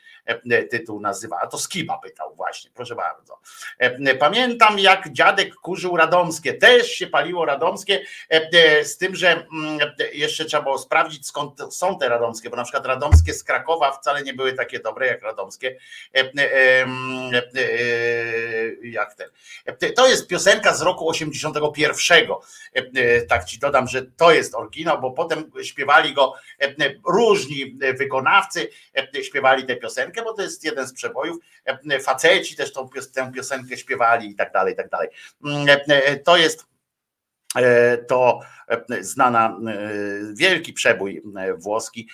[0.71, 1.39] tytuł nazywa.
[1.41, 3.39] A to Skiba pytał właśnie, proszę bardzo.
[4.19, 8.05] Pamiętam jak dziadek kurzył radomskie, też się paliło radomskie,
[8.83, 9.45] z tym, że
[10.13, 14.23] jeszcze trzeba było sprawdzić skąd są te radomskie, bo na przykład radomskie z Krakowa wcale
[14.23, 15.77] nie były takie dobre jak radomskie.
[18.83, 19.29] Jak ten.
[19.95, 22.27] To jest piosenka z roku 81.
[23.29, 26.33] Tak ci dodam, że to jest oryginał, bo potem śpiewali go
[27.07, 28.69] różni wykonawcy,
[29.23, 31.37] śpiewali tę piosenkę, bo to jest jeden z przebojów.
[32.01, 35.09] Faceci też tą, tę piosenkę śpiewali i tak dalej, i tak dalej.
[36.23, 36.65] To jest
[38.07, 38.39] to
[39.01, 39.59] znana,
[40.33, 41.23] wielki przebój
[41.57, 42.09] włoski,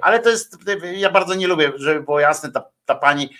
[0.00, 0.56] ale to jest,
[0.94, 3.30] ja bardzo nie lubię, żeby było jasne, ta ta pani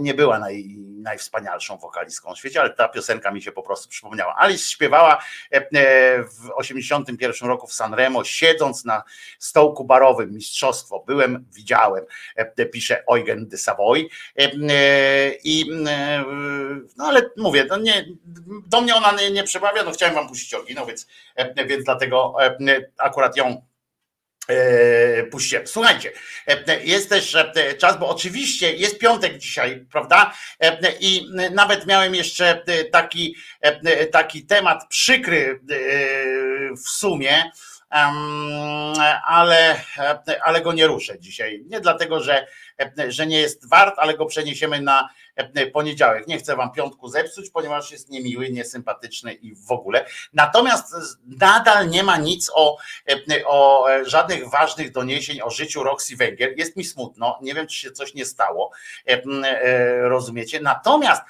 [0.00, 4.34] nie była naj, najwspanialszą wokalistką w świecie, ale ta piosenka mi się po prostu przypomniała.
[4.36, 5.24] Alice śpiewała
[6.30, 9.02] w 81 roku w Sanremo, siedząc na
[9.38, 12.04] stołku barowym, mistrzostwo, byłem, widziałem,
[12.72, 14.08] pisze Eugen de Savoy
[15.44, 15.64] i
[16.96, 18.04] no ale mówię, no nie,
[18.66, 21.06] do mnie ona nie, nie przemawia, no chciałem wam puścić oryginał, więc,
[21.66, 22.36] więc dlatego
[22.98, 23.77] akurat ją E,
[25.30, 25.66] puściłem.
[25.66, 26.12] Słuchajcie,
[26.46, 30.34] e, jest też e, czas, bo oczywiście jest piątek dzisiaj, prawda?
[31.00, 32.62] I nawet miałem jeszcze
[32.92, 33.36] taki,
[34.12, 35.60] taki temat przykry
[36.84, 37.50] w sumie,
[39.26, 39.80] ale,
[40.42, 41.64] ale go nie ruszę dzisiaj.
[41.66, 42.46] Nie dlatego, że,
[43.08, 45.08] że nie jest wart, ale go przeniesiemy na
[45.72, 46.26] poniedziałek.
[46.26, 50.06] Nie chcę wam piątku zepsuć, ponieważ jest niemiły, niesympatyczny i w ogóle.
[50.32, 50.94] Natomiast
[51.26, 52.78] nadal nie ma nic o,
[53.46, 56.54] o żadnych ważnych doniesień o życiu Roxy Węgier.
[56.56, 58.70] Jest mi smutno, nie wiem, czy się coś nie stało,
[60.00, 60.60] rozumiecie?
[60.60, 61.22] Natomiast,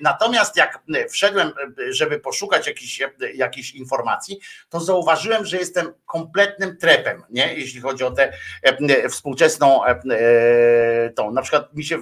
[0.00, 1.52] natomiast jak wszedłem,
[1.90, 3.02] żeby poszukać jakichś,
[3.34, 7.54] jakichś informacji, to zauważyłem, że jestem kompletnym trepem, nie?
[7.54, 8.32] jeśli chodzi o tę
[9.10, 9.80] współczesną
[11.14, 11.30] tą.
[11.30, 11.98] Na przykład mi się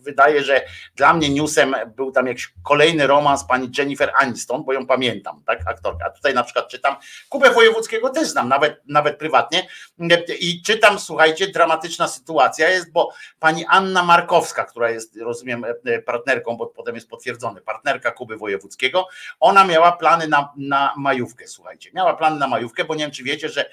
[0.00, 0.61] wydaje, że
[0.96, 5.60] dla mnie newsem był tam jakiś kolejny romans pani Jennifer Aniston, bo ją pamiętam, tak,
[5.66, 6.06] aktorka.
[6.06, 6.96] A tutaj na przykład czytam,
[7.28, 9.68] Kubę Wojewódzkiego też znam, nawet, nawet prywatnie
[10.40, 15.64] i czytam, słuchajcie, dramatyczna sytuacja jest, bo pani Anna Markowska, która jest, rozumiem,
[16.06, 19.06] partnerką, bo potem jest potwierdzony, partnerka Kuby Wojewódzkiego,
[19.40, 23.22] ona miała plany na, na majówkę, słuchajcie, miała plany na majówkę, bo nie wiem, czy
[23.22, 23.70] wiecie, że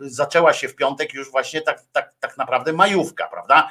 [0.00, 3.70] zaczęła się w piątek już właśnie tak, tak, tak naprawdę majówka, prawda?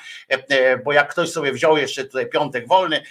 [0.85, 3.03] Bo jak ktoś sobie wziął jeszcze tutaj piątek wolny,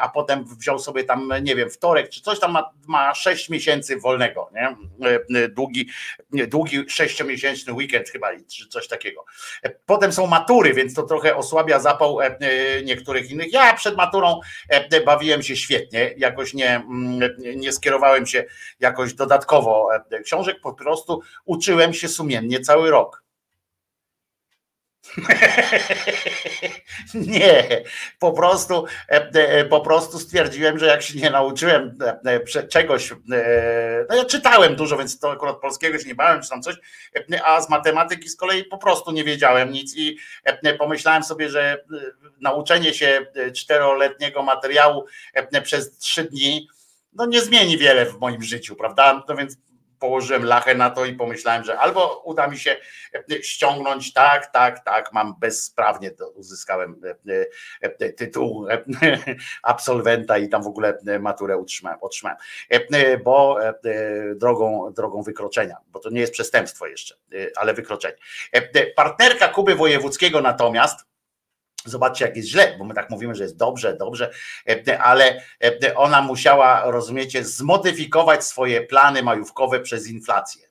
[0.00, 3.96] a potem wziął sobie tam, nie wiem, wtorek czy coś tam ma, ma 6 miesięcy
[3.96, 4.76] wolnego, nie?
[5.48, 5.88] Długi,
[6.30, 9.24] długi sześciomiesięczny weekend chyba, czy coś takiego.
[9.86, 12.18] Potem są matury, więc to trochę osłabia zapał
[12.84, 13.52] niektórych innych.
[13.52, 14.40] Ja przed maturą
[15.06, 16.82] bawiłem się świetnie, jakoś nie,
[17.56, 18.44] nie skierowałem się
[18.80, 19.88] jakoś dodatkowo
[20.24, 23.28] książek, po prostu uczyłem się sumiennie cały rok.
[27.14, 27.82] Nie,
[28.18, 28.84] po prostu,
[29.70, 31.98] po prostu stwierdziłem, że jak się nie nauczyłem
[32.68, 33.12] czegoś,
[34.08, 36.76] no ja czytałem dużo, więc to akurat polskiego się nie bałem, czy tam coś,
[37.44, 40.18] a z matematyki z kolei po prostu nie wiedziałem nic i
[40.78, 41.84] pomyślałem sobie, że
[42.40, 45.04] nauczenie się czteroletniego materiału
[45.62, 46.68] przez trzy dni,
[47.12, 49.24] no nie zmieni wiele w moim życiu, prawda?
[49.28, 49.56] No więc
[49.98, 52.76] położyłem lachę na to i pomyślałem, że albo uda mi się
[53.42, 57.00] ściągnąć, tak, tak, tak, mam bezprawnie, uzyskałem
[58.16, 58.66] tytuł
[59.62, 62.38] absolwenta i tam w ogóle maturę utrzymałem, otrzymałem,
[63.24, 63.58] bo
[64.34, 67.14] drogą, drogą wykroczenia, bo to nie jest przestępstwo jeszcze,
[67.56, 68.16] ale wykroczenie.
[68.96, 71.07] Partnerka Kuby Wojewódzkiego natomiast
[71.84, 74.30] Zobaczcie, jak jest źle, bo my tak mówimy, że jest dobrze, dobrze,
[75.00, 75.42] ale
[75.96, 80.68] ona musiała, rozumiecie, zmodyfikować swoje plany majówkowe przez inflację.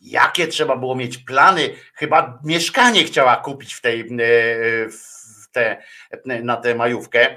[0.00, 1.70] Jakie trzeba było mieć plany?
[1.94, 4.08] Chyba mieszkanie chciała kupić w tej,
[4.90, 5.23] w
[6.24, 7.36] na tę majówkę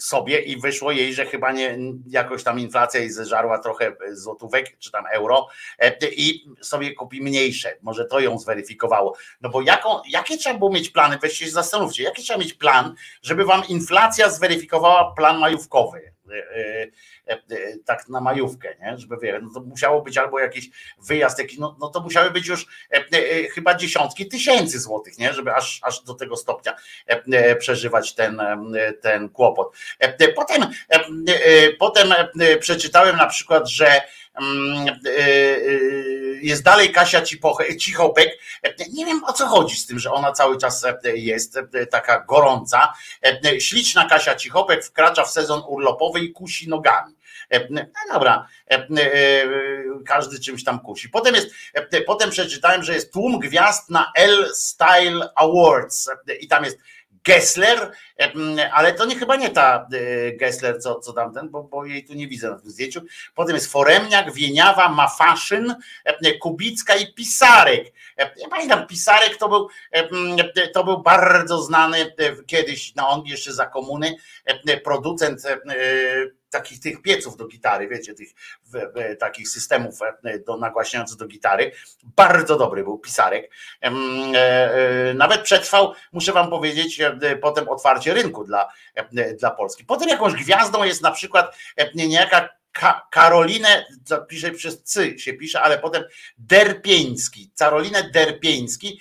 [0.00, 4.90] sobie i wyszło jej, że chyba nie, jakoś tam inflacja jej zeżarła trochę złotówek czy
[4.90, 5.48] tam euro
[6.16, 7.76] i sobie kupi mniejsze.
[7.82, 9.16] Może to ją zweryfikowało.
[9.40, 11.18] No bo jaką, jakie trzeba było mieć plany?
[11.22, 16.15] Weźcie się zastanówcie, jaki trzeba mieć plan, żeby wam inflacja zweryfikowała plan majówkowy
[17.84, 18.98] tak na majówkę, nie?
[18.98, 20.70] żeby wie, no to musiało być albo jakiś
[21.06, 22.66] wyjazd, jakiś, no, no to musiały być już
[23.54, 25.32] chyba dziesiątki tysięcy złotych, nie?
[25.32, 26.76] żeby aż, aż do tego stopnia
[27.58, 28.42] przeżywać ten,
[29.00, 29.76] ten kłopot.
[30.36, 30.66] Potem,
[31.78, 32.14] potem
[32.60, 34.02] przeczytałem na przykład, że
[36.42, 37.22] jest dalej Kasia
[37.78, 38.38] Cichopek.
[38.92, 41.58] Nie wiem o co chodzi z tym, że ona cały czas jest
[41.90, 42.92] taka gorąca.
[43.58, 47.16] Śliczna Kasia Cichopek wkracza w sezon urlopowy i kusi nogami.
[47.70, 47.82] No
[48.12, 48.48] dobra,
[50.06, 51.08] każdy czymś tam kusi.
[51.08, 51.50] Potem jest,
[52.06, 56.78] potem przeczytałem, że jest tłum gwiazd na L Style Awards i tam jest
[57.26, 57.92] Gessler,
[58.72, 59.88] ale to nie chyba nie ta
[60.36, 63.00] Gessler, co, co tamten, bo, bo jej tu nie widzę na tym zdjęciu.
[63.34, 65.74] Potem jest Foremniak, Wieniawa, Mafaszyn,
[66.40, 67.92] Kubicka i Pisarek.
[68.16, 69.68] Ja pamiętam, Pisarek to był,
[70.74, 72.14] to był bardzo znany
[72.46, 74.16] kiedyś, no on jeszcze za komuny,
[74.84, 75.42] producent
[76.50, 78.28] takich tych pieców do gitary, wiecie, tych
[79.18, 79.98] takich systemów
[80.46, 81.72] do nagłaśniających do gitary.
[82.02, 83.50] Bardzo dobry był pisarek.
[85.14, 87.00] Nawet przetrwał, muszę wam powiedzieć,
[87.40, 88.68] potem otwarcie rynku dla,
[89.38, 89.84] dla Polski.
[89.84, 91.56] Potem jakąś gwiazdą jest na przykład
[91.94, 93.86] niejaka Ka Karolinę,
[94.28, 96.04] pisze przez cy się pisze, ale potem
[96.38, 99.00] Derpieński, Carolinę Derpieński,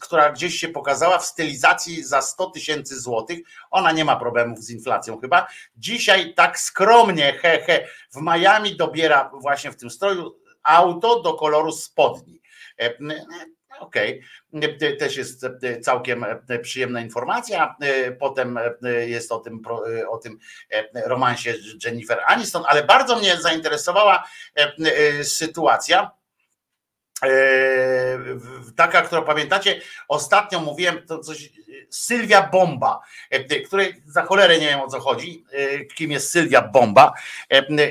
[0.00, 3.38] która gdzieś się pokazała w stylizacji za 100 tysięcy złotych.
[3.70, 5.46] Ona nie ma problemów z inflacją chyba.
[5.76, 11.72] Dzisiaj tak skromnie, he, he, w Miami dobiera właśnie w tym stroju auto do koloru
[11.72, 12.40] spodni.
[13.80, 14.96] Okej, okay.
[14.96, 15.46] też jest
[15.82, 16.24] całkiem
[16.62, 17.76] przyjemna informacja.
[18.18, 18.58] Potem
[19.06, 19.62] jest o tym,
[20.08, 20.38] o tym
[21.06, 24.24] romansie Jennifer Aniston, ale bardzo mnie zainteresowała
[25.22, 26.17] sytuacja.
[28.76, 31.50] Taka, którą pamiętacie, ostatnio mówiłem, to coś
[31.90, 33.00] Sylwia Bomba,
[33.66, 35.44] której za cholerę nie wiem o co chodzi,
[35.94, 37.12] kim jest Sylwia Bomba.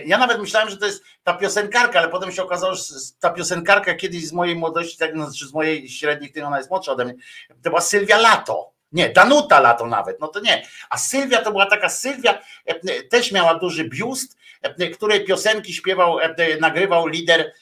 [0.06, 2.84] Ja nawet myślałem, że to jest ta piosenkarka, ale potem się okazało, że
[3.20, 6.92] ta piosenkarka kiedyś z mojej młodości, tak, znaczy z mojej średniej, która ona jest młodsza
[6.92, 7.14] ode mnie,
[7.64, 8.72] to była Sylwia Lato.
[8.92, 10.68] Nie, Danuta Lato nawet, no to nie.
[10.90, 12.40] A Sylwia to była taka Sylwia,
[13.10, 14.38] też miała duży biust,
[14.94, 16.18] której piosenki śpiewał,
[16.60, 17.54] nagrywał lider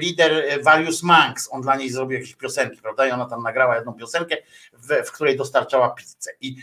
[0.00, 3.06] lider Various Manx, on dla niej zrobił jakieś piosenki, prawda?
[3.06, 4.36] I ona tam nagrała jedną piosenkę,
[4.72, 6.56] w, w której dostarczała pizzę i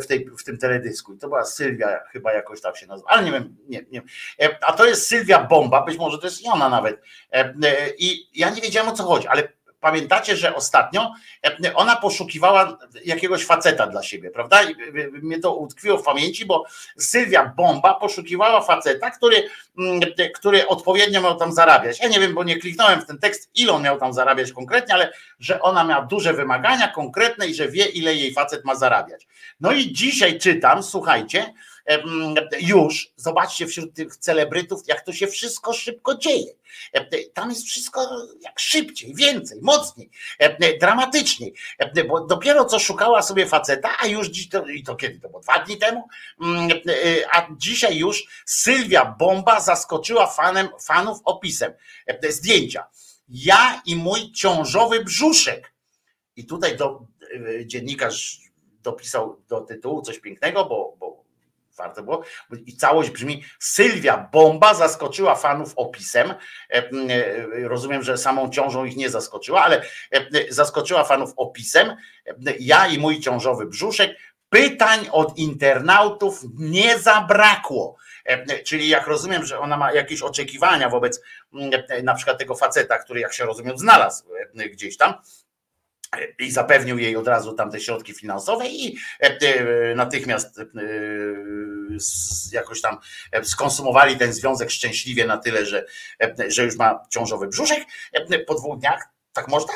[0.00, 1.14] w, tej, w tym teledysku.
[1.14, 4.02] I to była Sylwia, chyba jakoś tam się nazywa, ale nie wiem, nie, nie.
[4.60, 7.02] A to jest Sylwia Bomba, być może to jest ona nawet.
[7.98, 11.12] I ja nie wiedziałem o co chodzi, ale pamiętacie, że ostatnio
[11.64, 14.62] e, ona poszukiwała jakiegoś faceta dla siebie, prawda?
[14.62, 14.74] I
[15.22, 16.64] mnie to utkwiło w pamięci, bo
[16.96, 19.48] Sylwia Bomba poszukiwała faceta, który,
[19.78, 20.00] mm,
[20.34, 22.00] który odpowiednio miał tam zarabiać.
[22.00, 24.94] Ja nie wiem, bo nie kliknąłem w ten tekst, ile on miał tam zarabiać konkretnie,
[24.94, 29.26] ale że ona miała duże wymagania konkretne i że wie, ile jej facet ma zarabiać.
[29.60, 31.54] No i dzisiaj czytam, słuchajcie,
[32.60, 36.54] już, zobaczcie wśród tych celebrytów, jak to się wszystko szybko dzieje.
[37.34, 40.10] Tam jest wszystko jak szybciej, więcej, mocniej,
[40.80, 41.54] dramatyczniej.
[42.08, 45.40] Bo dopiero co szukała sobie faceta, a już dziś to, i to kiedy to było?
[45.40, 46.08] Dwa dni temu?
[47.32, 51.72] A dzisiaj już Sylwia Bomba zaskoczyła fanem, fanów opisem
[52.28, 52.86] zdjęcia.
[53.28, 55.72] Ja i mój ciążowy brzuszek.
[56.36, 57.06] I tutaj do,
[57.64, 58.40] dziennikarz
[58.82, 61.17] dopisał do tytułu coś pięknego, bo, bo
[61.78, 62.22] warto było.
[62.66, 66.34] I całość brzmi: Sylwia Bomba zaskoczyła fanów opisem.
[67.62, 69.82] Rozumiem, że samą ciążą ich nie zaskoczyła, ale
[70.48, 71.96] zaskoczyła fanów opisem.
[72.60, 74.16] Ja i mój ciążowy brzuszek.
[74.48, 77.96] Pytań od internautów nie zabrakło.
[78.64, 81.20] Czyli jak rozumiem, że ona ma jakieś oczekiwania wobec
[82.02, 84.24] na przykład tego faceta, który jak się rozumiem znalazł
[84.54, 85.14] gdzieś tam,
[86.38, 88.96] i zapewnił jej od razu tamte środki finansowe i
[89.96, 90.60] natychmiast
[92.52, 92.98] jakoś tam
[93.42, 95.86] skonsumowali ten związek szczęśliwie na tyle, że,
[96.48, 97.84] że już ma ciążowy brzuszek
[98.46, 99.08] po dwóch dniach.
[99.32, 99.72] Tak można?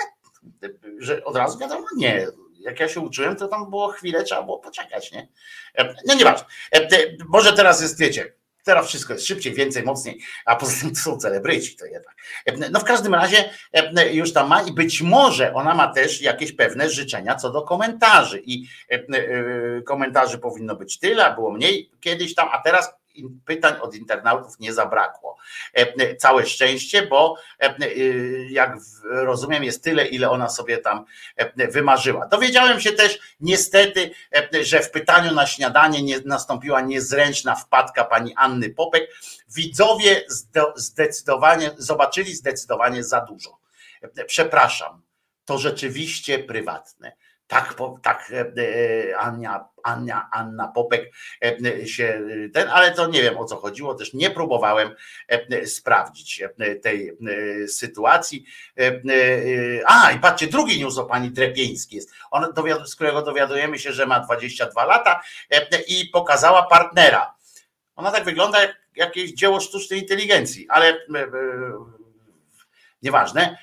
[0.98, 1.86] Że od razu wiadomo?
[1.96, 2.26] Nie.
[2.60, 5.28] Jak ja się uczyłem, to tam było chwilę, trzeba było poczekać, nie?
[6.06, 6.46] No nieważne.
[7.28, 8.32] Może teraz jest, wiecie,
[8.62, 12.14] Teraz wszystko jest szybciej, więcej, mocniej, a poza tym to są celebryci, to jednak.
[12.70, 13.50] No w każdym razie
[14.12, 18.42] już tam ma i być może ona ma też jakieś pewne życzenia co do komentarzy
[18.44, 18.68] i
[19.86, 23.01] komentarzy powinno być tyle, a było mniej kiedyś tam, a teraz
[23.44, 25.36] pytań od internautów nie zabrakło.
[26.18, 27.36] Całe szczęście, bo
[28.50, 31.04] jak rozumiem, jest tyle, ile ona sobie tam
[31.54, 32.26] wymarzyła.
[32.26, 34.10] Dowiedziałem się też niestety,
[34.62, 39.10] że w pytaniu na śniadanie nie, nastąpiła niezręczna wpadka pani Anny Popek.
[39.48, 40.24] Widzowie
[40.76, 43.58] zdecydowanie zobaczyli zdecydowanie za dużo.
[44.26, 45.02] Przepraszam,
[45.44, 47.12] to rzeczywiście prywatne
[47.52, 48.32] tak, tak
[49.18, 51.12] Ania, Ania, Anna Popek
[51.84, 52.22] się
[52.54, 54.94] ten, ale to nie wiem o co chodziło, też nie próbowałem
[55.66, 56.42] sprawdzić
[56.82, 57.18] tej
[57.66, 58.44] sytuacji.
[59.86, 62.46] A i patrzcie, drugi news o pani Drepieńskiej jest, on,
[62.86, 65.22] z którego dowiadujemy się, że ma 22 lata
[65.88, 67.34] i pokazała partnera.
[67.96, 70.98] Ona tak wygląda jak jakieś dzieło sztucznej inteligencji, ale
[73.02, 73.56] nieważne e,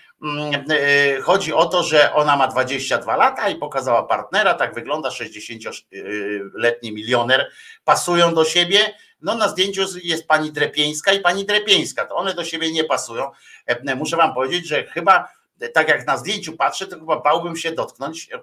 [1.23, 7.51] chodzi o to, że ona ma 22 lata i pokazała partnera, tak wygląda 60-letni milioner,
[7.83, 8.80] pasują do siebie.
[9.22, 13.31] No na zdjęciu jest pani Drepieńska i pani Drepieńska, to one do siebie nie pasują.
[13.65, 15.27] E, muszę wam powiedzieć, że chyba
[15.73, 18.39] tak jak na zdjęciu patrzę, to chyba bałbym się dotknąć e,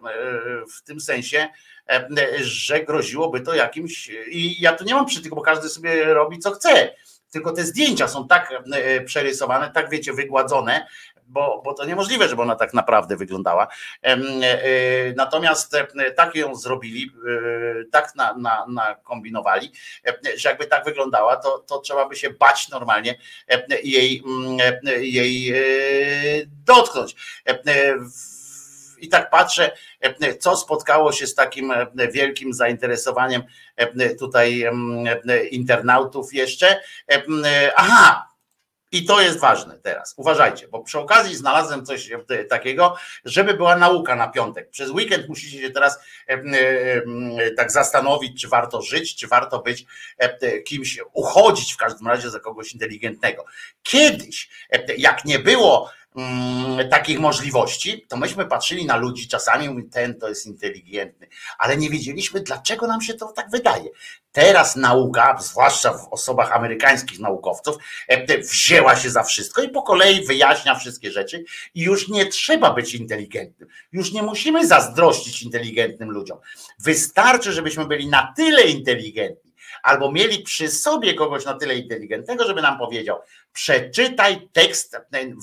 [0.77, 1.49] w tym sensie,
[2.41, 6.51] że groziłoby to jakimś i ja tu nie mam przytyku, bo każdy sobie robi co
[6.51, 6.91] chce
[7.31, 8.53] tylko te zdjęcia są tak
[9.05, 10.87] przerysowane, tak wiecie, wygładzone,
[11.29, 13.69] bo, bo to niemożliwe, żeby ona tak naprawdę wyglądała.
[14.03, 14.19] E, e,
[15.17, 17.11] natomiast e, tak ją zrobili,
[17.93, 19.73] tak na, na, nakombinowali,
[20.37, 23.19] że jakby tak wyglądała, to, to trzeba by się bać normalnie
[23.83, 24.23] jej,
[25.01, 25.55] jej
[26.67, 27.17] dotknąć.
[29.01, 29.77] i tak patrzę,
[30.41, 31.73] co spotkało się z takim
[32.13, 33.43] wielkim zainteresowaniem
[34.19, 34.65] tutaj
[35.51, 36.81] internautów jeszcze.
[37.77, 38.36] Aha,
[38.93, 40.15] i to jest ważne teraz.
[40.17, 44.71] Uważajcie, bo przy okazji znalazłem coś e, takiego, żeby była nauka na piątek.
[44.71, 45.99] Przez weekend musicie się teraz
[46.29, 49.87] e, e, tak zastanowić, czy warto żyć, czy warto być
[50.65, 53.45] kimś, uchodzić w każdym razie za kogoś inteligentnego.
[53.83, 54.49] Kiedyś,
[54.99, 55.91] jak nie było
[56.91, 61.29] takich możliwości, to myśmy patrzyli na ludzi czasami, mówili, ten to jest inteligentny,
[61.59, 63.85] ale nie wiedzieliśmy, dlaczego nam się to tak wydaje.
[64.33, 67.77] Teraz nauka, zwłaszcza w osobach amerykańskich naukowców,
[68.09, 72.75] e, wzięła się za wszystko i po kolei wyjaśnia wszystkie rzeczy i już nie trzeba
[72.75, 73.69] być inteligentnym.
[73.93, 76.39] Już nie musimy zazdrościć inteligentnym ludziom.
[76.79, 79.46] Wystarczy, żebyśmy byli na tyle inteligentni,
[79.87, 83.21] albo mieli przy sobie kogoś na tyle inteligentnego, żeby nam powiedział:
[83.53, 84.97] przeczytaj tekst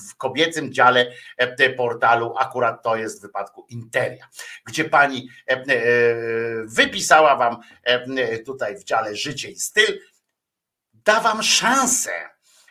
[0.10, 4.28] w kobiecym dziale e, portalu, akurat to jest w wypadku Interia,
[4.66, 5.66] gdzie pani e, e,
[6.66, 7.58] wypisała wam
[8.46, 10.00] tutaj w dziale życie i styl,
[10.94, 12.12] da wam szansę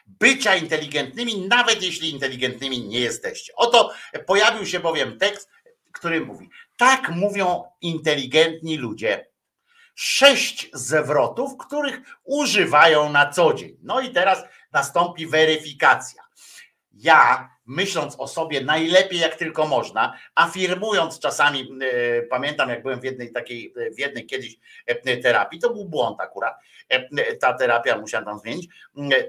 [0.07, 3.53] bycia inteligentnymi, nawet jeśli inteligentnymi nie jesteście.
[3.57, 3.93] Oto
[4.27, 5.49] pojawił się bowiem tekst,
[5.93, 9.32] który mówi: Tak mówią inteligentni ludzie
[9.95, 13.77] sześć zwrotów, których używają na co dzień.
[13.83, 16.23] No i teraz nastąpi weryfikacja.
[16.93, 23.05] Ja, myśląc o sobie najlepiej jak tylko można, afirmując czasami, y, pamiętam jak byłem w
[23.05, 24.57] jednej takiej, w jednej kiedyś
[24.87, 26.55] e, terapii, to był błąd akurat,
[26.89, 28.69] e, ta terapia musiałem tam zmienić,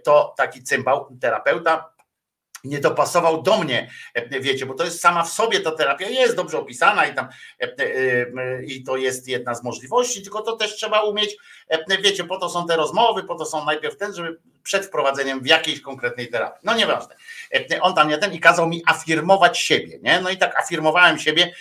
[0.03, 1.92] to taki cymbał, terapeuta
[2.63, 6.35] nie dopasował do mnie, e, wiecie, bo to jest sama w sobie ta terapia jest
[6.35, 7.27] dobrze opisana i tam
[7.61, 11.37] e, e, i to jest jedna z możliwości, tylko to też trzeba umieć,
[12.01, 15.47] wiecie, po to są te rozmowy, po to są najpierw ten, żeby przed wprowadzeniem w
[15.47, 16.61] jakiejś konkretnej terapii.
[16.63, 17.15] No nieważne.
[17.81, 20.21] On tam nie ten i kazał mi afirmować siebie, nie?
[20.21, 21.53] No i tak afirmowałem siebie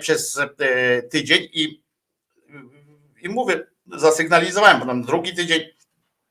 [0.00, 0.40] przez
[1.10, 1.82] tydzień i,
[3.22, 5.60] i mówię, zasygnalizowałem, potem drugi tydzień,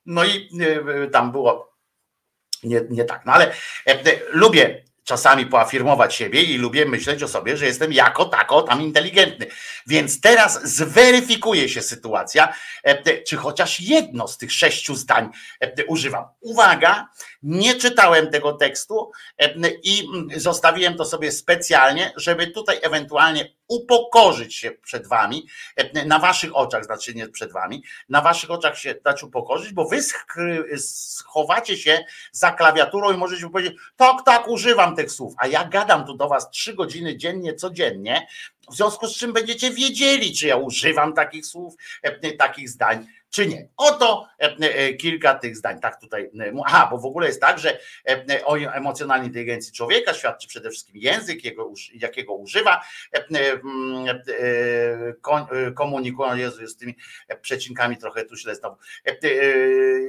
[0.06, 0.50] no i
[1.12, 1.77] tam było
[2.64, 3.26] nie, nie tak.
[3.26, 3.52] No ale
[3.86, 8.82] e, lubię czasami poafirmować siebie i lubię myśleć o sobie, że jestem jako tako tam
[8.82, 9.46] inteligentny.
[9.88, 12.54] Więc teraz zweryfikuje się sytuacja,
[12.84, 15.30] e, czy chociaż jedno z tych sześciu zdań
[15.60, 16.26] e, używam.
[16.40, 17.08] Uwaga,
[17.44, 19.12] nie czytałem tego tekstu
[19.84, 25.48] i zostawiłem to sobie specjalnie, żeby tutaj ewentualnie upokorzyć się przed wami,
[26.06, 30.00] na waszych oczach, znaczy nie przed wami, na waszych oczach się dać upokorzyć, bo wy
[30.78, 36.06] schowacie się za klawiaturą i możecie powiedzieć, tak, tak, używam tych słów, a ja gadam
[36.06, 38.28] tu do was trzy godziny dziennie, codziennie,
[38.72, 41.76] w związku z czym będziecie wiedzieli, czy ja używam takich słów,
[42.40, 43.70] takich zdań, czy nie.
[43.78, 45.80] Oto e, e, kilka tych zdań.
[45.80, 46.24] Tak tutaj.
[46.24, 47.80] E, aha, bo w ogóle jest tak, że
[48.46, 52.84] o emocjonalnej inteligencji człowieka świadczy przede wszystkim język, jego, jakiego używa,
[55.76, 56.96] komunikują, Jezu, z tymi
[57.42, 58.78] przecinkami trochę tu źle znowu,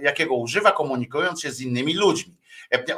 [0.02, 2.37] jakiego używa komunikując się z innymi ludźmi.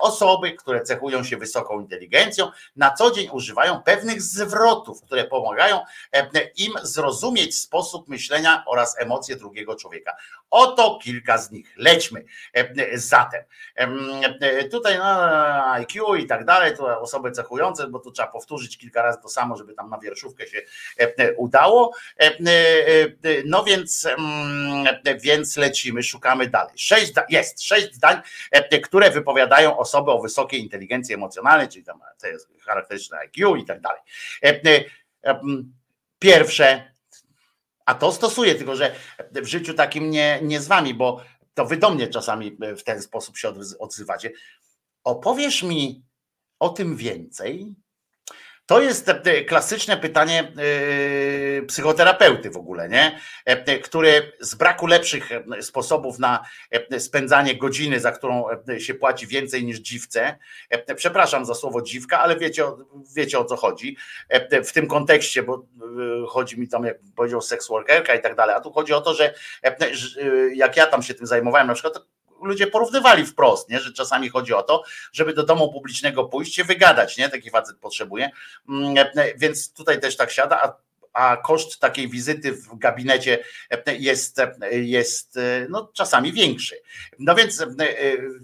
[0.01, 5.81] Osoby, które cechują się wysoką inteligencją, na co dzień używają pewnych zwrotów, które pomagają
[6.57, 10.17] im zrozumieć sposób myślenia oraz emocje drugiego człowieka.
[10.51, 11.73] Oto kilka z nich.
[11.77, 12.25] Lećmy
[12.95, 13.45] zatem.
[14.71, 15.05] Tutaj no,
[15.73, 19.57] IQ i tak dalej, to osoby cechujące, bo tu trzeba powtórzyć kilka razy to samo,
[19.57, 20.63] żeby tam na wierszówkę się
[21.37, 21.95] udało.
[23.45, 24.09] No więc,
[25.21, 26.73] więc lecimy, szukamy dalej.
[26.77, 28.21] Sześć, jest sześć zdań,
[28.83, 33.81] które wypowiadają osoby o wysokiej inteligencji emocjonalnej, czyli tam to jest charakterystyczne IQ i tak
[33.81, 34.01] dalej.
[34.43, 34.85] E, e,
[35.25, 35.41] e,
[36.19, 36.93] pierwsze,
[37.85, 38.95] a to stosuję, tylko że
[39.33, 41.21] w życiu takim nie, nie z wami, bo
[41.55, 44.33] to wy do mnie czasami w ten sposób się odzywacie.
[45.05, 46.05] Opowiesz mi
[46.59, 47.75] o tym więcej,
[48.71, 50.53] to jest e, klasyczne pytanie
[51.59, 53.19] e, psychoterapeuty w ogóle, nie?
[53.45, 56.45] E, który z braku lepszych sposobów na
[56.99, 58.45] spędzanie godziny, za którą
[58.79, 60.39] się płaci więcej niż dziwce,
[60.97, 62.65] przepraszam za słowo dziwka, ale wiecie,
[63.17, 63.97] wiecie o co chodzi
[64.65, 65.67] w tym kontekście, bo
[66.29, 69.15] chodzi mi tam, jak powiedział, sex workerka i tak dalej, a tu chodzi o to,
[69.15, 69.35] że
[70.55, 72.05] jak ja tam się tym zajmowałem, na przykład
[72.43, 73.81] ludzie porównywali wprost, nie?
[73.81, 77.29] że czasami chodzi o to, żeby do domu publicznego pójść się wygadać, nie?
[77.29, 78.31] Taki facet potrzebuje.
[78.69, 83.39] Mm, e, więc tutaj też tak siada, a a koszt takiej wizyty w gabinecie
[83.71, 85.39] e, jest, e, jest
[85.69, 86.77] no, czasami większy.
[87.19, 87.65] No więc,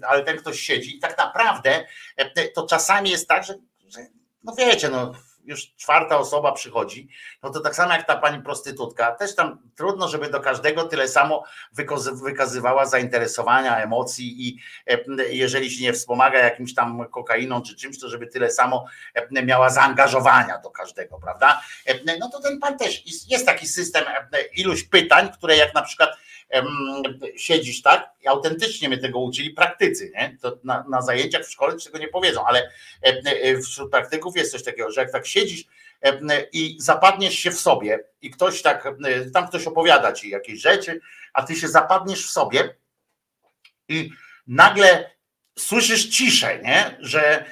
[0.07, 1.85] ale ten ktoś siedzi i tak naprawdę
[2.55, 3.53] to czasami jest tak, że,
[3.87, 3.99] że
[4.43, 5.13] no wiecie, no
[5.47, 7.09] już czwarta osoba przychodzi,
[7.43, 11.07] no to tak samo jak ta pani prostytutka, też tam trudno, żeby do każdego tyle
[11.07, 11.43] samo
[12.23, 18.09] wykazywała zainteresowania, emocji i e, jeżeli się nie wspomaga jakimś tam kokainą czy czymś, to
[18.09, 21.61] żeby tyle samo e, miała zaangażowania do każdego, prawda?
[22.19, 24.03] No to ten pan też, jest taki system
[24.55, 26.09] iluś pytań, które jak na przykład
[27.37, 30.37] siedzisz tak, i autentycznie mnie tego uczyli praktycy, nie?
[30.41, 32.71] To na, na zajęciach w szkole ci tego nie powiedzą, ale
[33.63, 35.65] wśród praktyków jest coś takiego, że jak tak siedzisz
[36.51, 38.87] i zapadniesz się w sobie i ktoś tak,
[39.33, 40.99] tam ktoś opowiada ci jakieś rzeczy,
[41.33, 42.75] a ty się zapadniesz w sobie
[43.87, 44.09] i
[44.47, 45.16] nagle
[45.57, 46.97] słyszysz ciszę, nie?
[46.99, 47.45] Że,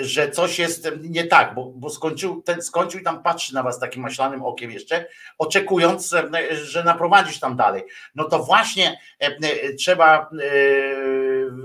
[0.00, 3.78] że coś jest nie tak, bo, bo skończył, ten skończył i tam patrzy na was
[3.78, 5.06] takim maślanym okiem jeszcze,
[5.38, 6.14] oczekując,
[6.52, 7.82] że naprowadzisz tam dalej.
[8.14, 9.00] No to właśnie
[9.78, 10.30] trzeba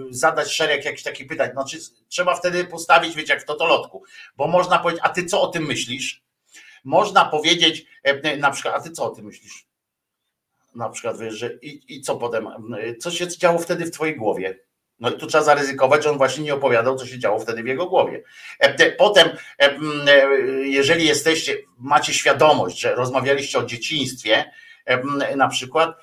[0.09, 1.51] zadać szereg jakichś takich pytań.
[1.51, 1.77] Znaczy,
[2.09, 4.03] trzeba wtedy postawić, wiecie, jak w totolotku,
[4.37, 6.23] bo można powiedzieć, a ty co o tym myślisz?
[6.83, 7.85] Można powiedzieć
[8.37, 9.65] na przykład, a ty co o tym myślisz?
[10.75, 12.47] Na przykład, wiesz, że i, i co potem,
[12.99, 14.59] co się działo wtedy w twojej głowie?
[14.99, 17.67] No i tu trzeba zaryzykować, że on właśnie nie opowiadał, co się działo wtedy w
[17.67, 18.23] jego głowie.
[18.97, 19.29] Potem,
[20.63, 24.51] jeżeli jesteście, macie świadomość, że rozmawialiście o dzieciństwie,
[25.35, 25.97] na przykład,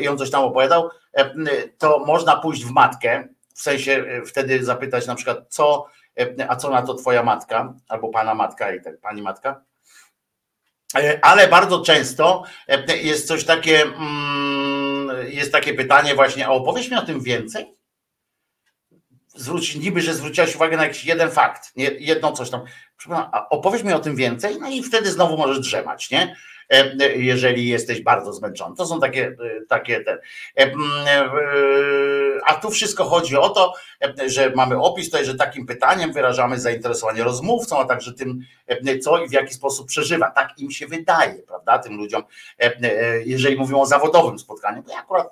[0.00, 0.90] i on coś tam opowiadał,
[1.78, 5.86] to można pójść w matkę, w sensie wtedy zapytać na przykład, co,
[6.48, 9.60] a co na to twoja matka, albo pana matka i tak, pani matka.
[11.22, 12.44] Ale bardzo często
[13.02, 13.84] jest coś takie,
[15.28, 17.74] jest takie pytanie właśnie, a opowiedz mi o tym więcej?
[19.34, 22.60] Zwrócić, niby, że zwróciłaś uwagę na jakiś jeden fakt, nie, jedno coś tam.
[23.50, 26.36] Opowiedz mi o tym więcej, no i wtedy znowu możesz drzemać, nie?
[27.16, 28.76] Jeżeli jesteś bardzo zmęczony.
[28.76, 29.36] To są takie,
[29.68, 30.18] takie ten.
[32.46, 33.72] A tu wszystko chodzi o to,
[34.26, 38.40] że mamy opis tutaj, że takim pytaniem wyrażamy zainteresowanie rozmówcą, a także tym,
[39.02, 40.30] co i w jaki sposób przeżywa.
[40.30, 41.78] Tak im się wydaje, prawda?
[41.78, 42.22] Tym ludziom,
[43.24, 45.28] jeżeli mówią o zawodowym spotkaniu, to ja akurat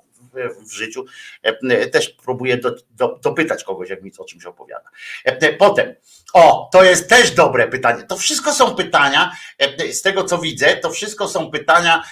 [0.67, 1.05] w życiu,
[1.43, 4.91] e, też próbuję do, do, dopytać kogoś, jak mi o czymś opowiada.
[5.25, 5.95] E, potem,
[6.33, 8.03] o, to jest też dobre pytanie.
[8.03, 12.03] To wszystko są pytania, e, z tego co widzę, to wszystko są pytania,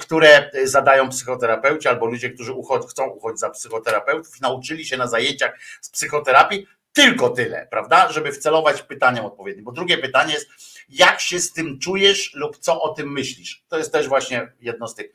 [0.00, 5.58] które zadają psychoterapeuci albo ludzie, którzy uchod, chcą uchodzić za psychoterapeutów nauczyli się na zajęciach
[5.80, 9.64] z psychoterapii tylko tyle, prawda, żeby wcelować pytaniem odpowiednim.
[9.64, 10.48] Bo drugie pytanie jest,
[10.88, 13.64] jak się z tym czujesz lub co o tym myślisz.
[13.68, 15.12] To jest też właśnie jedno z tych,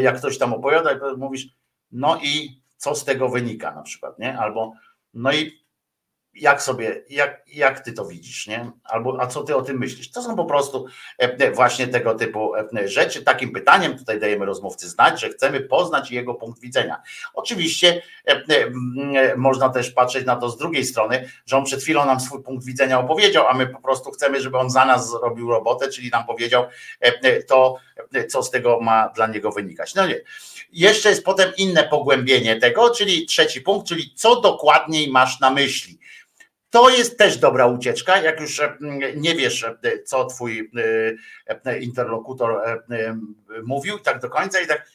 [0.00, 1.46] jak ktoś tam opowiada, mówisz,
[1.92, 4.38] no i co z tego wynika na przykład, nie?
[4.38, 4.72] Albo
[5.14, 5.59] no i
[6.40, 8.70] jak sobie, jak, jak ty to widzisz, nie?
[8.84, 10.10] Albo a co ty o tym myślisz?
[10.10, 10.86] To są po prostu
[11.18, 13.22] e, właśnie tego typu e, rzeczy.
[13.22, 17.02] Takim pytaniem tutaj dajemy rozmówcy znać, że chcemy poznać jego punkt widzenia.
[17.34, 18.70] Oczywiście e,
[19.36, 22.66] można też patrzeć na to z drugiej strony, że on przed chwilą nam swój punkt
[22.66, 26.26] widzenia opowiedział, a my po prostu chcemy, żeby on za nas zrobił robotę, czyli nam
[26.26, 26.64] powiedział
[27.48, 27.76] to,
[28.28, 29.94] co z tego ma dla niego wynikać.
[29.94, 30.20] No nie.
[30.72, 36.00] Jeszcze jest potem inne pogłębienie tego, czyli trzeci punkt, czyli co dokładniej masz na myśli.
[36.70, 38.76] To jest też dobra ucieczka, jak już e,
[39.16, 40.70] nie wiesz, e, co twój
[41.64, 42.80] e, interlokutor
[43.62, 44.86] mówił, tak do końca i tak,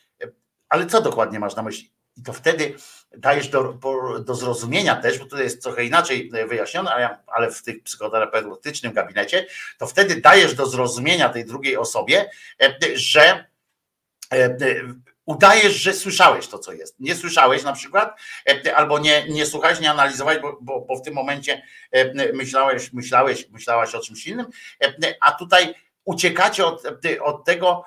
[0.70, 1.92] ale co dokładnie masz na myśli?
[2.18, 2.74] I to wtedy
[3.18, 3.80] dajesz do,
[4.26, 9.46] do zrozumienia też, bo to jest trochę inaczej wyjaśnione, ale w tym psychoterapeutycznym gabinecie,
[9.78, 12.30] to wtedy dajesz do zrozumienia tej drugiej osobie,
[12.96, 13.46] że
[15.26, 17.00] udajesz, że słyszałeś to, co jest.
[17.00, 21.02] Nie słyszałeś na przykład, e, albo nie, nie słuchałeś, nie analizowałeś, bo, bo, bo w
[21.02, 24.46] tym momencie e, myślałeś, myślałeś, myślałaś o czymś innym,
[24.84, 26.84] e, a tutaj uciekacie od,
[27.24, 27.84] od tego,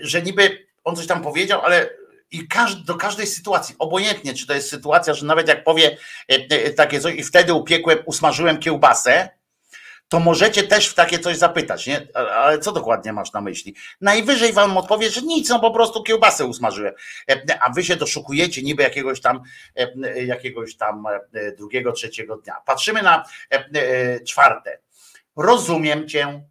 [0.00, 1.90] że niby on coś tam powiedział, ale
[2.30, 2.48] i
[2.84, 5.96] do każdej sytuacji, obojętnie, czy to jest sytuacja, że nawet jak powie
[6.76, 9.28] takie coś i wtedy upiekłem, usmażyłem kiełbasę,
[10.08, 12.08] to możecie też w takie coś zapytać, nie?
[12.14, 13.74] Ale co dokładnie masz na myśli?
[14.00, 16.94] Najwyżej wam odpowie, że nic, no po prostu kiełbasę usmażyłem.
[17.30, 19.42] E, a wy się doszukujecie niby jakiegoś tam,
[19.76, 22.54] e, jakiegoś tam e, drugiego, trzeciego dnia.
[22.66, 23.24] Patrzymy na
[24.26, 24.78] czwarte.
[25.36, 26.42] Rozumiem cię.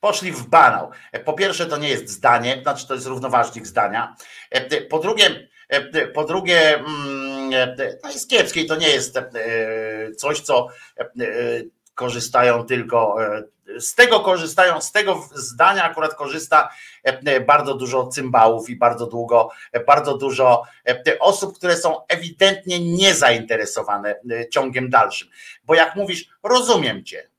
[0.00, 0.90] Poszli w banał.
[1.24, 4.16] Po pierwsze, to nie jest zdanie, znaczy to jest równoważnik zdania.
[4.90, 5.48] Po drugie,
[6.14, 7.37] po drugie, mm,
[8.02, 9.18] no jest kiepskie to nie jest
[10.16, 10.68] coś, co
[11.94, 13.16] korzystają tylko
[13.78, 16.70] z tego korzystają, z tego zdania akurat korzysta
[17.46, 19.50] bardzo dużo cymbałów i bardzo długo,
[19.86, 20.62] bardzo dużo
[21.20, 24.20] osób, które są ewidentnie niezainteresowane
[24.52, 25.28] ciągiem dalszym.
[25.64, 27.30] Bo jak mówisz, rozumiem cię,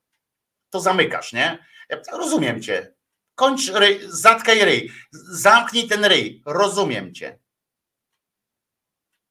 [0.69, 1.57] to zamykasz, nie?
[2.11, 2.93] Rozumiem cię.
[3.35, 4.91] Kończ ryj, zatkaj ryj,
[5.31, 7.39] zamknij ten ryj, rozumiem cię.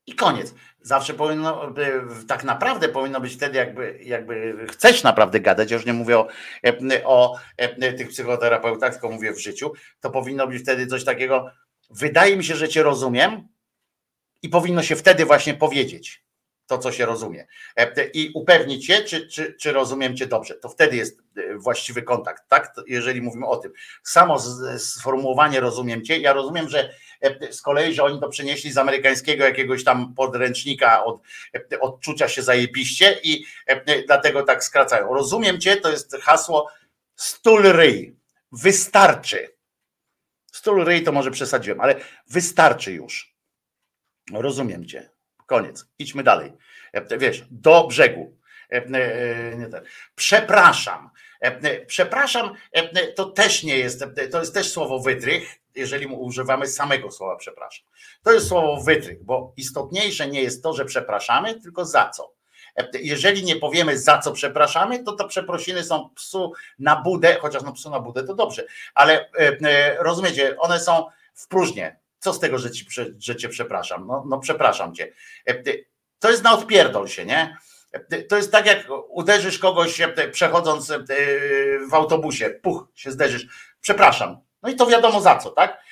[0.08, 0.54] I koniec.
[0.82, 1.74] Zawsze powinno,
[2.28, 6.28] tak naprawdę powinno być wtedy, jakby, jakby chcesz naprawdę gadać, już nie mówię o,
[7.04, 7.38] o
[7.78, 11.50] tych psychoterapeutach, tylko mówię w życiu, to powinno być wtedy coś takiego,
[11.90, 13.48] wydaje mi się, że cię rozumiem
[14.42, 16.24] i powinno się wtedy właśnie powiedzieć
[16.66, 17.46] to, co się rozumie.
[18.14, 20.54] I upewnić się, czy, czy, czy rozumiem cię dobrze.
[20.54, 21.22] To wtedy jest
[21.56, 22.74] właściwy kontakt, tak?
[22.86, 23.72] Jeżeli mówimy o tym.
[24.02, 24.38] Samo
[24.78, 26.94] sformułowanie rozumiem cię, ja rozumiem, że
[27.50, 31.22] z kolei, że oni to przenieśli z amerykańskiego jakiegoś tam podręcznika od
[31.80, 33.44] odczucia się zajebiście i
[34.06, 35.14] dlatego tak skracają.
[35.14, 36.70] Rozumiem cię, to jest hasło
[37.16, 38.16] stul ryj.
[38.52, 39.56] Wystarczy.
[40.52, 41.94] Stul ryj to może przesadziłem, ale
[42.30, 43.34] wystarczy już.
[44.32, 45.10] Rozumiem cię.
[45.46, 45.86] Koniec.
[45.98, 46.52] Idźmy dalej.
[47.18, 48.38] Wiesz, do brzegu.
[48.70, 48.96] Ten.
[50.14, 51.10] Przepraszam.
[51.86, 52.54] Przepraszam,
[53.16, 57.86] to też nie jest, to jest też słowo wytrych, jeżeli używamy samego słowa przepraszam.
[58.22, 62.34] To jest słowo wytrych, bo istotniejsze nie jest to, że przepraszamy, tylko za co.
[63.00, 67.72] Jeżeli nie powiemy za co przepraszamy, to te przeprosiny są psu na budę, chociaż no
[67.72, 69.30] psu na budę to dobrze, ale
[69.98, 71.96] rozumiecie, one są w próżnię.
[72.18, 72.86] Co z tego, że, ci,
[73.18, 74.06] że cię przepraszam?
[74.06, 75.12] No, no przepraszam cię.
[76.18, 77.56] To jest na odpierdol się, nie?
[78.28, 80.00] To jest tak, jak uderzysz kogoś
[80.32, 80.92] przechodząc
[81.90, 83.46] w autobusie, puch, się zderzysz.
[83.80, 84.47] Przepraszam.
[84.62, 85.82] No i to wiadomo za co, tak?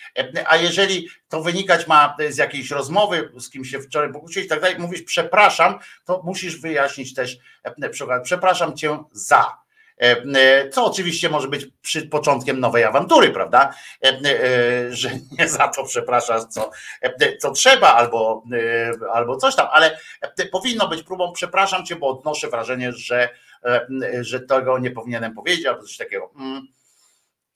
[0.46, 4.60] A jeżeli to wynikać ma z jakiejś rozmowy, z kim się wczoraj pokłóciłeś i tak
[4.60, 7.36] dalej, mówisz przepraszam, to musisz wyjaśnić też,
[8.22, 9.56] przepraszam cię za.
[10.72, 13.74] Co oczywiście może być przy początkiem nowej awantury, prawda?
[14.90, 16.70] Że nie za to przepraszasz, co,
[17.40, 18.42] co trzeba, albo,
[19.12, 19.98] albo coś tam, ale
[20.52, 23.28] powinno być próbą, przepraszam cię, bo odnoszę wrażenie, że,
[24.20, 26.30] że tego nie powinienem powiedzieć, albo coś takiego.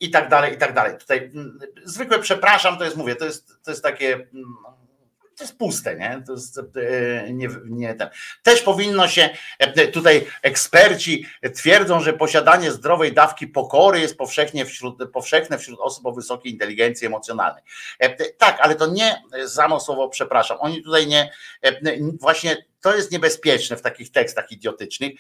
[0.00, 0.98] I tak dalej, i tak dalej.
[0.98, 1.32] Tutaj
[1.84, 4.26] zwykłe przepraszam, to jest, mówię, to jest, to jest takie
[5.40, 6.22] to jest puste, nie?
[6.26, 6.60] To jest
[7.32, 8.08] nie, nie ten.
[8.42, 9.30] Też powinno się,
[9.92, 16.12] tutaj eksperci twierdzą, że posiadanie zdrowej dawki pokory jest powszechnie wśród, powszechne wśród osób o
[16.12, 17.62] wysokiej inteligencji emocjonalnej.
[18.38, 20.58] Tak, ale to nie samo słowo przepraszam.
[20.60, 21.30] Oni tutaj nie,
[22.20, 25.12] właśnie to jest niebezpieczne w takich tekstach idiotycznych,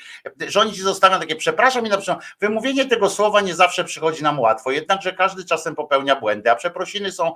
[0.48, 4.22] że oni ci zostawią takie przepraszam i na przykład wymówienie tego słowa nie zawsze przychodzi
[4.22, 7.34] nam łatwo, jednakże każdy czasem popełnia błędy, a przeprosiny są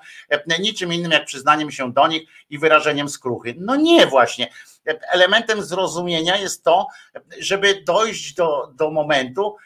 [0.59, 3.55] niczym innym jak przyznaniem się do nich i wyrażeniem skruchy.
[3.59, 4.49] No nie właśnie.
[5.12, 6.86] Elementem zrozumienia jest to,
[7.39, 9.57] żeby dojść do, do momentu,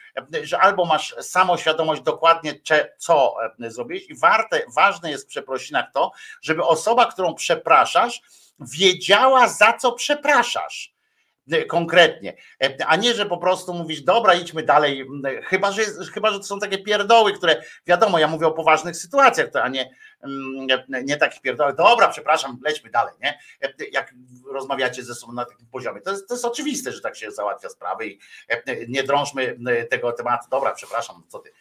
[0.43, 2.53] że albo masz samoświadomość dokładnie,
[2.97, 8.21] co zrobić i warte, ważne jest w przeprosinach to, żeby osoba, którą przepraszasz,
[8.61, 10.99] wiedziała, za co przepraszasz
[11.67, 12.35] konkretnie,
[12.87, 15.07] a nie, że po prostu mówisz, dobra, idźmy dalej,
[15.43, 15.81] chyba że,
[16.13, 19.95] chyba, że to są takie pierdoły, które, wiadomo, ja mówię o poważnych sytuacjach, a nie,
[21.03, 23.39] nie takich pierdołach, dobra, przepraszam, lećmy dalej, nie?
[23.91, 24.13] Jak
[24.51, 27.69] rozmawiacie ze sobą na takim poziomie, to jest, to jest oczywiste, że tak się załatwia
[27.69, 28.19] sprawy i
[28.87, 29.57] nie drążmy
[29.89, 31.51] tego tematu, dobra, przepraszam, co ty,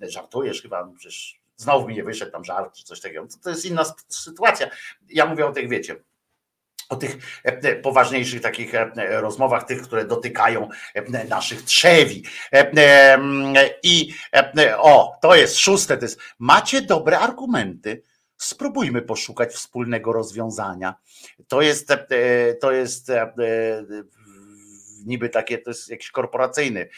[0.00, 3.50] żartujesz chyba, no przecież znowu mi nie wyszedł tam żart, czy coś takiego, to, to
[3.50, 4.70] jest inna sytuacja,
[5.08, 5.96] ja mówię o tych, wiecie,
[6.88, 7.42] o tych
[7.82, 8.72] poważniejszych takich
[9.10, 10.68] rozmowach, tych, które dotykają
[11.28, 12.24] naszych trzewi.
[13.82, 14.14] I
[14.78, 18.02] o, to jest szóste, to jest, macie dobre argumenty,
[18.36, 20.94] spróbujmy poszukać wspólnego rozwiązania.
[21.48, 21.92] To jest,
[22.60, 23.12] to jest
[25.06, 26.88] niby takie, to jest jakiś korporacyjny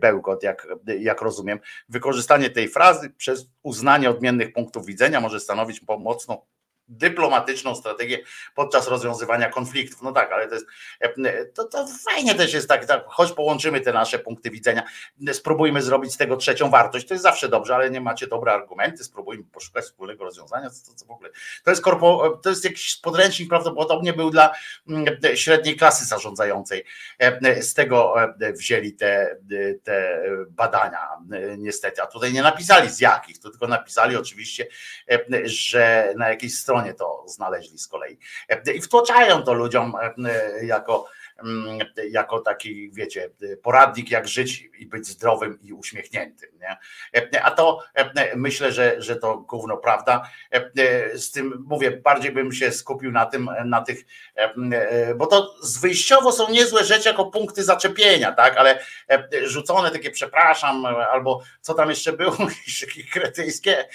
[0.00, 0.66] bełkot, jak,
[0.98, 1.60] jak rozumiem.
[1.88, 6.46] Wykorzystanie tej frazy przez uznanie odmiennych punktów widzenia może stanowić pomocną
[6.90, 8.18] dyplomatyczną strategię
[8.54, 10.02] podczas rozwiązywania konfliktów.
[10.02, 10.66] No tak, ale to jest
[11.54, 14.82] to, to fajnie też jest tak, tak, choć połączymy te nasze punkty widzenia,
[15.32, 17.06] spróbujmy zrobić z tego trzecią wartość.
[17.06, 20.70] To jest zawsze dobrze, ale nie macie dobre argumenty, spróbujmy poszukać wspólnego rozwiązania.
[20.70, 21.30] To, to w ogóle
[21.64, 24.54] to jest korpo, to jest jakiś podręcznik prawdopodobnie był dla
[25.34, 26.84] średniej klasy zarządzającej.
[27.60, 28.14] Z tego
[28.54, 29.36] wzięli te,
[29.82, 31.08] te badania
[31.58, 34.66] niestety, a tutaj nie napisali z jakich, to tylko napisali oczywiście,
[35.44, 38.18] że na jakiejś stronie to znaleźli z kolei.
[38.74, 39.94] I wtłaczają to ludziom
[40.62, 41.06] jako,
[42.10, 43.30] jako taki, wiecie,
[43.62, 46.50] poradnik, jak żyć i być zdrowym i uśmiechniętym.
[46.60, 46.76] Nie?
[47.42, 47.82] A to
[48.36, 50.30] myślę, że, że to gówno prawda.
[51.14, 54.04] Z tym mówię, bardziej bym się skupił na tym, na tych,
[55.16, 58.78] bo to wyjściowo są niezłe rzeczy jako punkty zaczepienia, tak, ale
[59.42, 62.36] rzucone takie przepraszam, albo co tam jeszcze było,
[62.80, 63.88] jakieś kretyjskie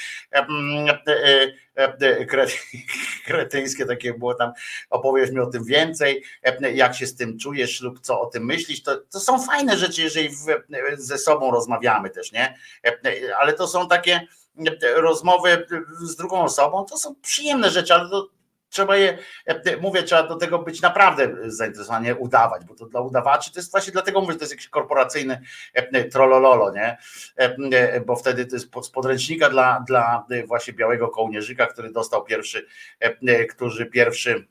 [3.25, 4.51] kretyńskie takie było tam,
[4.89, 6.23] opowiesz mi o tym więcej,
[6.73, 10.01] jak się z tym czujesz lub co o tym myślisz, to, to są fajne rzeczy,
[10.01, 10.29] jeżeli
[10.93, 12.57] ze sobą rozmawiamy też, nie?
[13.39, 14.27] Ale to są takie
[14.95, 15.67] rozmowy
[16.03, 18.27] z drugą osobą, to są przyjemne rzeczy, ale to
[18.75, 19.17] trzeba je,
[19.81, 23.93] mówię, trzeba do tego być naprawdę zainteresowanie, udawać, bo to dla udawaczy to jest właśnie
[23.93, 25.41] dlatego mówię, że to jest jakiś korporacyjny
[26.11, 26.97] trollololo, nie?
[28.05, 32.65] Bo wtedy to jest z podręcznika dla, dla właśnie białego kołnierzyka, który dostał pierwszy,
[33.49, 34.47] którzy pierwszy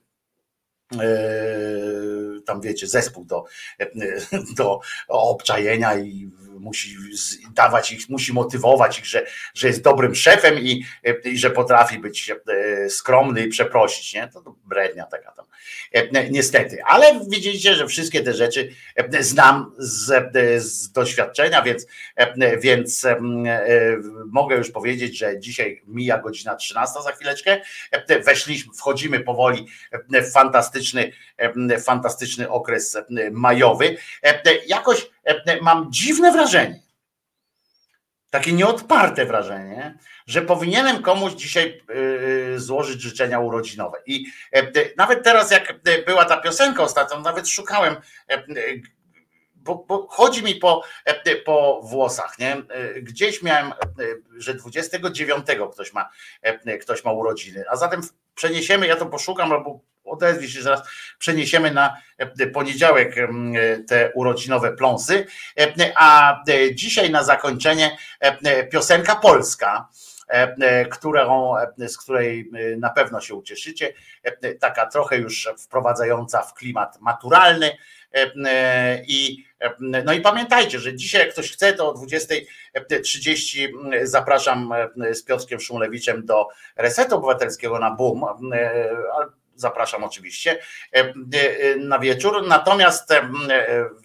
[2.45, 3.45] tam wiecie, zespół do,
[4.57, 6.31] do obczajenia i
[6.65, 6.97] musi
[7.53, 10.85] dawać ich, musi motywować ich, że, że jest dobrym szefem i,
[11.23, 12.31] i że potrafi być
[12.89, 14.27] skromny i przeprosić, nie?
[14.27, 15.45] To, brednia taka tam.
[16.31, 18.69] Niestety, ale widzicie, że wszystkie te rzeczy
[19.19, 21.87] znam z, z doświadczenia, więc,
[22.59, 23.07] więc
[24.31, 27.61] mogę już powiedzieć, że dzisiaj mija godzina 13 za chwileczkę.
[28.25, 29.67] Weszliśmy, wchodzimy powoli
[30.11, 31.11] w fantastyczny,
[31.85, 32.97] fantastyczny okres
[33.31, 33.97] majowy.
[34.67, 35.09] Jakoś
[35.61, 36.79] mam dziwne wrażenie,
[38.29, 39.97] takie nieodparte wrażenie,
[40.27, 41.81] że powinienem komuś dzisiaj
[42.55, 43.97] złożyć życzenia urodzinowe.
[44.05, 44.25] I
[44.97, 45.73] nawet teraz, jak
[46.05, 47.95] była ta piosenka ostatnio, nawet szukałem,
[49.55, 50.83] bo, bo chodzi mi po,
[51.45, 52.57] po włosach, nie?
[53.01, 53.73] Gdzieś miałem,
[54.37, 56.09] że 29 ktoś ma,
[56.81, 58.01] ktoś ma urodziny, a zatem
[58.35, 60.81] przeniesiemy, ja to poszukam, albo odezwij się zaraz,
[61.19, 61.97] przeniesiemy na
[62.53, 63.15] poniedziałek
[63.87, 65.25] te urodzinowe pląsy,
[65.95, 66.39] a
[66.73, 67.97] dzisiaj na zakończenie
[68.71, 69.89] piosenka polska,
[70.91, 71.53] którą,
[71.87, 73.93] z której na pewno się ucieszycie,
[74.59, 77.77] taka trochę już wprowadzająca w klimat maturalny
[79.07, 79.45] i
[80.03, 83.67] no i pamiętajcie, że dzisiaj jak ktoś chce, to o 20.30
[84.03, 84.73] zapraszam
[85.13, 88.25] z Piotrkiem Szumlewiczem do Resetu Obywatelskiego na BUM
[89.55, 90.59] zapraszam oczywiście
[91.79, 92.47] na wieczór.
[92.47, 93.13] Natomiast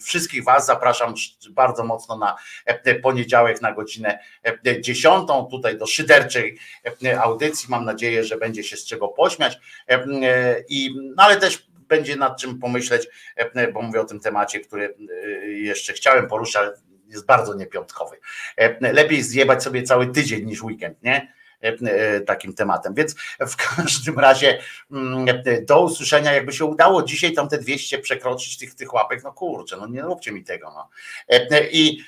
[0.05, 1.15] wszystkich Was zapraszam
[1.51, 2.37] bardzo mocno na
[3.03, 4.19] poniedziałek na godzinę
[4.81, 6.59] 10, tutaj do szyderczej
[7.21, 7.67] audycji.
[7.71, 9.59] Mam nadzieję, że będzie się z czego pośmiać.
[10.69, 13.09] I, no ale też będzie nad czym pomyśleć,
[13.73, 14.95] bo mówię o tym temacie, który
[15.47, 16.73] jeszcze chciałem poruszyć, ale
[17.09, 18.17] jest bardzo niepiątkowy.
[18.81, 21.40] Lepiej zjebać sobie cały tydzień niż weekend, nie?
[22.27, 22.95] Takim tematem.
[22.95, 24.59] Więc w każdym razie
[25.63, 29.77] do usłyszenia, jakby się udało dzisiaj tam te 200 przekroczyć tych, tych łapek, no kurczę,
[29.77, 30.73] no nie róbcie mi tego.
[30.75, 30.89] No.
[31.71, 32.05] I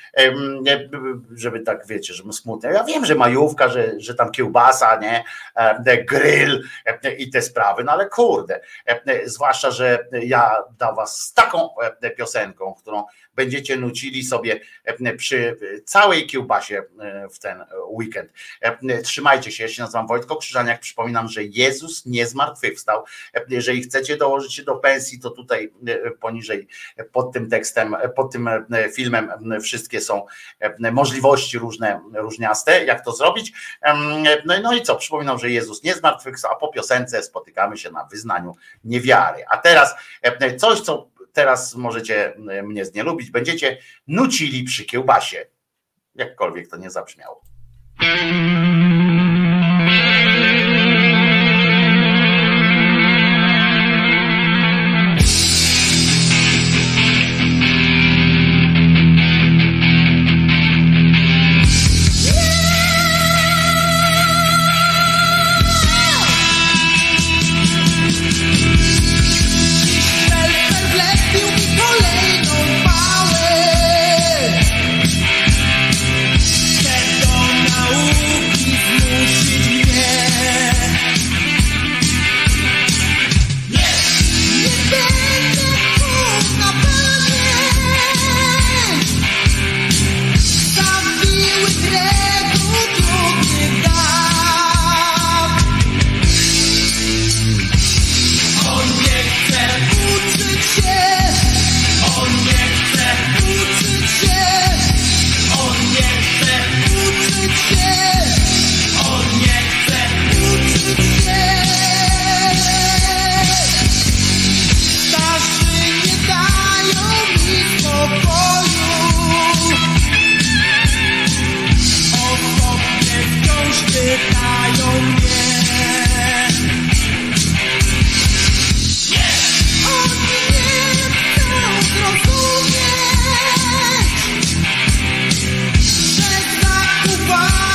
[1.36, 2.72] żeby tak wiecie, żebym smutny.
[2.72, 5.24] Ja wiem, że majówka, że, że tam kiełbasa, nie,
[6.04, 6.64] grill
[7.18, 8.60] i te sprawy, no ale kurde,
[9.24, 11.68] zwłaszcza, że ja da was z taką
[12.16, 14.60] piosenką, którą będziecie nucili sobie
[15.16, 16.82] przy całej kiełbasie
[17.32, 18.30] w ten weekend.
[19.04, 23.04] Trzymajcie się, ja się nazywam Wojtko Krzyżaniak, przypominam, że Jezus nie zmartwychwstał.
[23.48, 25.72] Jeżeli chcecie dołożyć się do pensji, to tutaj
[26.20, 26.68] poniżej
[27.12, 28.48] pod tym tekstem, pod tym
[28.94, 30.26] filmem wszystkie są
[30.92, 33.52] możliwości różne, różniaste, jak to zrobić.
[34.44, 38.04] No, no i co, przypominam, że Jezus nie zmartwychwstał, a po piosence spotykamy się na
[38.04, 39.44] wyznaniu niewiary.
[39.50, 39.94] A teraz
[40.58, 45.46] coś, co teraz możecie mnie znielubić, będziecie nucili przy kiełbasie.
[46.14, 47.42] Jakkolwiek to nie zabrzmiało.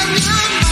[0.10, 0.67] Thank you.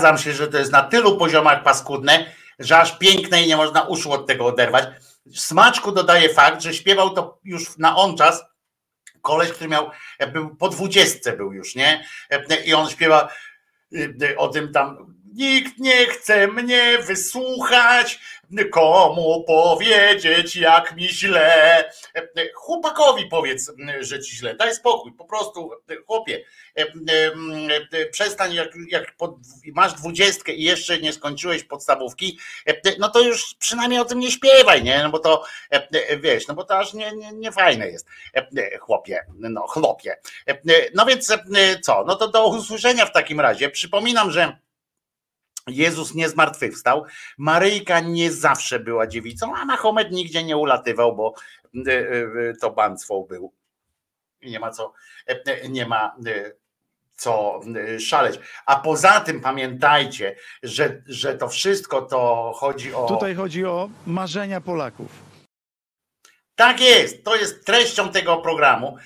[0.00, 2.26] Zgadzam się, że to jest na tylu poziomach paskudne,
[2.58, 4.88] że aż piękne i nie można uszu od tego oderwać.
[5.34, 8.44] Smaczku dodaje fakt, że śpiewał to już na on czas
[9.22, 9.90] koleś, który miał,
[10.32, 12.04] był po dwudziestce był już, nie?
[12.64, 13.28] I on śpiewa
[13.92, 18.20] y, o tym tam, nikt nie chce mnie wysłuchać,
[18.72, 21.92] komu powiedzieć, jak mi źle.
[22.54, 25.70] Chłopakowi powiedz, że ci źle, daj spokój, po prostu,
[26.06, 26.44] chłopie,
[28.12, 29.34] przestań, jak, jak pod,
[29.74, 32.38] masz dwudziestkę i jeszcze nie skończyłeś podstawówki,
[32.98, 35.02] no to już przynajmniej o tym nie śpiewaj, nie?
[35.02, 35.44] No bo to,
[36.20, 38.06] wiesz, no bo to aż nie, nie, nie fajne jest,
[38.80, 40.16] chłopie, no chlopie.
[40.94, 41.36] No więc
[41.82, 43.70] co, no to do usłyszenia w takim razie.
[43.70, 44.56] Przypominam, że
[45.66, 47.04] Jezus nie zmartwychwstał.
[47.38, 51.34] Maryjka nie zawsze była dziewicą, a Mahomet nigdzie nie ulatywał, bo
[51.74, 53.52] y, y, to banstwo był.
[54.42, 54.92] Nie ma co,
[55.30, 56.16] y, nie ma
[57.14, 57.60] co
[57.98, 58.40] szaleć.
[58.66, 63.06] A poza tym pamiętajcie, że, że to wszystko to chodzi o.
[63.06, 65.30] Tutaj chodzi o marzenia Polaków.
[66.54, 68.96] Tak jest, to jest treścią tego programu.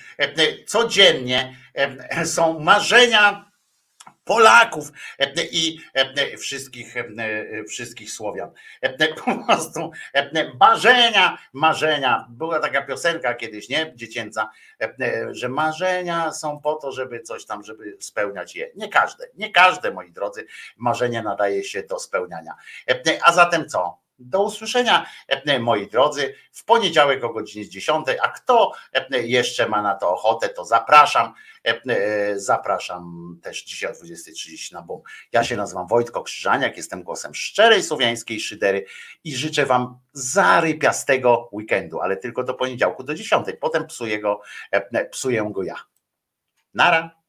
[0.67, 1.57] Codziennie
[2.25, 3.44] są marzenia
[4.25, 4.93] Polaków
[5.51, 5.81] i
[6.39, 6.95] wszystkich,
[7.69, 8.51] wszystkich Słowian.
[9.25, 9.91] Po prostu
[10.61, 12.27] marzenia, marzenia.
[12.31, 13.93] Była taka piosenka kiedyś, nie?
[13.95, 14.51] Dziecięca,
[15.31, 18.71] że marzenia są po to, żeby coś tam, żeby spełniać je.
[18.77, 20.47] Nie każde, nie każde, moi drodzy,
[20.77, 22.55] marzenie nadaje się do spełniania.
[23.23, 24.04] A zatem co?
[24.19, 25.07] Do usłyszenia,
[25.61, 28.07] moi drodzy, w poniedziałek o godzinie 10.
[28.23, 28.73] A kto
[29.11, 31.35] jeszcze ma na to ochotę, to zapraszam.
[32.37, 35.01] Zapraszam też dzisiaj o 20.30 na BUM.
[35.33, 38.85] Ja się nazywam Wojtko Krzyżaniak, jestem głosem szczerej słowiańskiej szydery
[39.25, 43.47] i życzę Wam zarypiastego weekendu, ale tylko do poniedziałku do 10.
[43.61, 44.41] Potem psuję go,
[45.11, 45.77] psuję go ja.
[46.75, 47.24] Nara.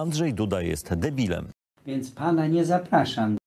[0.00, 1.48] Andrzej Duda jest debilem.
[1.86, 3.39] Więc pana nie zapraszam.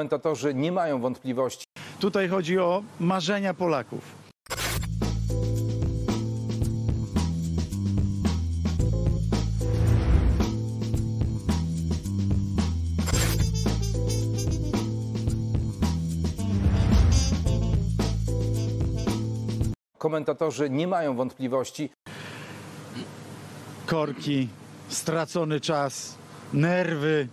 [0.00, 1.64] Komentatorzy nie mają wątpliwości.
[1.98, 4.02] Tutaj chodzi o marzenia Polaków.
[19.98, 21.90] Komentatorzy nie mają wątpliwości.
[23.86, 24.48] Korki,
[24.88, 26.18] stracony czas,
[26.52, 27.28] nerwy.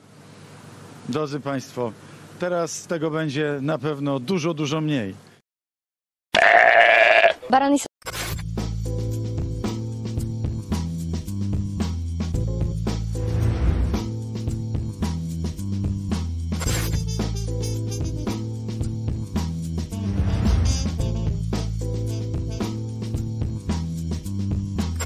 [1.10, 1.92] Drodzy Państwo,
[2.40, 5.16] teraz tego będzie na pewno dużo, dużo mniej.